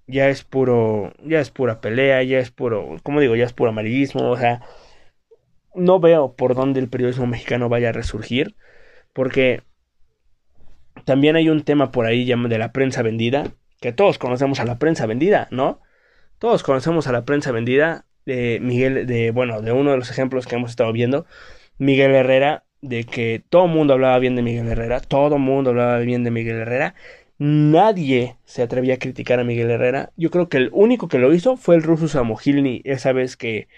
ya 0.06 0.28
es 0.28 0.44
puro, 0.44 1.12
ya 1.24 1.40
es 1.40 1.50
pura 1.50 1.80
pelea, 1.80 2.22
ya 2.22 2.38
es 2.38 2.52
puro, 2.52 2.98
como 3.02 3.18
digo, 3.18 3.34
ya 3.34 3.44
es 3.44 3.52
puro 3.52 3.70
amarillismo, 3.70 4.30
o 4.30 4.36
sea, 4.36 4.60
no 5.74 5.98
veo 5.98 6.36
por 6.36 6.54
dónde 6.54 6.78
el 6.78 6.88
periodismo 6.88 7.26
mexicano 7.26 7.68
vaya 7.68 7.88
a 7.88 7.92
resurgir, 7.92 8.54
porque 9.12 9.62
también 11.04 11.34
hay 11.34 11.48
un 11.48 11.64
tema 11.64 11.90
por 11.90 12.06
ahí 12.06 12.24
de 12.24 12.58
la 12.58 12.70
prensa 12.70 13.02
vendida, 13.02 13.52
que 13.80 13.92
todos 13.92 14.18
conocemos 14.18 14.60
a 14.60 14.64
la 14.64 14.78
prensa 14.78 15.06
vendida, 15.06 15.48
¿no? 15.50 15.80
Todos 16.38 16.62
conocemos 16.62 17.08
a 17.08 17.12
la 17.12 17.24
prensa 17.24 17.50
vendida 17.50 18.06
de 18.26 18.60
Miguel, 18.62 19.08
de, 19.08 19.32
bueno, 19.32 19.60
de 19.60 19.72
uno 19.72 19.90
de 19.90 19.96
los 19.96 20.12
ejemplos 20.12 20.46
que 20.46 20.54
hemos 20.54 20.70
estado 20.70 20.92
viendo, 20.92 21.26
Miguel 21.78 22.14
Herrera, 22.14 22.62
de 22.88 23.04
que 23.04 23.42
todo 23.48 23.66
el 23.66 23.72
mundo 23.72 23.94
hablaba 23.94 24.18
bien 24.18 24.36
de 24.36 24.42
Miguel 24.42 24.68
Herrera, 24.68 25.00
todo 25.00 25.36
el 25.36 25.42
mundo 25.42 25.70
hablaba 25.70 25.98
bien 25.98 26.24
de 26.24 26.30
Miguel 26.30 26.56
Herrera, 26.56 26.94
Nadie 27.38 28.36
se 28.44 28.62
atrevía 28.62 28.94
a 28.94 28.98
criticar 28.98 29.40
a 29.40 29.44
Miguel 29.44 29.70
Herrera. 29.70 30.12
Yo 30.16 30.30
creo 30.30 30.48
que 30.48 30.56
el 30.56 30.70
único 30.72 31.08
que 31.08 31.18
lo 31.18 31.34
hizo 31.34 31.56
fue 31.56 31.74
el 31.74 31.82
ruso 31.82 32.06
Samogilny, 32.06 32.82
esa 32.84 33.12
vez 33.12 33.36
que 33.36 33.68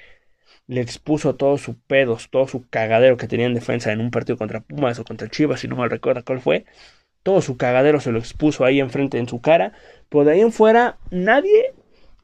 le 0.66 0.82
expuso 0.82 1.36
todos 1.36 1.62
sus 1.62 1.76
pedos, 1.86 2.28
todo 2.30 2.48
su 2.48 2.68
cagadero 2.68 3.16
que 3.16 3.28
tenía 3.28 3.46
en 3.46 3.54
defensa 3.54 3.92
en 3.92 4.00
un 4.00 4.11
partido 4.11 4.36
contra 4.36 4.61
Pumas 4.61 4.98
o 4.98 5.04
contra 5.04 5.28
Chivas, 5.30 5.61
si 5.61 5.68
no 5.68 5.76
me 5.76 5.88
recuerdo 5.88 6.22
cuál 6.24 6.40
fue. 6.40 6.66
Todo 7.22 7.40
su 7.42 7.57
cagadero 7.57 8.00
se 8.00 8.12
lo 8.12 8.18
expuso 8.18 8.64
ahí 8.64 8.80
enfrente 8.80 9.18
en 9.18 9.28
su 9.28 9.40
cara. 9.40 9.72
Pero 10.11 10.24
de 10.24 10.32
ahí 10.32 10.40
en 10.42 10.52
fuera, 10.52 10.98
nadie 11.11 11.74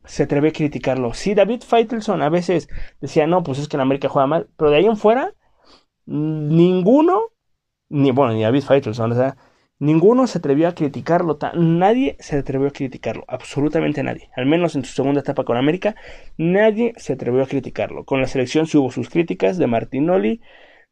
se 0.04 0.24
atrevió 0.24 0.50
a 0.50 0.52
criticarlo. 0.52 1.14
Sí, 1.14 1.34
David 1.34 1.62
Feitelson 1.62 2.22
a 2.22 2.28
veces 2.28 2.68
decía, 3.00 3.26
no, 3.26 3.42
pues 3.42 3.58
es 3.58 3.68
que 3.68 3.76
en 3.76 3.82
América 3.82 4.08
juega 4.08 4.26
mal. 4.26 4.48
Pero 4.56 4.70
de 4.70 4.78
ahí 4.78 4.86
en 4.86 4.96
fuera, 4.96 5.34
ninguno, 6.07 7.30
ni 7.88 8.11
bueno, 8.11 8.34
ni 8.34 8.42
David 8.42 8.62
Feitelson, 8.62 9.12
o 9.12 9.14
sea, 9.14 9.36
Ninguno 9.82 10.28
se 10.28 10.38
atrevió 10.38 10.68
a 10.68 10.76
criticarlo, 10.76 11.36
nadie 11.55 12.14
se 12.20 12.38
atrevió 12.38 12.68
a 12.68 12.70
criticarlo, 12.70 13.24
absolutamente 13.26 14.05
nadie. 14.05 14.30
Al 14.36 14.46
menos 14.46 14.76
en 14.76 14.84
su 14.84 14.92
segunda 14.92 15.22
etapa 15.22 15.42
con 15.42 15.57
América, 15.57 15.96
nadie 16.36 16.92
se 16.98 17.14
atrevió 17.14 17.42
a 17.42 17.48
criticarlo. 17.48 18.05
Con 18.05 18.20
la 18.20 18.28
selección 18.28 18.68
sí 18.68 18.78
hubo 18.78 18.92
sus 18.92 19.09
críticas 19.11 19.59
de 19.59 19.66
Martinoli, 19.66 20.40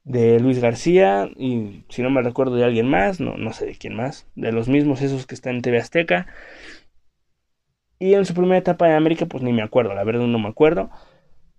de 0.03 0.41
Luis 0.41 0.59
García 0.59 1.31
y 1.37 1.85
si 1.89 2.03
no 2.03 2.11
me 2.11 2.21
recuerdo 2.21 2.57
de 2.57 2.65
alguien 2.65 2.89
más, 2.91 3.21
no, 3.21 3.37
no 3.37 3.53
sé 3.53 3.67
de 3.67 3.77
quién 3.77 3.95
más, 3.95 4.27
de 4.35 4.51
los 4.51 4.69
mismos 4.69 5.03
esos 5.03 5.25
que 5.25 5.37
están 5.37 5.55
en 5.55 5.63
TV 5.63 5.79
Azteca. 5.79 6.27
Y 8.01 8.15
en 8.15 8.25
su 8.25 8.35
primera 8.35 8.59
etapa 8.59 8.89
en 8.89 8.97
América, 8.97 9.27
pues 9.27 9.45
ni 9.45 9.53
me 9.53 9.63
acuerdo, 9.63 9.95
la 9.95 10.03
verdad 10.03 10.27
no 10.27 10.39
me 10.41 10.49
acuerdo. 10.49 10.91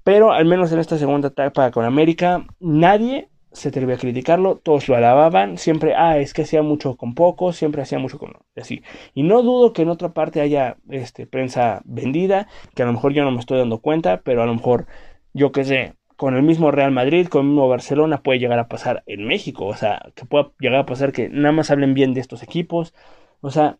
Pero 0.03 0.33
al 0.33 0.43
menos 0.43 0.73
en 0.73 0.79
esta 0.79 0.97
segunda 0.97 1.29
etapa 1.29 1.71
con 1.71 1.85
América, 1.85 2.45
nadie 2.59 3.29
se 3.53 3.69
atrevió 3.69 3.95
a 3.95 3.99
criticarlo, 3.99 4.57
todos 4.57 4.87
lo 4.87 4.95
alababan, 4.95 5.57
siempre, 5.57 5.93
ah, 5.95 6.17
es 6.17 6.33
que 6.33 6.43
hacía 6.43 6.61
mucho 6.61 6.95
con 6.95 7.15
poco, 7.15 7.51
siempre 7.53 7.81
hacía 7.81 7.99
mucho 7.99 8.17
con 8.17 8.33
así. 8.55 8.83
Y 9.13 9.23
no 9.23 9.41
dudo 9.43 9.73
que 9.73 9.81
en 9.81 9.89
otra 9.89 10.13
parte 10.13 10.41
haya 10.41 10.77
este, 10.89 11.27
prensa 11.27 11.81
vendida, 11.85 12.47
que 12.75 12.83
a 12.83 12.85
lo 12.85 12.93
mejor 12.93 13.13
yo 13.13 13.23
no 13.23 13.31
me 13.31 13.39
estoy 13.39 13.57
dando 13.59 13.79
cuenta, 13.79 14.21
pero 14.21 14.41
a 14.43 14.45
lo 14.45 14.55
mejor, 14.55 14.87
yo 15.33 15.51
qué 15.51 15.63
sé, 15.65 15.95
con 16.15 16.35
el 16.35 16.43
mismo 16.43 16.71
Real 16.71 16.91
Madrid, 16.91 17.27
con 17.27 17.41
el 17.41 17.47
mismo 17.47 17.67
Barcelona, 17.67 18.23
puede 18.23 18.39
llegar 18.39 18.59
a 18.59 18.67
pasar 18.67 19.03
en 19.05 19.25
México, 19.27 19.65
o 19.65 19.75
sea, 19.75 20.11
que 20.15 20.25
pueda 20.25 20.51
llegar 20.59 20.79
a 20.81 20.85
pasar 20.85 21.11
que 21.11 21.29
nada 21.29 21.51
más 21.51 21.71
hablen 21.71 21.93
bien 21.93 22.13
de 22.13 22.21
estos 22.21 22.43
equipos, 22.43 22.93
o 23.41 23.51
sea, 23.51 23.79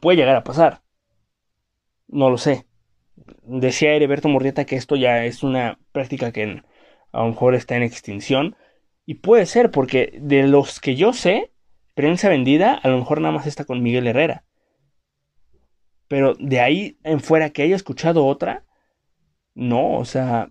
puede 0.00 0.16
llegar 0.16 0.36
a 0.36 0.44
pasar. 0.44 0.82
No 2.08 2.30
lo 2.30 2.38
sé. 2.38 2.66
Decía 3.42 3.92
Heriberto 3.94 4.28
Morrieta 4.28 4.64
que 4.64 4.76
esto 4.76 4.96
ya 4.96 5.24
es 5.24 5.42
una 5.42 5.78
práctica 5.92 6.32
que 6.32 6.42
en 6.42 6.64
a 7.14 7.22
lo 7.22 7.28
mejor 7.28 7.54
está 7.54 7.76
en 7.76 7.82
extinción. 7.82 8.56
Y 9.06 9.14
puede 9.14 9.46
ser, 9.46 9.70
porque 9.70 10.18
de 10.20 10.46
los 10.46 10.80
que 10.80 10.96
yo 10.96 11.12
sé, 11.12 11.52
prensa 11.94 12.28
vendida, 12.28 12.74
a 12.74 12.88
lo 12.88 12.98
mejor 12.98 13.20
nada 13.20 13.34
más 13.34 13.46
está 13.46 13.64
con 13.64 13.82
Miguel 13.82 14.06
Herrera. 14.06 14.44
Pero 16.08 16.34
de 16.34 16.60
ahí 16.60 16.98
en 17.04 17.20
fuera 17.20 17.50
que 17.50 17.62
haya 17.62 17.76
escuchado 17.76 18.26
otra, 18.26 18.64
no, 19.54 19.96
o 19.96 20.04
sea, 20.04 20.50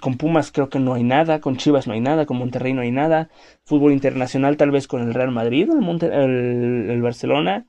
con 0.00 0.16
Pumas 0.16 0.52
creo 0.52 0.68
que 0.68 0.78
no 0.78 0.94
hay 0.94 1.02
nada, 1.02 1.40
con 1.40 1.56
Chivas 1.56 1.86
no 1.86 1.94
hay 1.94 2.00
nada, 2.00 2.26
con 2.26 2.36
Monterrey 2.36 2.72
no 2.74 2.82
hay 2.82 2.92
nada, 2.92 3.30
fútbol 3.64 3.92
internacional 3.92 4.56
tal 4.56 4.70
vez 4.70 4.86
con 4.86 5.02
el 5.02 5.14
Real 5.14 5.30
Madrid, 5.30 5.68
el, 5.70 6.90
el 6.90 7.02
Barcelona, 7.02 7.66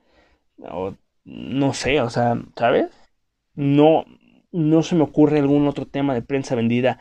no 1.24 1.74
sé, 1.74 2.02
o 2.02 2.10
sea, 2.10 2.38
¿sabes? 2.56 2.90
No, 3.56 4.06
no 4.52 4.84
se 4.84 4.96
me 4.96 5.04
ocurre 5.04 5.40
algún 5.40 5.68
otro 5.68 5.88
tema 5.88 6.14
de 6.14 6.22
prensa 6.22 6.56
vendida 6.56 7.00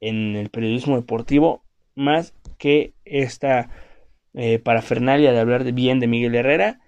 en 0.00 0.36
el 0.36 0.50
periodismo 0.50 0.96
deportivo 0.96 1.62
más 1.94 2.34
que 2.58 2.94
esta 3.04 3.70
eh, 4.34 4.58
parafernalia 4.58 5.32
de 5.32 5.40
hablar 5.40 5.64
bien 5.72 6.00
de 6.00 6.06
Miguel 6.06 6.34
Herrera 6.34 6.80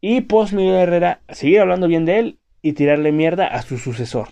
y 0.00 0.22
post 0.22 0.52
Miguel 0.52 0.74
Herrera 0.74 1.22
seguir 1.28 1.60
hablando 1.60 1.86
bien 1.88 2.04
de 2.04 2.18
él 2.18 2.38
y 2.60 2.72
tirarle 2.74 3.12
mierda 3.12 3.46
a 3.46 3.62
su 3.62 3.78
sucesor. 3.78 4.28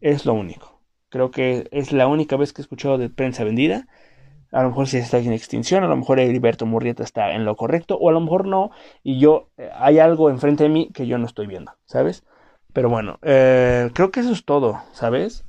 Es 0.00 0.26
lo 0.26 0.34
único. 0.34 0.82
Creo 1.08 1.30
que 1.30 1.68
es 1.70 1.92
la 1.92 2.06
única 2.06 2.36
vez 2.36 2.52
que 2.52 2.62
he 2.62 2.64
escuchado 2.64 2.98
de 2.98 3.10
prensa 3.10 3.44
vendida. 3.44 3.86
A 4.50 4.62
lo 4.62 4.68
mejor 4.68 4.86
si 4.86 4.98
está 4.98 5.18
en 5.18 5.32
extinción, 5.32 5.82
a 5.82 5.88
lo 5.88 5.96
mejor 5.96 6.20
Heriberto 6.20 6.66
Murrieta 6.66 7.02
está 7.02 7.32
en 7.32 7.44
lo 7.44 7.56
correcto, 7.56 7.96
o 7.96 8.10
a 8.10 8.12
lo 8.12 8.20
mejor 8.20 8.46
no, 8.46 8.70
y 9.02 9.18
yo 9.18 9.48
eh, 9.56 9.70
hay 9.74 9.98
algo 9.98 10.28
enfrente 10.28 10.64
de 10.64 10.68
mí 10.68 10.90
que 10.92 11.06
yo 11.06 11.16
no 11.16 11.24
estoy 11.24 11.46
viendo, 11.46 11.72
¿sabes? 11.86 12.22
Pero 12.74 12.90
bueno, 12.90 13.18
eh, 13.22 13.90
creo 13.94 14.10
que 14.10 14.20
eso 14.20 14.32
es 14.32 14.44
todo, 14.44 14.82
¿sabes? 14.92 15.46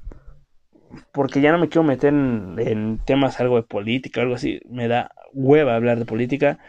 Porque 1.12 1.41
ya 1.41 1.52
no 1.52 1.58
me 1.58 1.70
quiero 1.70 1.84
meter 1.84 2.14
en, 2.14 3.00
temas 3.06 3.39
algo 3.39 3.58
de 3.58 3.64
política, 3.64 4.22
algo 4.22 4.36
así, 4.36 4.62
me 4.70 4.88
da 4.88 5.12
hueva 5.34 5.76
hablar 5.76 6.00
de 6.00 6.06
política. 6.06 6.60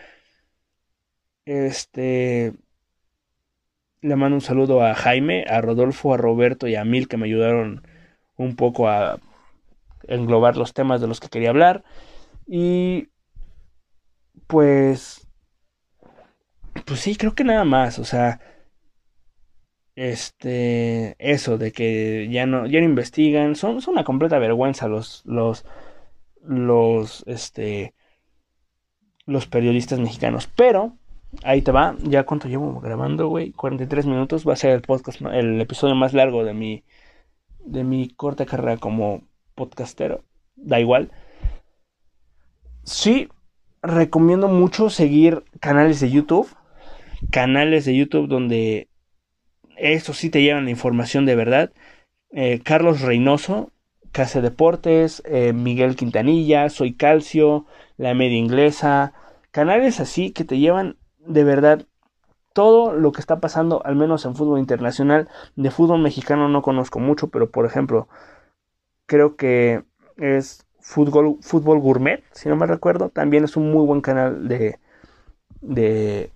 Este 1.45 2.53
le 4.01 4.16
mando 4.16 4.37
un 4.37 4.41
saludo 4.43 4.83
a 4.83 4.95
Jaime, 4.95 5.45
a 5.49 5.61
Rodolfo, 5.61 6.12
a 6.12 6.18
Roberto 6.18 6.68
y 6.68 6.77
a 6.77 6.85
Mil 6.85 7.09
que 7.09 7.16
me 7.16 7.27
ayudaron 7.27 7.87
un 8.37 8.57
poco 8.57 8.89
a 8.89 9.18
englobar 10.09 10.57
los 10.57 10.75
temas 10.75 11.01
de 11.01 11.07
los 11.09 11.20
que 11.20 11.29
quería 11.29 11.51
hablar. 11.51 11.85
Y 12.47 13.09
pues 14.47 15.27
pues 16.85 17.01
sí, 17.01 17.16
creo 17.16 17.35
que 17.35 17.45
nada 17.45 17.64
más, 17.64 17.99
o 17.99 18.05
sea, 18.05 18.41
este 19.97 21.14
eso 21.18 21.57
de 21.59 21.72
que 21.72 22.28
ya 22.30 22.47
no 22.47 22.66
ya 22.66 22.80
no 22.80 22.86
investigan 22.86 23.55
son, 23.55 23.80
son 23.80 23.95
una 23.95 24.05
completa 24.05 24.38
vergüenza 24.38 24.88
los 24.88 25.22
los 25.24 25.64
los 26.42 27.24
este 27.26 27.95
los 29.26 29.47
periodistas 29.47 30.01
mexicanos. 30.01 30.49
Pero 30.57 30.97
ahí 31.42 31.62
te 31.62 31.72
va 31.72 31.97
ya 32.03 32.24
cuánto 32.24 32.49
llevo 32.49 32.80
grabando 32.80 33.28
güey 33.28 33.53
43 33.53 34.07
minutos 34.07 34.47
va 34.47 34.53
a 34.55 34.57
ser 34.57 34.70
el 34.72 34.82
podcast 34.82 35.20
el 35.20 35.61
episodio 35.61 35.95
más 35.95 36.12
largo 36.12 36.45
de 36.45 36.55
mi 36.55 36.84
de 37.64 37.84
mi 37.84 38.09
corta 38.09 38.47
carrera 38.47 38.76
como 38.76 39.22
podcastero 39.55 40.24
da 40.57 40.80
igual. 40.80 41.11
Sí 42.84 43.28
recomiendo 43.82 44.49
mucho 44.49 44.90
seguir 44.90 45.45
canales 45.61 46.01
de 46.01 46.11
YouTube 46.11 46.49
canales 47.30 47.84
de 47.84 47.97
YouTube 47.97 48.28
donde 48.28 48.88
estos 49.77 50.18
sí 50.18 50.31
te 50.31 50.43
llevan 50.43 50.64
la 50.64 50.70
información 50.70 51.27
de 51.27 51.37
verdad. 51.37 51.72
Eh, 52.31 52.61
Carlos 52.64 53.01
Reynoso, 53.01 53.70
Casa 54.12 54.41
Deportes, 54.41 55.22
eh, 55.27 55.53
Miguel 55.53 55.97
Quintanilla, 55.97 56.68
Soy 56.70 56.95
Calcio, 56.95 57.66
La 57.97 58.14
Media 58.14 58.39
Inglesa, 58.39 59.12
canales 59.51 60.01
así 60.01 60.31
que 60.33 60.45
te 60.45 60.59
llevan 60.59 60.97
de 61.18 61.45
verdad 61.45 61.87
todo 62.53 62.93
lo 62.93 63.12
que 63.12 63.20
está 63.20 63.41
pasando, 63.41 63.85
al 63.85 63.97
menos 63.97 64.25
en 64.25 64.37
fútbol 64.37 64.61
internacional. 64.61 65.29
De 65.57 65.70
fútbol 65.70 66.01
mexicano 66.01 66.49
no 66.49 66.62
conozco 66.62 67.01
mucho, 67.01 67.29
pero 67.29 67.51
por 67.51 67.66
ejemplo, 67.66 68.09
creo 69.07 69.37
que 69.37 69.85
es 70.16 70.64
Fútbol, 70.85 71.39
fútbol 71.41 71.81
Gourmet, 71.81 72.22
si 72.33 72.51
no 72.51 72.57
me 72.57 72.66
recuerdo. 72.66 73.09
También 73.09 73.43
es 73.45 73.57
un 73.57 73.72
muy 73.72 73.87
buen 73.87 74.03
canal 74.03 74.47
de, 74.49 74.79
de, 75.62 76.31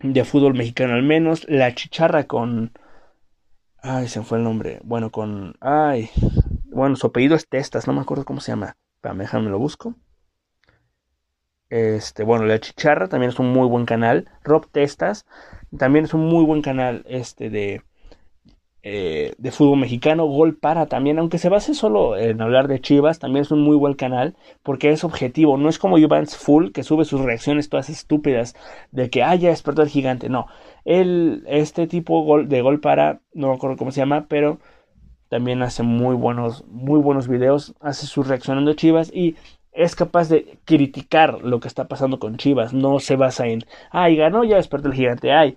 de 0.00 0.24
fútbol 0.24 0.54
mexicano 0.54 0.94
al 0.94 1.02
menos. 1.02 1.48
La 1.48 1.74
chicharra 1.74 2.24
con... 2.24 2.72
Ay, 3.80 4.08
se 4.08 4.22
fue 4.22 4.38
el 4.38 4.44
nombre. 4.44 4.80
Bueno, 4.84 5.10
con... 5.10 5.56
Ay. 5.60 6.10
Bueno, 6.64 6.96
su 6.96 7.08
apellido 7.08 7.34
es 7.34 7.48
Testas, 7.48 7.86
no 7.86 7.92
me 7.92 8.00
acuerdo 8.00 8.24
cómo 8.24 8.40
se 8.40 8.52
llama. 8.52 8.76
déjame 9.02 9.50
lo 9.50 9.58
busco. 9.58 9.94
Este, 11.70 12.24
bueno, 12.24 12.46
La 12.46 12.60
Chicharra 12.60 13.08
también 13.08 13.30
es 13.30 13.38
un 13.38 13.52
muy 13.52 13.68
buen 13.68 13.84
canal. 13.84 14.30
Rob 14.42 14.70
Testas, 14.70 15.26
También 15.76 16.04
es 16.06 16.14
un 16.14 16.26
muy 16.26 16.44
buen 16.44 16.62
canal 16.62 17.04
este 17.08 17.50
de, 17.50 17.82
eh, 18.82 19.34
de 19.38 19.50
fútbol 19.50 19.78
mexicano. 19.78 20.26
Gol 20.26 20.56
para 20.56 20.86
también, 20.86 21.18
aunque 21.18 21.38
se 21.38 21.48
base 21.48 21.74
solo 21.74 22.16
en 22.16 22.40
hablar 22.40 22.68
de 22.68 22.80
Chivas, 22.80 23.18
también 23.18 23.42
es 23.42 23.50
un 23.50 23.62
muy 23.62 23.76
buen 23.76 23.94
canal 23.94 24.36
porque 24.62 24.90
es 24.90 25.04
objetivo. 25.04 25.56
No 25.56 25.68
es 25.68 25.78
como 25.78 25.98
Juvans 25.98 26.36
Full 26.36 26.72
que 26.72 26.82
sube 26.82 27.04
sus 27.04 27.20
reacciones 27.20 27.68
todas 27.68 27.90
estúpidas 27.90 28.54
de 28.92 29.10
que, 29.10 29.22
ah, 29.22 29.34
ya 29.34 29.50
despertó 29.50 29.82
el 29.82 29.88
gigante. 29.88 30.28
No, 30.28 30.46
él, 30.84 31.44
este 31.48 31.86
tipo 31.86 32.42
de 32.44 32.62
gol 32.62 32.80
para, 32.80 33.20
no 33.34 33.48
me 33.48 33.54
acuerdo 33.54 33.76
cómo 33.76 33.92
se 33.92 34.00
llama, 34.00 34.26
pero 34.28 34.58
también 35.28 35.62
hace 35.62 35.82
muy 35.82 36.14
buenos, 36.16 36.64
muy 36.68 37.00
buenos 37.00 37.28
videos, 37.28 37.74
hace 37.80 38.06
su 38.06 38.22
reaccionando 38.22 38.72
Chivas 38.74 39.12
y 39.14 39.36
es 39.72 39.94
capaz 39.94 40.28
de 40.28 40.58
criticar 40.64 41.42
lo 41.42 41.60
que 41.60 41.68
está 41.68 41.86
pasando 41.86 42.18
con 42.18 42.36
Chivas, 42.36 42.72
no 42.72 42.98
se 42.98 43.16
basa 43.16 43.46
en, 43.46 43.64
ay, 43.90 44.16
ganó, 44.16 44.44
ya 44.44 44.56
despertó 44.56 44.88
el 44.88 44.94
gigante, 44.94 45.32
ay, 45.32 45.56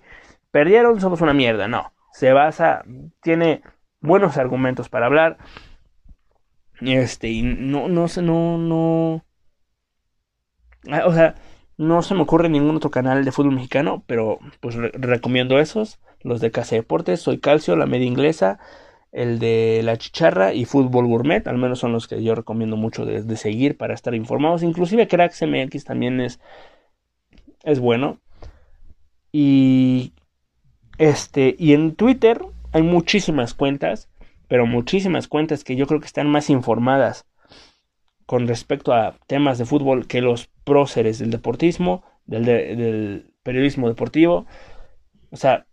perdieron, 0.50 1.00
somos 1.00 1.20
una 1.22 1.32
mierda, 1.32 1.68
no, 1.68 1.92
se 2.12 2.32
basa, 2.32 2.84
tiene 3.22 3.62
buenos 4.00 4.36
argumentos 4.36 4.88
para 4.88 5.06
hablar, 5.06 5.38
este, 6.80 7.28
y 7.28 7.42
no, 7.42 7.88
no 7.88 8.08
sé, 8.08 8.22
no, 8.22 8.58
no, 8.58 9.24
ah, 10.90 11.02
o 11.06 11.12
sea, 11.12 11.34
no 11.76 12.02
se 12.02 12.14
me 12.14 12.22
ocurre 12.22 12.48
ningún 12.48 12.76
otro 12.76 12.90
canal 12.90 13.24
de 13.24 13.32
fútbol 13.32 13.54
mexicano, 13.54 14.04
pero 14.06 14.38
pues 14.60 14.76
recomiendo 14.76 15.58
esos, 15.58 16.00
los 16.20 16.40
de 16.40 16.50
Casa 16.50 16.76
Deportes, 16.76 17.20
Soy 17.20 17.38
Calcio, 17.38 17.76
La 17.76 17.86
Media 17.86 18.06
Inglesa, 18.06 18.58
el 19.12 19.38
de 19.38 19.82
La 19.84 19.96
Chicharra 19.96 20.54
y 20.54 20.64
Fútbol 20.64 21.06
Gourmet, 21.06 21.46
al 21.46 21.58
menos 21.58 21.78
son 21.78 21.92
los 21.92 22.08
que 22.08 22.22
yo 22.22 22.34
recomiendo 22.34 22.76
mucho 22.76 23.04
de, 23.04 23.36
seguir 23.36 23.76
para 23.76 23.94
estar 23.94 24.14
informados. 24.14 24.62
Inclusive 24.62 25.06
Cracks 25.06 25.42
MX 25.42 25.84
también 25.84 26.20
es, 26.20 26.40
es 27.62 27.78
bueno. 27.78 28.18
Y 29.32 30.14
este, 31.02 31.56
y 31.58 31.72
en 31.72 31.96
Twitter 31.96 32.46
hay 32.70 32.82
muchísimas 32.82 33.54
cuentas, 33.54 34.08
pero 34.46 34.66
muchísimas 34.66 35.26
cuentas 35.26 35.64
que 35.64 35.74
yo 35.74 35.88
creo 35.88 35.98
que 35.98 36.06
están 36.06 36.30
más 36.30 36.48
informadas 36.48 37.26
con 38.24 38.46
respecto 38.46 38.92
a 38.92 39.16
temas 39.26 39.58
de 39.58 39.64
fútbol 39.64 40.06
que 40.06 40.20
los 40.20 40.46
próceres 40.62 41.18
del 41.18 41.32
deportismo, 41.32 42.04
del, 42.24 43.34
periodismo 43.42 43.88
deportivo. 43.88 44.46
O 45.32 45.36
sea, 45.36 45.66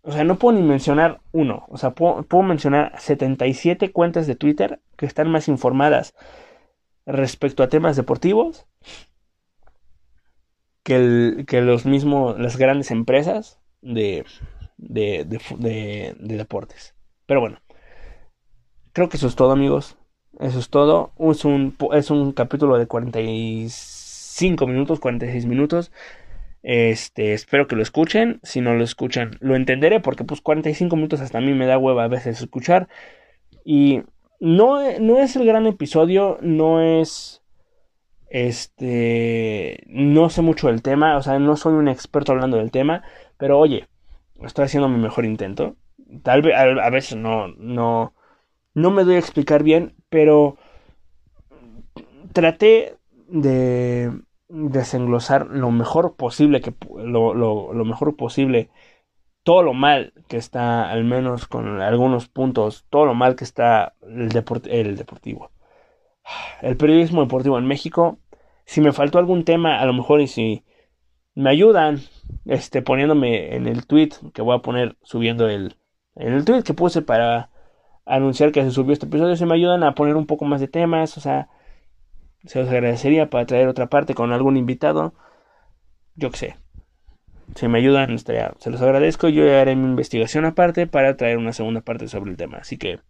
o 0.00 0.10
sea, 0.10 0.24
no 0.24 0.38
puedo 0.38 0.58
ni 0.58 0.66
mencionar 0.66 1.20
uno. 1.32 1.66
O 1.68 1.76
sea, 1.76 1.90
puedo, 1.90 2.24
mencionar 2.42 2.98
77 2.98 3.92
cuentas 3.92 4.26
de 4.26 4.36
Twitter 4.36 4.80
que 4.96 5.04
están 5.04 5.30
más 5.30 5.48
informadas 5.48 6.14
respecto 7.04 7.62
a 7.62 7.68
temas 7.68 7.94
deportivos 7.94 8.66
que, 10.82 11.44
que 11.46 11.60
los 11.60 11.84
mismos, 11.84 12.40
las 12.40 12.56
grandes 12.56 12.90
empresas 12.90 13.60
de, 13.84 14.24
de, 14.76 15.24
de, 15.24 16.36
deportes. 16.36 16.94
Pero 17.26 17.40
bueno, 17.40 17.58
creo 18.92 19.08
que 19.08 19.16
eso 19.16 19.28
es 19.28 19.36
todo, 19.36 19.52
amigos. 19.52 19.96
Eso 20.40 20.58
es 20.58 20.68
todo. 20.68 21.12
Es 21.18 21.44
un, 21.44 21.76
es 21.92 22.10
un 22.10 22.32
capítulo 22.32 22.78
de 22.78 22.86
45 22.86 24.66
minutos, 24.66 25.00
46 25.00 25.46
minutos. 25.46 25.92
Este, 26.62 27.34
espero 27.34 27.68
que 27.68 27.76
lo 27.76 27.82
escuchen. 27.82 28.40
Si 28.42 28.60
no 28.60 28.74
lo 28.74 28.82
escuchan, 28.84 29.36
lo 29.40 29.54
entenderé 29.54 30.00
porque 30.00 30.24
pues 30.24 30.40
45 30.40 30.96
minutos 30.96 31.20
hasta 31.20 31.38
a 31.38 31.40
mí 31.42 31.52
me 31.52 31.66
da 31.66 31.78
hueva 31.78 32.04
a 32.04 32.08
veces 32.08 32.40
escuchar. 32.40 32.88
Y 33.64 34.02
no, 34.40 34.98
no 35.00 35.20
es 35.20 35.36
el 35.36 35.46
gran 35.46 35.66
episodio, 35.66 36.38
no 36.42 36.80
es... 36.80 37.42
Este... 38.28 39.84
No 39.86 40.28
sé 40.30 40.42
mucho 40.42 40.66
del 40.68 40.82
tema, 40.82 41.16
o 41.16 41.22
sea, 41.22 41.38
no 41.38 41.56
soy 41.56 41.74
un 41.74 41.88
experto 41.88 42.32
hablando 42.32 42.56
del 42.56 42.70
tema, 42.70 43.04
pero 43.44 43.58
oye, 43.58 43.88
estoy 44.40 44.64
haciendo 44.64 44.88
mi 44.88 44.96
mejor 44.96 45.26
intento. 45.26 45.76
Tal 46.22 46.40
vez 46.40 46.54
a, 46.56 46.88
veces 46.88 47.18
no, 47.18 47.48
no, 47.48 48.14
no 48.72 48.90
me 48.90 49.04
doy 49.04 49.16
a 49.16 49.18
explicar 49.18 49.62
bien, 49.62 49.94
pero 50.08 50.56
traté 52.32 52.96
de 53.28 54.10
desenglosar 54.48 55.48
lo 55.48 55.70
mejor 55.70 56.16
posible 56.16 56.62
que 56.62 56.72
lo, 56.96 57.34
lo, 57.34 57.84
mejor 57.84 58.16
posible 58.16 58.70
todo 59.42 59.62
lo 59.62 59.74
mal 59.74 60.14
que 60.26 60.38
está 60.38 60.90
al 60.90 61.04
menos 61.04 61.46
con 61.46 61.82
algunos 61.82 62.28
puntos 62.28 62.86
todo 62.88 63.04
lo 63.04 63.12
mal 63.12 63.36
que 63.36 63.44
está 63.44 63.92
el, 64.08 64.30
el 64.70 64.96
deportivo 64.96 65.50
el 66.62 66.78
periodismo 66.78 67.20
deportivo 67.20 67.58
en 67.58 67.66
México 67.66 68.16
si 68.64 68.80
me 68.80 68.92
faltó 68.92 69.18
algún 69.18 69.44
tema 69.44 69.80
a 69.80 69.84
lo 69.84 69.92
mejor 69.92 70.22
y 70.22 70.28
si 70.28 70.64
me 71.34 71.50
ayudan 71.50 72.00
este 72.44 72.82
poniéndome 72.82 73.56
en 73.56 73.66
el 73.66 73.86
tweet 73.86 74.10
que 74.32 74.42
voy 74.42 74.56
a 74.56 74.62
poner 74.62 74.96
subiendo 75.02 75.48
el 75.48 75.76
en 76.16 76.32
el 76.32 76.44
tweet 76.44 76.62
que 76.62 76.74
puse 76.74 77.02
para 77.02 77.50
anunciar 78.06 78.52
que 78.52 78.62
se 78.62 78.70
subió 78.70 78.92
este 78.92 79.06
episodio 79.06 79.36
si 79.36 79.46
me 79.46 79.54
ayudan 79.54 79.82
a 79.82 79.94
poner 79.94 80.16
un 80.16 80.26
poco 80.26 80.44
más 80.44 80.60
de 80.60 80.68
temas 80.68 81.16
o 81.16 81.20
sea 81.20 81.48
se 82.46 82.60
os 82.60 82.68
agradecería 82.68 83.30
para 83.30 83.46
traer 83.46 83.68
otra 83.68 83.88
parte 83.88 84.14
con 84.14 84.32
algún 84.32 84.56
invitado. 84.56 85.14
Yo 86.14 86.30
que 86.30 86.36
sé. 86.36 86.56
Si 87.56 87.68
me 87.68 87.78
ayudan, 87.78 88.18
se 88.18 88.70
los 88.70 88.80
agradezco. 88.80 89.28
Yo 89.28 89.44
haré 89.58 89.76
mi 89.76 89.88
investigación 89.88 90.44
aparte 90.44 90.86
para 90.86 91.16
traer 91.16 91.38
una 91.38 91.52
segunda 91.52 91.80
parte 91.80 92.08
sobre 92.08 92.30
el 92.30 92.36
tema. 92.36 92.58
Así 92.58 92.78
que 92.78 93.00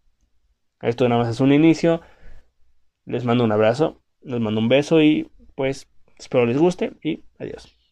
esto 0.81 1.09
nada 1.09 1.23
más 1.23 1.31
es 1.31 1.41
un 1.41 1.53
inicio. 1.53 2.01
Les 3.05 3.25
mando 3.25 3.45
un 3.45 3.53
abrazo, 3.53 4.03
les 4.23 4.41
mando 4.41 4.61
un 4.61 4.69
beso 4.69 5.03
y 5.03 5.31
pues 5.55 5.89
espero 6.19 6.47
les 6.47 6.59
guste 6.59 6.93
y 7.03 7.25
adiós. 7.39 7.84